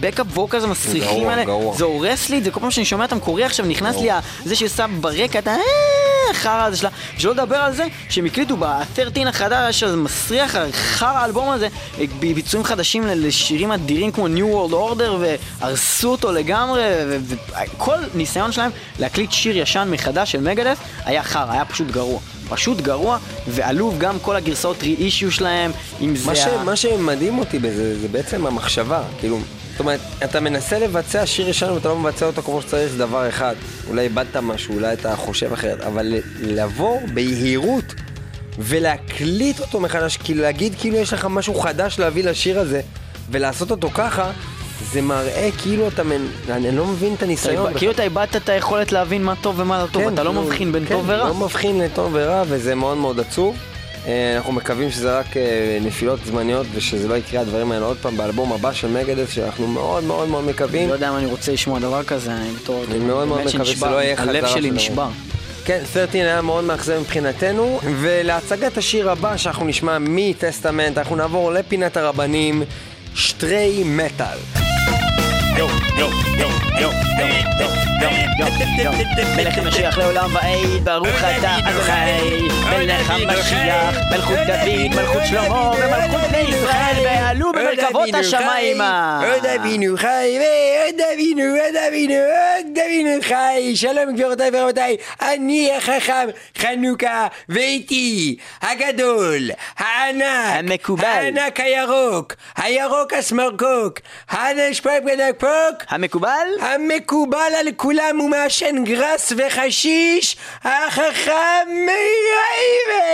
backup 0.00 0.26
vocals 0.38 0.64
המסריחים 0.64 1.28
האלה. 1.28 1.44
זה 1.76 1.84
הורס 1.84 2.28
לי 2.30 2.38
את 2.38 2.44
זה, 2.44 2.50
כל 2.50 2.60
פעם 2.60 2.70
שאני 2.70 2.84
שומע 2.86 3.04
את 3.04 3.12
המקורי 3.12 3.44
עכשיו 3.44 3.66
נכנס 3.66 3.96
לי 3.96 4.10
ה- 4.10 4.20
זה 4.44 4.56
שהיא 4.56 4.66
עושה 4.66 4.86
ברקע 5.00 5.38
את 5.38 5.48
החרא 6.30 6.62
הזה 6.64 6.76
שלה, 6.76 6.88
שלא 7.18 7.32
לדבר 7.32 7.56
על 7.56 7.72
זה 7.74 7.84
שהם 8.08 8.26
הקליטו 8.26 8.56
ב-13 8.56 8.98
החדש, 9.28 9.82
אז 9.82 9.94
מסריח 9.94 10.54
החרא 10.56 11.08
האלבום 11.08 11.50
הזה, 11.50 11.68
אה, 12.00 12.04
בביצועים 12.20 12.64
חדשים 12.66 13.02
לשירים 13.06 13.72
אדירים 13.72 14.12
כמו 14.12 14.26
New 14.26 14.30
World 14.70 14.72
Order 14.72 15.10
והרסו 15.60 16.08
אותו 16.10 16.32
לגמרי, 16.32 16.82
וכל 17.20 17.96
ניסיון 18.14 18.52
שלהם 18.52 18.70
להקליט 18.98 19.32
שיר 19.32 19.58
ישן 19.58 19.88
מחדש 19.90 20.32
של 20.32 20.40
מגדס 20.40 20.76
היה 21.04 21.22
חרא, 21.22 21.52
היה 21.52 21.64
פשוט 21.64 21.90
גרוע. 21.90 22.18
פשוט 22.48 22.80
גרוע, 22.80 23.18
ועלוב 23.48 23.98
גם 23.98 24.18
כל 24.22 24.36
הגרסאות 24.36 24.82
רי-אישיו 24.82 25.32
שלהם, 25.32 25.70
אם 26.00 26.16
זה 26.16 26.26
מה, 26.26 26.34
ש... 26.36 26.38
ה- 26.46 26.64
מה 26.64 26.76
שמדהים 26.76 27.38
אותי 27.38 27.58
בזה, 27.58 28.00
זה 28.00 28.08
בעצם 28.08 28.46
המחשבה, 28.46 29.02
כאילו, 29.20 29.38
זאת 29.76 29.80
אומרת, 29.80 30.00
אתה 30.24 30.40
מנסה 30.40 30.78
לבצע 30.78 31.26
שיר 31.26 31.48
ישן 31.48 31.70
ואתה 31.70 31.88
לא 31.88 31.96
מבצע 31.96 32.26
אותו 32.26 32.42
כמו 32.42 32.62
שצריך, 32.62 32.92
זה 32.92 32.98
דבר 32.98 33.28
אחד. 33.28 33.54
אולי 33.88 34.02
איבדת 34.02 34.36
משהו, 34.36 34.74
אולי 34.74 34.92
אתה 34.92 35.16
חושב 35.16 35.52
אחרת, 35.52 35.80
אבל 35.80 36.14
לבוא 36.40 37.00
ביהירות 37.14 37.84
ולהקליט 38.58 39.60
אותו 39.60 39.80
מחדש, 39.80 40.16
כאילו 40.16 40.42
להגיד 40.42 40.74
כאילו 40.78 40.96
יש 40.96 41.12
לך 41.12 41.26
משהו 41.30 41.54
חדש 41.54 41.98
להביא 41.98 42.24
לשיר 42.24 42.60
הזה, 42.60 42.80
ולעשות 43.30 43.70
אותו 43.70 43.90
ככה, 43.94 44.30
זה 44.92 45.02
מראה 45.02 45.48
כאילו 45.62 45.88
אתה, 45.88 46.02
מנ... 46.02 46.26
אני 46.50 46.76
לא 46.76 46.86
מבין 46.86 47.14
את 47.14 47.22
הניסיון. 47.22 47.74
כאילו 47.74 47.92
אתה 47.92 48.02
איבדת 48.02 48.36
את 48.36 48.48
היכולת 48.48 48.92
להבין 48.92 49.24
מה 49.24 49.34
טוב 49.40 49.54
ומה 49.58 49.82
לא 49.82 49.86
טוב, 49.92 50.02
אתה 50.12 50.22
לא 50.22 50.30
כאילו, 50.30 50.42
מבחין 50.42 50.72
בין 50.72 50.84
כן, 50.84 50.94
טוב 50.94 51.04
ורע. 51.06 51.28
לא 51.28 51.34
מבחין 51.34 51.78
לטוב 51.78 52.10
ורע, 52.12 52.42
וזה 52.48 52.74
מאוד 52.74 52.96
מאוד 52.96 53.20
עצוב. 53.20 53.56
אה, 54.06 54.36
אנחנו 54.36 54.52
מקווים 54.52 54.90
שזה 54.90 55.18
רק 55.18 55.36
אה, 55.36 55.78
נפילות 55.80 56.20
זמניות 56.26 56.66
ושזה 56.74 57.08
לא 57.08 57.14
יקרה 57.14 57.40
הדברים 57.40 57.72
האלה 57.72 57.84
עוד 57.86 57.96
פעם 57.96 58.16
באלבום 58.16 58.52
הבא 58.52 58.72
של 58.72 58.88
מגדס 58.88 59.30
שאנחנו 59.30 59.66
מאוד 59.66 60.04
מאוד 60.04 60.28
מאוד 60.28 60.44
מקווים. 60.44 60.88
לא 60.88 60.94
יודע 60.94 61.10
אם 61.10 61.16
אני 61.16 61.26
רוצה 61.26 61.52
לשמוע 61.52 61.78
דבר 61.78 62.04
כזה, 62.04 62.32
אני 62.32 62.50
בתור... 62.50 62.84
אני 62.90 62.98
מאוד 62.98 63.28
מאוד 63.28 63.40
מקווה 63.44 63.64
שזה 63.64 63.86
לא 63.86 64.02
יהיה 64.02 64.14
הלב 64.18 64.44
חזרה 64.44 64.48
שלי 64.48 64.68
של 64.68 64.74
נשבר. 64.74 65.08
כן, 65.64 65.80
13 65.92 66.22
היה 66.22 66.42
מאוד 66.42 66.64
מאכזב 66.64 66.98
מבחינתנו, 66.98 67.80
ולהצגת 68.00 68.76
השיר 68.76 69.10
הבא 69.10 69.36
שאנחנו 69.36 69.66
נשמע 69.66 69.98
מטסטמנט, 70.00 70.98
אנחנו 70.98 71.16
נעבור 71.16 71.52
לפינת 71.52 71.96
הרבנים, 71.96 72.62
שטרי 73.14 73.82
מטאל. 73.84 74.38
מלך 79.36 79.58
המשיח 79.58 79.98
לעולם 79.98 80.34
ועד, 80.34 80.84
ברוך 80.84 81.08
אתה 81.38 81.56
אדוני, 81.64 82.48
מלך 82.70 83.10
המשיח, 83.10 83.94
מלכות 84.10 84.38
דוד, 84.46 84.94
מלכות 84.96 85.22
שלמה 85.28 85.70
ומלכות 85.70 86.20
בני 86.30 86.38
ישראל, 86.38 86.96
ועלו 87.04 87.52
במרכבות 87.52 88.08
השמיימה. 88.14 89.20
עוד 89.32 89.46
אבינו 89.46 89.96
חי, 89.96 90.38
ועוד 90.40 91.00
אבינו, 91.14 91.42
עוד 91.42 91.76
אבינו, 91.88 92.14
עוד 92.14 92.78
אבינו 92.78 93.10
חי. 93.22 93.72
שלום 93.76 94.14
גבירותיי 94.14 94.50
ורבותיי, 94.52 94.96
אני 95.22 95.72
החכם 95.76 96.28
חנוכה, 96.58 97.26
ואיתי 97.48 98.36
הגדול, 98.62 99.50
הענק, 99.78 100.24
המקובל. 100.58 101.04
הענק 101.04 101.60
הירוק, 101.60 102.34
הירוק 102.56 103.12
הסמרקוק, 103.12 103.98
הנשפק 104.30 105.00
בדקפוק, 105.06 105.82
המקובל? 105.88 106.46
המקובל 106.66 107.52
על 107.60 107.66
כולם 107.76 108.20
ומעשן 108.20 108.84
גרס 108.84 109.32
וחשיש, 109.36 110.36
החכם 110.64 111.66
מרייבה! 111.68 113.06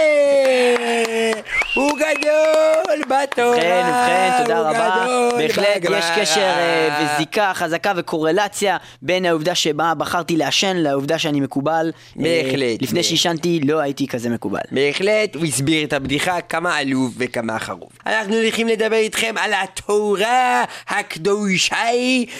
הוא 1.74 1.90
גדול 1.96 3.04
בתורה, 3.08 3.56
ובכן, 3.56 3.84
ובכן, 3.88 4.42
תודה 4.42 4.58
הוא 4.58 4.68
רבה. 4.68 5.28
בהחלט. 5.38 5.84
יש 5.98 6.04
קשר 6.16 6.40
אה, 6.40 7.14
וזיקה 7.16 7.52
חזקה 7.54 7.92
וקורלציה 7.96 8.76
בין 9.02 9.26
העובדה 9.26 9.54
שבה 9.54 9.94
בחרתי 9.94 10.36
לעשן 10.36 10.76
לעובדה 10.76 11.18
שאני 11.18 11.40
מקובל. 11.40 11.92
אה, 11.96 12.22
בהחלט. 12.22 12.82
לפני 12.82 13.02
שעישנתי 13.02 13.60
לא 13.66 13.78
הייתי 13.80 14.06
כזה 14.06 14.30
מקובל. 14.30 14.60
בהחלט, 14.70 15.34
הוא 15.34 15.44
הסביר 15.44 15.84
את 15.84 15.92
הבדיחה 15.92 16.40
כמה 16.40 16.76
עלוב 16.76 17.14
וכמה 17.18 17.58
חרוב. 17.58 17.90
אנחנו 18.06 18.34
הולכים 18.34 18.68
לדבר 18.68 18.96
איתכם 18.96 19.34
על 19.38 19.52
התורה 19.62 20.64
הקדושה 20.88 21.76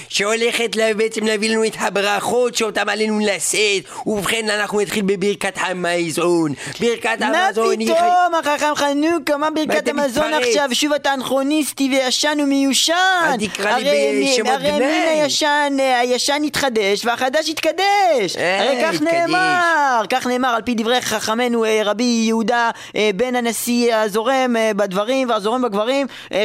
שהולכת 0.09 0.77
לה, 0.77 0.95
בעצם 1.03 1.27
להביא 1.27 1.51
לנו 1.51 1.65
את 1.65 1.77
הברכות 1.79 2.55
שאותם 2.55 2.89
עלינו 2.89 3.19
לשאת. 3.21 4.07
ובכן, 4.07 4.49
אנחנו 4.49 4.81
נתחיל 4.81 5.05
בברכת 5.07 5.55
המזון. 5.57 6.53
ברכת 6.81 7.21
מה 7.21 7.47
המזון 7.47 7.81
היא... 7.81 7.95
פתאום, 7.95 8.35
החכם 8.41 8.75
חנוכה, 8.75 9.37
מה 9.37 9.49
ברכת 9.51 9.89
המזון? 9.89 10.35
עכשיו? 10.35 10.69
שוב 10.73 10.93
אתה 10.93 11.15
אנכרוניסטי 11.15 11.89
וישן 11.93 12.39
ומיושן. 12.43 12.93
אל 13.25 13.37
תקרא 13.49 13.79
לי 13.79 14.33
בשמות 14.33 14.53
הרי 14.53 14.73
מן 14.73 14.79
גנאי. 14.79 15.21
הישן, 15.23 15.77
אה, 15.81 15.99
הישן 15.99 16.43
יתחדש 16.45 17.05
והחדש 17.05 17.49
יתקדש. 17.49 18.37
אה, 18.39 18.61
הרי 18.63 18.83
כך. 18.83 19.03
נאמר, 19.03 20.03
כך 20.11 20.27
נאמר 20.27 20.49
על 20.49 20.63
פי 20.63 20.75
דברי 20.75 21.01
חכמינו 21.01 21.65
אה, 21.65 21.81
רבי 21.85 22.25
יהודה 22.27 22.71
בן 23.17 23.37
הנשיא 23.37 23.95
הזורם 23.95 24.57
בדברים 24.77 25.31
והזורם 25.31 25.63
בגברים, 25.63 26.07
אה. 26.33 26.45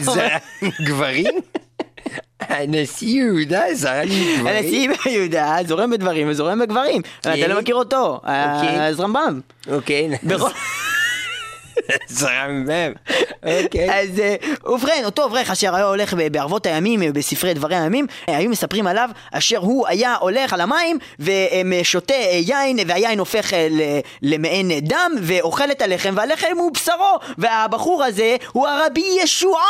זה 0.00 0.28
גברים? 0.80 1.40
הנשיא 2.40 3.08
יהודה 3.08 3.62
זה 3.72 3.90
לי 4.04 4.24
גברים? 4.38 4.56
הנשיא 4.56 4.88
יהודה 5.06 5.56
זורם 5.66 5.90
בדברים 5.90 6.28
וזורם 6.30 6.58
בגברים. 6.58 7.02
אתה 7.20 7.46
לא 7.48 7.60
מכיר 7.60 7.74
אותו, 7.74 8.14
אוקיי. 8.14 8.88
אז 8.88 9.00
רמב"ם. 9.00 9.40
אוקיי. 9.72 10.10
אוקיי. 13.64 14.00
אז 14.00 14.20
אה, 14.20 14.34
ובכן, 14.66 15.02
אותו 15.04 15.24
אברך 15.24 15.50
אשר 15.50 15.74
היה 15.74 15.84
הולך 15.84 16.14
בערבות 16.32 16.66
הימים, 16.66 17.02
אה, 17.02 17.12
בספרי 17.12 17.54
דברי 17.54 17.76
הימים, 17.76 18.06
אה, 18.28 18.36
היו 18.36 18.50
מספרים 18.50 18.86
עליו 18.86 19.10
אשר 19.32 19.58
הוא 19.58 19.86
היה 19.88 20.14
הולך 20.14 20.52
על 20.52 20.60
המים 20.60 20.98
ושותה 21.18 22.14
יין, 22.14 22.78
והיין 22.86 23.18
הופך 23.18 23.52
ל- 23.70 24.00
למעין 24.22 24.70
דם, 24.80 25.12
ואוכל 25.22 25.70
את 25.70 25.82
הלחם, 25.82 26.14
והלחם 26.16 26.56
הוא 26.56 26.72
בשרו, 26.72 27.18
והבחור 27.38 28.04
הזה 28.04 28.36
הוא 28.52 28.68
הרבי 28.68 29.04
ישועה, 29.22 29.62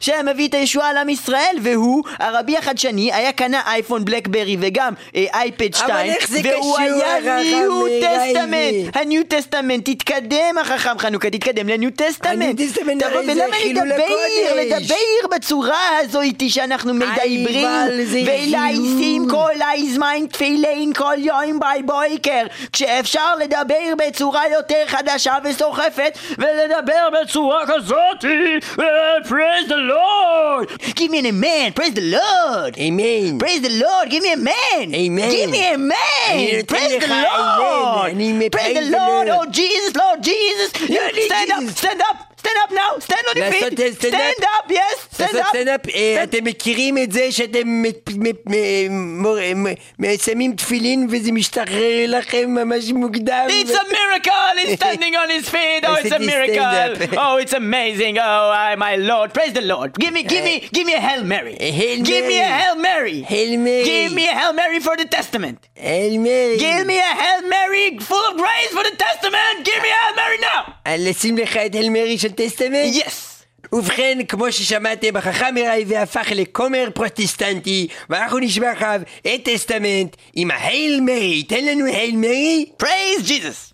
שהיה 0.00 0.22
מביא 0.22 0.48
את 0.48 0.54
הישועה 0.54 0.92
לעם 0.92 1.08
ישראל, 1.08 1.56
והוא, 1.62 2.02
הרבי 2.18 2.56
החדשני, 2.56 3.12
היה 3.12 3.32
קנה 3.32 3.60
אייפון 3.66 4.04
בלקברי 4.04 4.56
וגם 4.60 4.92
אייפד 5.14 5.74
2, 5.74 5.90
אבל 5.90 6.08
איך 6.08 6.28
זה 6.28 6.40
והוא 6.44 6.78
היה 6.78 7.42
ניו 7.42 7.84
טסטמנט, 8.02 8.96
הניו 8.96 9.22
טסטמנט, 9.28 9.90
תתקדם 9.90 10.58
החכם 10.60 10.98
חנוכה, 10.98 11.30
תתקדם 11.42 11.68
לניו 11.68 11.90
טסטמנט. 11.96 12.60
ה-New 12.60 12.76
Testament 12.76 13.00
תבוא 13.00 13.20
ולמה 13.20 13.56
חילול 13.62 13.88
לדבר. 13.88 14.54
לדבר 14.54 15.36
בצורה 15.36 15.98
הזו 16.00 16.20
איתי 16.20 16.50
שאנחנו 16.50 16.94
מדברים, 16.94 17.46
חילול. 17.48 19.30
כל 19.30 19.52
הזמן 19.72 20.26
תפילין 20.32 20.92
כל 20.92 21.14
יום 21.18 21.60
בבויקר, 21.60 22.46
כשאפשר 22.72 23.36
לדבר 23.36 23.92
בצורה 23.98 24.42
יותר 24.52 24.82
חדשה 24.86 25.34
וסוחפת, 25.44 26.18
ולדבר 26.38 27.08
בצורה 27.22 27.64
כזאתי, 27.66 28.58
praise 29.24 29.68
the 29.68 29.80
Lord! 29.92 30.82
Give 30.96 31.10
me 31.10 31.18
an 31.18 31.26
amen, 31.26 31.72
praise 31.74 31.94
the 31.94 32.06
Lord! 32.18 32.78
אמן. 32.78 33.38
Praise 33.38 33.62
the 33.62 33.74
Lord, 33.84 34.10
give 34.10 34.22
me 34.22 34.32
a 34.32 34.36
man! 34.36 34.94
Amen. 34.94 35.30
Give 35.30 35.50
me 35.50 35.62
a 35.74 35.78
man! 35.78 36.64
Praise 36.66 37.00
the 37.00 37.04
amen. 37.04 37.24
Lord! 37.24 38.52
Praise 38.52 38.74
the! 38.78 38.96
Lord. 38.98 39.28
Oh 39.36 39.46
Jesus, 39.60 39.90
Lord 40.02 40.18
Jesus! 40.22 40.70
Stand 41.32 41.50
up! 41.50 41.74
Stand 41.74 42.02
up! 42.02 42.31
Feet! 42.42 43.92
stand 43.92 44.14
up. 44.14 44.32
Stand 44.32 44.44
up, 44.44 44.70
yes! 44.70 45.08
Stand 45.12 45.34
לעשות 45.34 45.44
up! 45.44 45.48
סטנדאפ, 45.48 45.80
אה, 45.94 46.22
אתם 46.22 46.44
מכירים 46.44 46.98
את 46.98 47.12
זה 47.12 47.32
שאתם 47.32 47.82
שמים 50.24 50.56
תפילין 50.56 51.06
וזה 51.10 51.32
משתחרר 51.32 52.04
לכם 52.08 52.54
ממש 52.54 52.90
מוקדם? 52.92 53.46
It's 53.48 53.70
a 53.70 53.84
miracle! 53.92 54.32
He's 54.64 54.74
standing 54.74 55.14
on 55.14 55.30
his 55.30 55.48
feet! 55.48 55.84
Oh, 55.84 55.94
it's 55.94 56.12
a 56.12 56.18
miracle! 56.18 57.18
Oh, 57.18 57.36
it's 57.36 57.52
amazing! 57.52 58.18
Oh, 58.18 58.50
I, 58.50 58.76
my 58.76 58.96
Lord! 58.96 59.32
Praise 59.34 59.52
the 59.52 59.66
Lord! 59.72 59.90
Give 59.98 60.12
me, 60.12 60.22
give 60.22 60.44
me, 60.44 60.54
give 60.72 60.86
me 60.86 60.94
a 60.94 61.00
Hail 61.00 61.24
Mary! 61.24 61.54
Give 62.10 62.24
me 62.32 62.38
a. 62.40 62.48
Hail 62.62 62.76
Mary! 62.76 63.18
Give 63.28 64.12
me 64.18 64.24
a 64.32 64.34
Hail 64.40 64.52
Mary 64.52 64.80
for 64.80 64.96
the 64.96 65.08
Testament! 65.16 65.58
Give 65.76 66.86
me 66.90 66.98
a 67.10 67.12
Hail 67.22 67.42
Mary 67.56 67.98
full 68.08 68.24
of 68.30 68.34
grace 68.42 68.72
for 68.76 68.84
the 68.90 68.96
Testament! 69.06 69.54
Give 69.68 69.80
me 69.84 69.90
a 69.96 69.98
Hail 70.02 70.14
Mary 70.22 70.38
now! 70.50 70.72
אה, 70.86 70.96
לשים 70.98 71.38
לך 71.38 71.56
את 71.56 71.74
אל 71.76 71.88
מרי 71.88 72.18
של 72.18 72.31
טסטמנט? 72.36 72.94
Yes! 72.94 73.32
ובכן, 73.72 74.18
כמו 74.28 74.52
ששמעתם, 74.52 75.16
החכם 75.16 75.54
מרייבי 75.54 75.96
הפך 75.96 76.26
לכומר 76.30 76.88
פרוטסטנטי, 76.94 77.86
ואנחנו 78.10 78.38
נשמע 78.38 78.70
עכשיו 78.70 79.00
את 79.20 79.44
טסטמנט 79.44 80.16
עם 80.34 80.50
ההייל 80.50 81.00
מרי. 81.00 81.42
תן 81.42 81.64
לנו 81.64 81.86
הייל 81.86 82.16
מרי. 82.16 82.66
Praise 82.82 83.26
Jesus! 83.26 83.71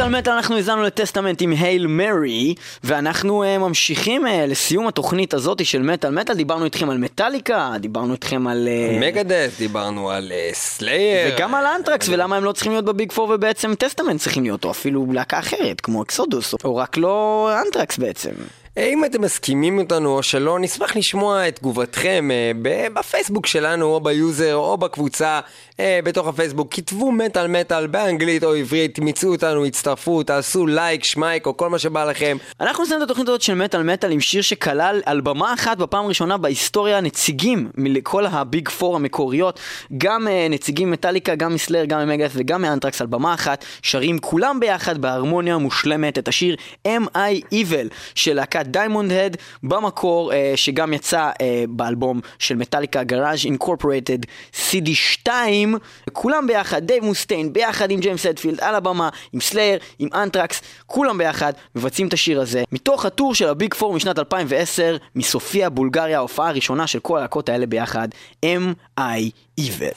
במטאל 0.00 0.18
מטאל 0.18 0.32
אנחנו 0.32 0.56
האזנו 0.56 0.82
לטסטמנט 0.82 1.42
עם 1.42 1.52
Hail 1.52 1.86
Mary 1.86 2.54
ואנחנו 2.84 3.44
אה, 3.44 3.58
ממשיכים 3.58 4.26
uh, 4.26 4.28
לסיום 4.48 4.88
התוכנית 4.88 5.34
הזאת 5.34 5.66
של 5.66 5.82
מטאל 5.82 6.10
מטאל 6.10 6.34
דיברנו 6.34 6.64
איתכם 6.64 6.90
על 6.90 6.98
מטאליקה, 6.98 7.72
דיברנו 7.80 8.12
איתכם 8.12 8.46
על... 8.46 8.68
אה, 8.68 9.00
מגדס, 9.00 9.58
דיברנו 9.58 10.10
על 10.10 10.32
אה, 10.32 10.50
סלייר. 10.52 11.34
וגם 11.34 11.54
על 11.54 11.66
אנטרקס 11.66 12.08
ולמה 12.08 12.36
הם 12.36 12.44
לא 12.44 12.52
צריכים 12.52 12.72
להיות 12.72 12.84
ב 12.84 12.91
Big 12.91 13.12
Four 13.12 13.30
ובעצם 13.30 13.74
טסטמנט 13.74 14.20
צריכים 14.20 14.42
להיות 14.42 14.64
או 14.64 14.70
אפילו 14.70 15.06
להקה 15.12 15.38
אחרת 15.38 15.80
כמו 15.80 16.02
אקסודוס 16.02 16.54
או 16.64 16.76
רק 16.76 16.96
לא 16.96 17.50
אנטרקס 17.66 17.98
בעצם. 17.98 18.30
אם 18.76 19.04
אתם 19.04 19.22
מסכימים 19.22 19.78
איתנו 19.78 20.16
או 20.16 20.22
שלא, 20.22 20.58
נשמח 20.58 20.96
לשמוע 20.96 21.48
את 21.48 21.56
תגובתכם 21.56 22.28
אה, 22.30 22.52
בפייסבוק 22.94 23.46
שלנו, 23.46 23.86
או 23.86 24.00
ב 24.00 24.09
user, 24.09 24.54
או 24.54 24.76
בקבוצה 24.76 25.40
אה, 25.80 26.00
בתוך 26.04 26.28
הפייסבוק. 26.28 26.74
כתבו 26.74 27.12
מטאל 27.12 27.46
מטאל 27.46 27.86
באנגלית 27.86 28.44
או 28.44 28.54
עברית, 28.54 28.94
תמצאו 28.94 29.32
אותנו, 29.32 29.64
הצטרפו, 29.64 30.22
תעשו 30.22 30.66
לייק, 30.66 31.04
שמייק, 31.04 31.46
או 31.46 31.56
כל 31.56 31.70
מה 31.70 31.78
שבא 31.78 32.04
לכם. 32.04 32.36
אנחנו 32.60 32.84
נסיים 32.84 32.98
את 32.98 33.04
התוכנית 33.04 33.28
הזאת 33.28 33.42
של 33.42 33.54
מטאל 33.54 33.82
מטאל 33.82 34.12
עם 34.12 34.20
שיר 34.20 34.42
שכלל 34.42 35.00
על 35.06 35.20
במה 35.20 35.54
אחת 35.54 35.78
בפעם 35.78 36.04
הראשונה 36.04 36.36
בהיסטוריה 36.36 37.00
נציגים 37.00 37.70
מכל 37.74 38.26
ה 38.26 38.36
Big 38.36 38.68
Four 38.68 38.96
המקוריות, 38.96 39.60
גם 39.98 40.26
אה, 40.26 40.52
נציגים 40.52 40.90
מטאליקה, 40.90 41.34
גם 41.34 41.54
מסלייר, 41.54 41.84
גם 41.84 42.00
ממגדס 42.00 42.32
וגם 42.34 42.62
מאנטרקס 42.62 43.00
על 43.00 43.06
במה 43.06 43.34
אחת, 43.34 43.64
שרים 43.82 44.18
כולם 44.18 44.60
ביחד 44.60 44.98
בהרמוניה 44.98 45.58
מושלמת 45.58 46.18
את 46.18 46.28
השיר 46.28 46.56
Am 46.88 47.32
I 47.32 47.54
Evil 47.54 47.94
של 48.14 48.34
להקת 48.34 48.69
דיימונד 48.70 49.12
הד 49.12 49.36
במקור, 49.62 50.32
אה, 50.32 50.34
שגם 50.56 50.92
יצא 50.92 51.30
אה, 51.30 51.42
באלבום 51.68 52.20
של 52.38 52.56
מטאליקה 52.56 53.02
Garage 53.02 53.44
Incorporated 53.44 54.18
CD 54.52 54.88
2, 54.94 55.78
כולם 56.12 56.46
ביחד, 56.46 56.86
דייב 56.86 57.04
מוסטיין 57.04 57.52
ביחד 57.52 57.90
עם 57.90 58.00
ג'יימס 58.00 58.26
הטפילד 58.26 58.60
על 58.60 58.74
הבמה, 58.74 59.08
עם 59.32 59.40
סלייר, 59.40 59.78
עם 59.98 60.08
אנטרקס, 60.14 60.62
כולם 60.86 61.18
ביחד 61.18 61.52
מבצעים 61.74 62.08
את 62.08 62.12
השיר 62.12 62.40
הזה 62.40 62.62
מתוך 62.72 63.04
ה 63.04 63.10
tour 63.10 63.34
של 63.34 63.48
ה 63.48 63.55
Big 63.55 63.74
Four 63.74 63.92
משנת 63.92 64.18
2010 64.18 64.96
מסופיה 65.16 65.70
בולגריה, 65.70 66.18
ההופעה 66.18 66.48
הראשונה 66.48 66.86
של 66.86 67.00
כל 67.00 67.18
הלהקות 67.18 67.48
האלה 67.48 67.66
ביחד, 67.66 68.08
Am 68.44 68.95
I 68.95 69.20
Evil. 69.60 69.96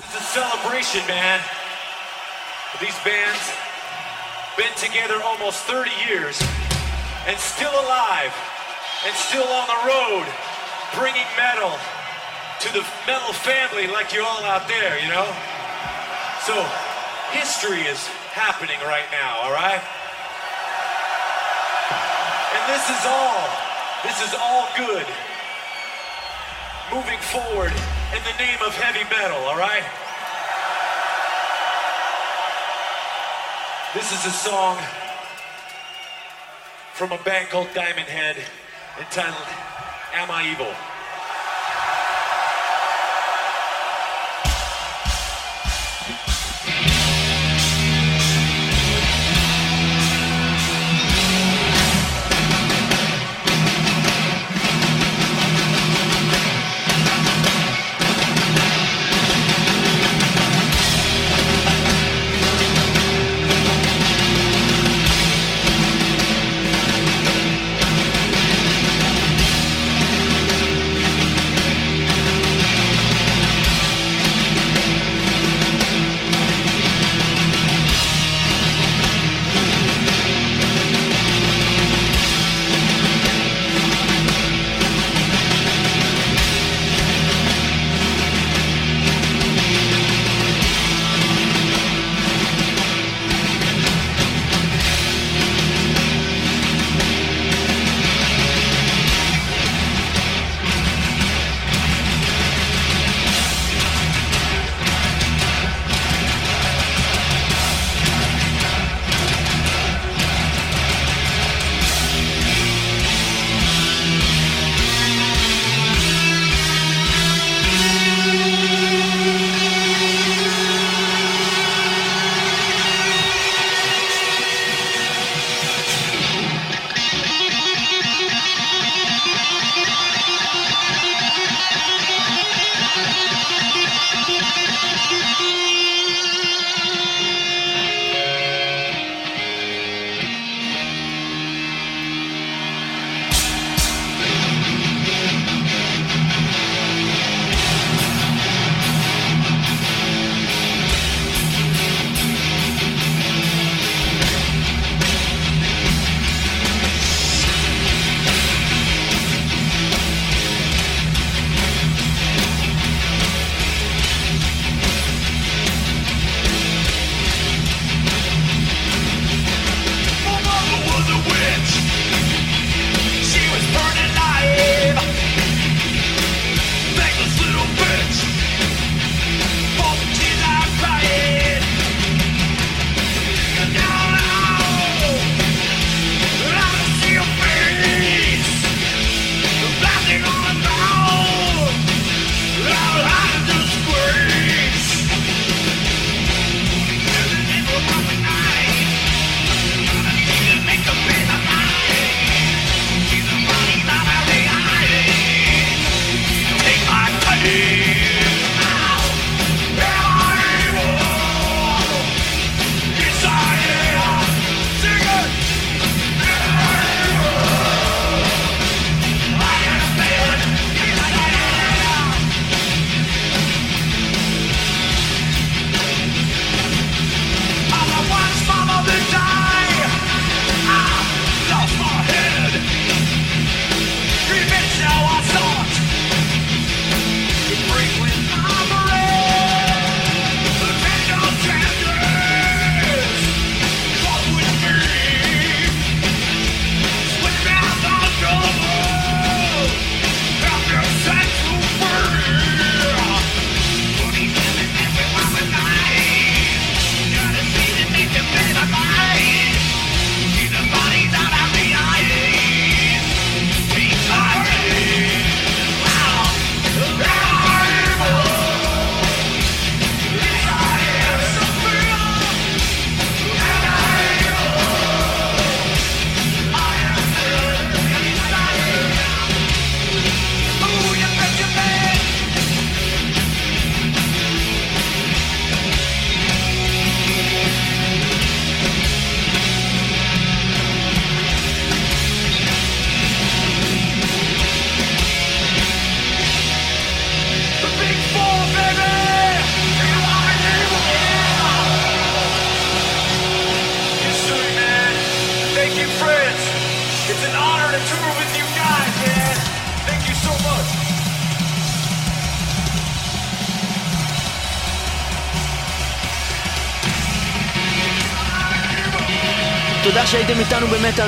These 2.81 2.99
bands 3.05 3.43
been 4.57 4.75
together 4.75 5.21
almost 5.23 5.59
30 5.63 5.89
years 6.05 6.41
and 7.27 7.37
still 7.37 7.71
alive 7.71 8.33
and 9.05 9.15
still 9.15 9.47
on 9.47 9.67
the 9.67 9.81
road 9.83 10.25
bringing 10.95 11.27
metal 11.35 11.75
to 12.61 12.71
the 12.71 12.85
metal 13.05 13.33
family 13.33 13.87
like 13.87 14.13
you 14.13 14.23
all 14.23 14.43
out 14.45 14.67
there, 14.67 14.99
you 14.99 15.09
know? 15.09 15.27
So, 16.47 16.55
history 17.35 17.81
is 17.81 18.07
happening 18.31 18.79
right 18.87 19.09
now, 19.11 19.43
all 19.43 19.51
right? 19.51 19.81
And 22.55 22.63
this 22.71 22.85
is 22.87 23.03
all, 23.03 23.43
this 24.07 24.19
is 24.23 24.33
all 24.39 24.69
good. 24.77 25.05
Moving 26.93 27.19
forward 27.19 27.73
in 28.15 28.21
the 28.23 28.37
name 28.39 28.61
of 28.63 28.71
heavy 28.75 29.03
metal, 29.09 29.37
all 29.43 29.57
right? 29.57 29.83
This 33.93 34.11
is 34.13 34.25
a 34.25 34.31
song 34.31 34.77
from 36.93 37.11
a 37.11 37.17
band 37.23 37.49
called 37.49 37.67
Diamond 37.73 38.07
Head 38.07 38.37
entitled 38.99 39.47
Am 40.13 40.29
I 40.29 40.51
Evil? 40.51 40.92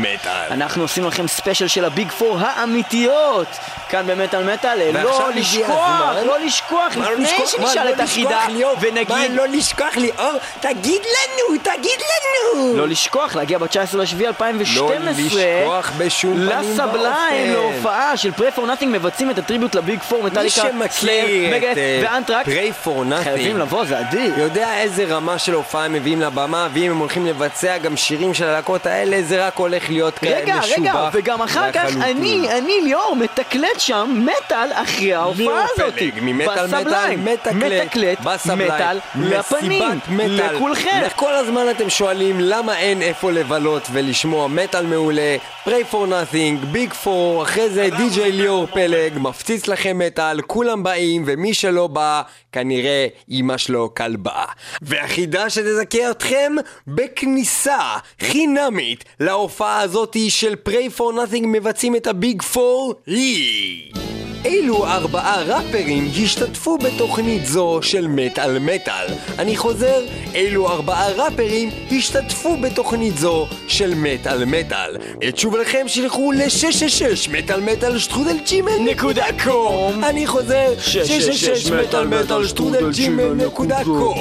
אנחנו 0.50 0.82
עושים 0.82 1.04
לכם 1.04 1.28
ספיישל 1.28 1.68
של 1.68 1.84
ה 1.84 1.91
Big 1.91 2.10
Four 2.10 2.38
האמיתיות 2.40 3.58
כאן 3.90 4.06
במטאל 4.06 4.52
מטאל 4.52 4.78
ועכשיו 4.94 5.20
לא 5.30 5.34
לשכוח. 5.34 6.14
לא 6.26 6.38
לשכוח 6.40 6.96
לא 6.96 7.12
לפני? 7.12 7.38
מה, 7.38 7.46
שנשאל 7.46 7.84
לא 7.84 7.90
את 7.90 8.00
החידה 8.00 8.40
ליאור? 8.48 8.74
מה 8.74 8.80
ונגיד 8.88 9.30
לא 9.34 9.48
לשכוח 9.48 9.96
לי? 9.96 10.10
אור, 10.18 10.26
תגיד 10.60 11.02
לנו, 11.02 11.58
תגיד 11.62 12.00
לנו! 12.00 12.76
לא 12.76 12.88
לשכוח 12.88 13.36
להגיע 13.36 13.58
ב-19 13.58 13.96
לשביעי 13.96 14.28
2012 14.28 14.96
לא 14.96 15.10
לשכוח 15.26 15.92
בשום 15.98 16.34
פנים 16.34 16.48
לסבליים 16.48 17.54
ואופן. 17.54 17.72
להופעה 17.74 18.16
של 18.16 18.32
Free 18.32 18.50
for 18.50 18.66
Nothing 18.66 18.96
מבצעים 18.96 19.30
את 19.30 19.38
ה 19.38 19.43
tribute 19.43 19.74
ל 19.74 19.81
Big 19.81 20.00
Four 20.08 20.22
מטאליקה, 20.22 20.60
את 20.60 21.78
אה, 21.78 22.00
ואנטרקס 22.04 22.48
Pray 22.48 22.86
for 22.86 22.88
Nothing 23.10 23.24
חייבים 23.24 23.58
לבוא 23.58 23.84
זה 23.84 24.00
אדיר 24.00 24.32
יודע 24.38 24.74
איזה 24.80 25.04
רמה 25.04 25.38
של 25.38 25.54
הופעה 25.54 25.84
הם 25.84 25.92
מביאים 25.92 26.20
לבמה 26.20 26.68
ואם 26.74 26.90
הם 26.90 26.98
הולכים 26.98 27.26
לבצע 27.26 27.78
גם 27.78 27.96
שירים 27.96 28.34
של 28.34 28.44
הלהקות 28.44 28.86
האלה 28.86 29.22
זה 29.22 29.46
רק 29.46 29.56
הולך 29.56 29.88
להיות 29.88 30.18
כ- 30.18 30.24
רגע, 30.24 30.56
משובח 30.56 30.78
רגע, 30.78 31.08
וגם 31.12 31.42
אחר 31.42 31.72
כך. 31.72 31.84
אני, 32.02 32.48
אני 32.58 32.80
ליאור, 32.82 33.16
מתקלט 33.16 33.79
שם 33.80 34.26
מטאל 34.26 34.68
אחרי 34.72 35.14
ההופעה 35.14 35.64
הזאת. 35.72 35.94
פלג, 35.94 36.12
ממטאל 36.22 36.66
מטאל, 36.66 36.66
בסבליים, 36.74 37.24
מטאל 37.24 38.98
לפנים. 39.14 39.82
לכולכם. 40.10 41.02
כל 41.16 41.32
הזמן 41.32 41.70
אתם 41.70 41.90
שואלים 41.90 42.40
למה 42.40 42.78
אין 42.78 43.02
איפה 43.02 43.30
לבלות 43.32 43.82
ולשמוע 43.92 44.48
מטאל 44.48 44.86
מעולה, 44.86 45.36
pray 45.66 45.92
for 45.92 45.94
nothing, 45.94 46.66
ביג 46.66 46.92
פור, 46.92 47.42
אחרי 47.42 47.70
זה 47.70 47.88
די.ג'יי 47.96 48.32
ליאור 48.32 48.66
פלג, 48.66 49.18
מפציץ 49.18 49.66
לכם 49.68 49.98
מטאל, 49.98 50.40
כולם 50.42 50.82
באים, 50.82 51.22
ומי 51.26 51.54
שלא 51.54 51.86
בא, 51.86 52.22
כנראה 52.52 53.06
אמא 53.30 53.56
שלו 53.56 53.94
כלבה. 53.94 54.44
והחידה 54.82 55.50
שתזכה 55.50 56.10
אתכם 56.10 56.52
בכניסה 56.86 57.78
חינמית 58.20 59.04
להופעה 59.20 59.80
הזאתי 59.80 60.30
של 60.30 60.54
pray 60.68 60.98
for 60.98 61.00
nothing 61.00 61.46
מבצעים 61.46 61.96
את 61.96 62.06
הביג 62.06 62.42
פור 62.42 62.94
היא... 63.06 63.69
Bye. 63.70 64.19
אילו 64.44 64.86
ארבעה 64.86 65.42
ראפרים 65.42 66.10
השתתפו 66.22 66.78
בתוכנית 66.78 67.46
זו 67.46 67.78
של 67.82 68.06
מטאל 68.08 68.58
מטאל. 68.58 69.06
אני 69.38 69.56
חוזר, 69.56 70.00
אילו 70.34 70.68
ארבעה 70.68 71.08
ראפרים 71.08 71.70
השתתפו 71.92 72.56
בתוכנית 72.56 73.16
זו 73.18 73.46
של 73.68 73.94
מטאל 73.96 74.44
מטאל. 74.44 74.96
את 75.28 75.38
שובלכם 75.38 75.88
שילכו 75.88 76.32
ל-666 76.32 77.30
מטאל 77.30 77.60
מטאל 77.60 77.98
שטרודל 77.98 78.36
ג'ימל 78.46 78.78
נקודה 78.80 79.24
קום. 79.44 80.04
אני 80.04 80.26
חוזר, 80.26 80.66
666 80.78 81.70
מטאל 81.70 82.06
מטאל 82.06 82.46
שטרודל 82.46 82.92
ג'ימל 82.92 83.32
נקודה 83.32 83.84
קום. 83.84 84.18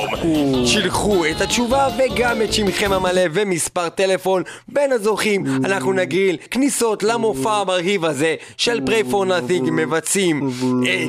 שילחו 0.65 1.25
את 1.25 1.41
התשובה 1.41 1.87
וגם 1.97 2.41
את 2.41 2.53
שמכם 2.53 2.93
המלא 2.93 3.21
ומספר 3.33 3.89
טלפון 3.89 4.43
בין 4.67 4.91
הזוכים. 4.91 5.45
אנחנו 5.65 5.93
נגריל 5.93 6.37
כניסות 6.51 7.03
למופע 7.03 7.53
המרהיב 7.53 8.05
הזה 8.05 8.35
של 8.57 8.81
פריי 8.85 9.03
פור 9.03 9.25
נאטינג 9.25 9.69
מבצעים 10.09 10.49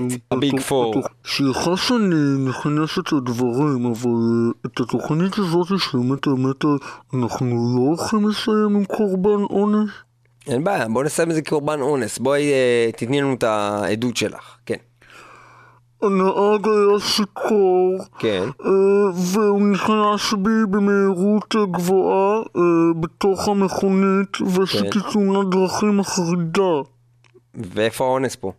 את 0.07 0.33
הביג 0.33 0.61
פור. 0.61 0.95
סליחה 1.27 1.77
שאני 1.77 2.49
נכנס 2.49 2.99
את 2.99 3.13
הדברים, 3.13 3.87
אבל 3.87 4.53
את 4.67 4.81
התוכנית 4.81 5.39
הזאת 5.39 5.79
של 5.79 5.99
מטר 5.99 6.35
מטר 6.35 6.69
אנחנו 7.15 7.47
לא 7.47 7.81
הולכים 7.81 8.29
לסיים 8.29 8.77
עם 8.77 8.85
קורבן 8.85 9.43
אונס? 9.51 9.91
אין 10.47 10.65
בעיה, 10.65 10.89
בוא 10.89 11.05
נסיים 11.05 11.31
את 11.31 11.35
זה 11.35 11.43
כקורבן 11.43 11.81
אונס. 11.81 12.19
בואי 12.19 12.53
אה, 12.53 12.91
תתני 12.97 13.21
לנו 13.21 13.35
את 13.35 13.43
העדות 13.43 14.17
שלך. 14.17 14.57
כן. 14.67 14.77
הנהג 16.03 16.69
היה 16.69 17.01
שיכור, 17.01 17.99
כן. 18.19 18.49
אה, 18.65 18.71
והוא 19.15 19.63
נכנס 19.63 20.35
בי 20.43 20.67
במהירות 20.71 21.55
גבוהה 21.71 22.39
אה, 22.39 22.63
בתוך 23.01 23.49
המכונית, 23.49 24.37
ועשיתי 24.41 24.99
תאונת 25.13 25.51
דרכים 25.51 25.97
מחרידה. 25.97 26.73
ואיפה 27.55 28.05
האונס 28.05 28.37
פה? 28.37 28.53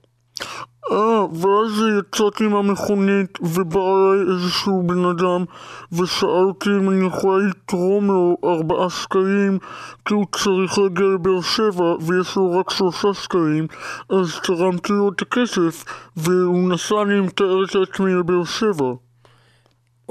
אה, 0.92 1.26
ואז 1.26 1.72
יצאתי 2.00 2.48
מהמכונית 2.48 3.38
ובא 3.42 3.80
אליי 3.80 4.36
איזשהו 4.36 4.84
בן 4.86 5.06
אדם 5.06 5.46
ושאל 5.92 6.46
אותי 6.48 6.70
אם 6.70 6.90
אני 6.90 7.08
יכולה 7.08 7.48
לתרום 7.48 8.08
לו 8.08 8.38
ארבעה 8.44 8.90
שקלים 8.90 9.60
כי 10.06 10.14
הוא 10.14 10.26
צריך 10.36 10.80
להגיע 10.80 11.06
לבאר 11.06 11.42
שבע 11.42 11.96
ויש 12.02 12.36
לו 12.36 12.60
רק 12.60 12.70
שלושה 12.70 13.14
שקלים 13.14 13.68
אז 14.10 14.40
תרמתי 14.44 14.94
לו 14.94 15.10
את 15.10 15.22
הכסף 15.22 15.84
והוא 16.18 16.70
נסע 16.70 17.04
לי 17.04 17.22
מתאר 17.22 17.64
את 17.64 17.76
עצמי 17.76 18.14
לבאר 18.14 18.44
שבע 18.44 18.94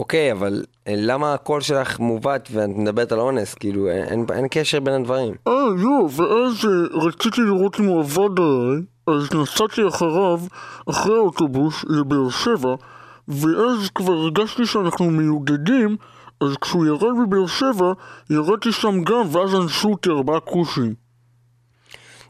אוקיי, 0.01 0.33
אבל 0.33 0.63
אה, 0.89 0.95
למה 0.97 1.35
הקול 1.35 1.61
שלך 1.61 2.01
מעוות 2.01 2.49
ואת 2.53 2.69
מדברת 2.69 3.13
על 3.13 3.21
אונס? 3.21 3.55
כאילו, 3.55 3.89
אין, 3.89 4.05
אין, 4.05 4.27
אין 4.33 4.47
קשר 4.51 4.81
בין 4.81 4.95
הדברים. 4.95 5.35
אה, 5.49 5.53
לא, 5.77 6.09
ואז 6.17 6.65
אה, 6.65 7.07
רציתי 7.07 7.41
לראות 7.41 7.81
אם 7.81 7.85
הוא 7.85 8.01
עבד 8.01 8.39
עליי, 8.39 8.83
אז 9.17 9.35
נסעתי 9.35 9.89
אחריו, 9.89 10.41
אחרי 10.91 11.17
האוטובוס, 11.17 11.85
לבאר 11.89 12.31
שבע, 12.31 12.75
ואז 13.29 13.91
כבר 13.95 14.13
הרגשתי 14.13 14.67
שאנחנו 14.67 15.11
מיודדים, 15.11 15.97
אז 16.41 16.57
כשהוא 16.61 16.87
ירד 16.87 17.17
בבאר 17.23 17.47
שבע, 17.47 17.93
ירדתי 18.31 18.73
שם 18.73 19.05
גם, 19.05 19.23
ואז 19.35 19.55
אנסו 19.55 19.89
אותי 19.89 20.11
ארבעה 20.11 20.41
כושים. 20.41 20.95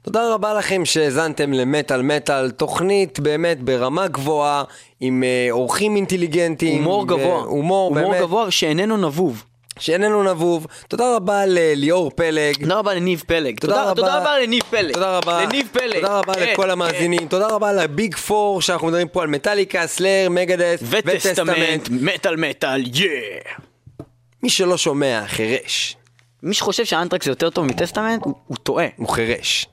תודה 0.02 0.34
רבה 0.34 0.54
לכם 0.54 0.84
שהאזנתם 0.84 1.52
למטאל 1.52 2.02
מטאל, 2.02 2.50
תוכנית 2.50 3.20
באמת 3.20 3.62
ברמה 3.62 4.08
גבוהה, 4.08 4.64
עם 5.00 5.22
אה, 5.22 5.48
אורחים 5.50 5.96
אינטליגנטים. 5.96 6.78
הומור 6.78 7.06
גבוה. 7.06 7.24
הומור, 7.24 7.44
הומור 7.46 7.94
באמת, 7.94 8.20
גבוה 8.20 8.50
שאיננו 8.50 8.96
נבוב. 8.96 9.44
שאיננו 9.80 10.22
נבוב. 10.22 10.66
תודה 10.88 11.16
רבה 11.16 11.46
לליאור 11.46 12.10
פלג. 12.10 12.60
תודה 12.60 12.78
רבה 12.78 12.94
לניב 12.94 13.22
פלג. 13.26 13.60
תודה 13.60 13.90
רבה. 13.90 14.38
לניב 14.38 14.62
פלג. 14.70 14.92
תודה 14.92 15.16
רבה. 15.18 15.44
לניב 15.44 15.68
פלג. 15.72 15.94
תודה 15.94 16.18
רבה 16.18 16.34
כן, 16.34 16.52
לכל 16.52 16.62
כן. 16.62 16.70
המאזינים. 16.70 17.28
תודה 17.28 17.48
רבה 17.48 17.72
לביג 17.72 18.16
פור, 18.16 18.62
שאנחנו 18.62 18.86
מדברים 18.86 19.08
פה 19.08 19.22
על 19.22 19.28
מטאליקה, 19.28 19.86
סלאר, 19.86 20.28
מגדס 20.30 20.78
וטסטמנט, 20.82 21.88
מטאל 21.90 22.36
מטאל, 22.36 22.82
יא! 22.94 23.08
מי 24.42 24.50
שלא 24.50 24.76
שומע, 24.76 25.22
חירש. 25.26 25.96
מי 26.42 26.54
שחושב 26.54 26.84
שהאנטרקס 26.84 27.24
זה 27.24 27.30
יותר 27.30 27.50
טוב 27.50 27.64
מטסטמנט, 27.64 28.22
הוא 28.24 28.56
טועה. 28.62 28.86
הוא 28.96 29.08
חירש. 29.08 29.66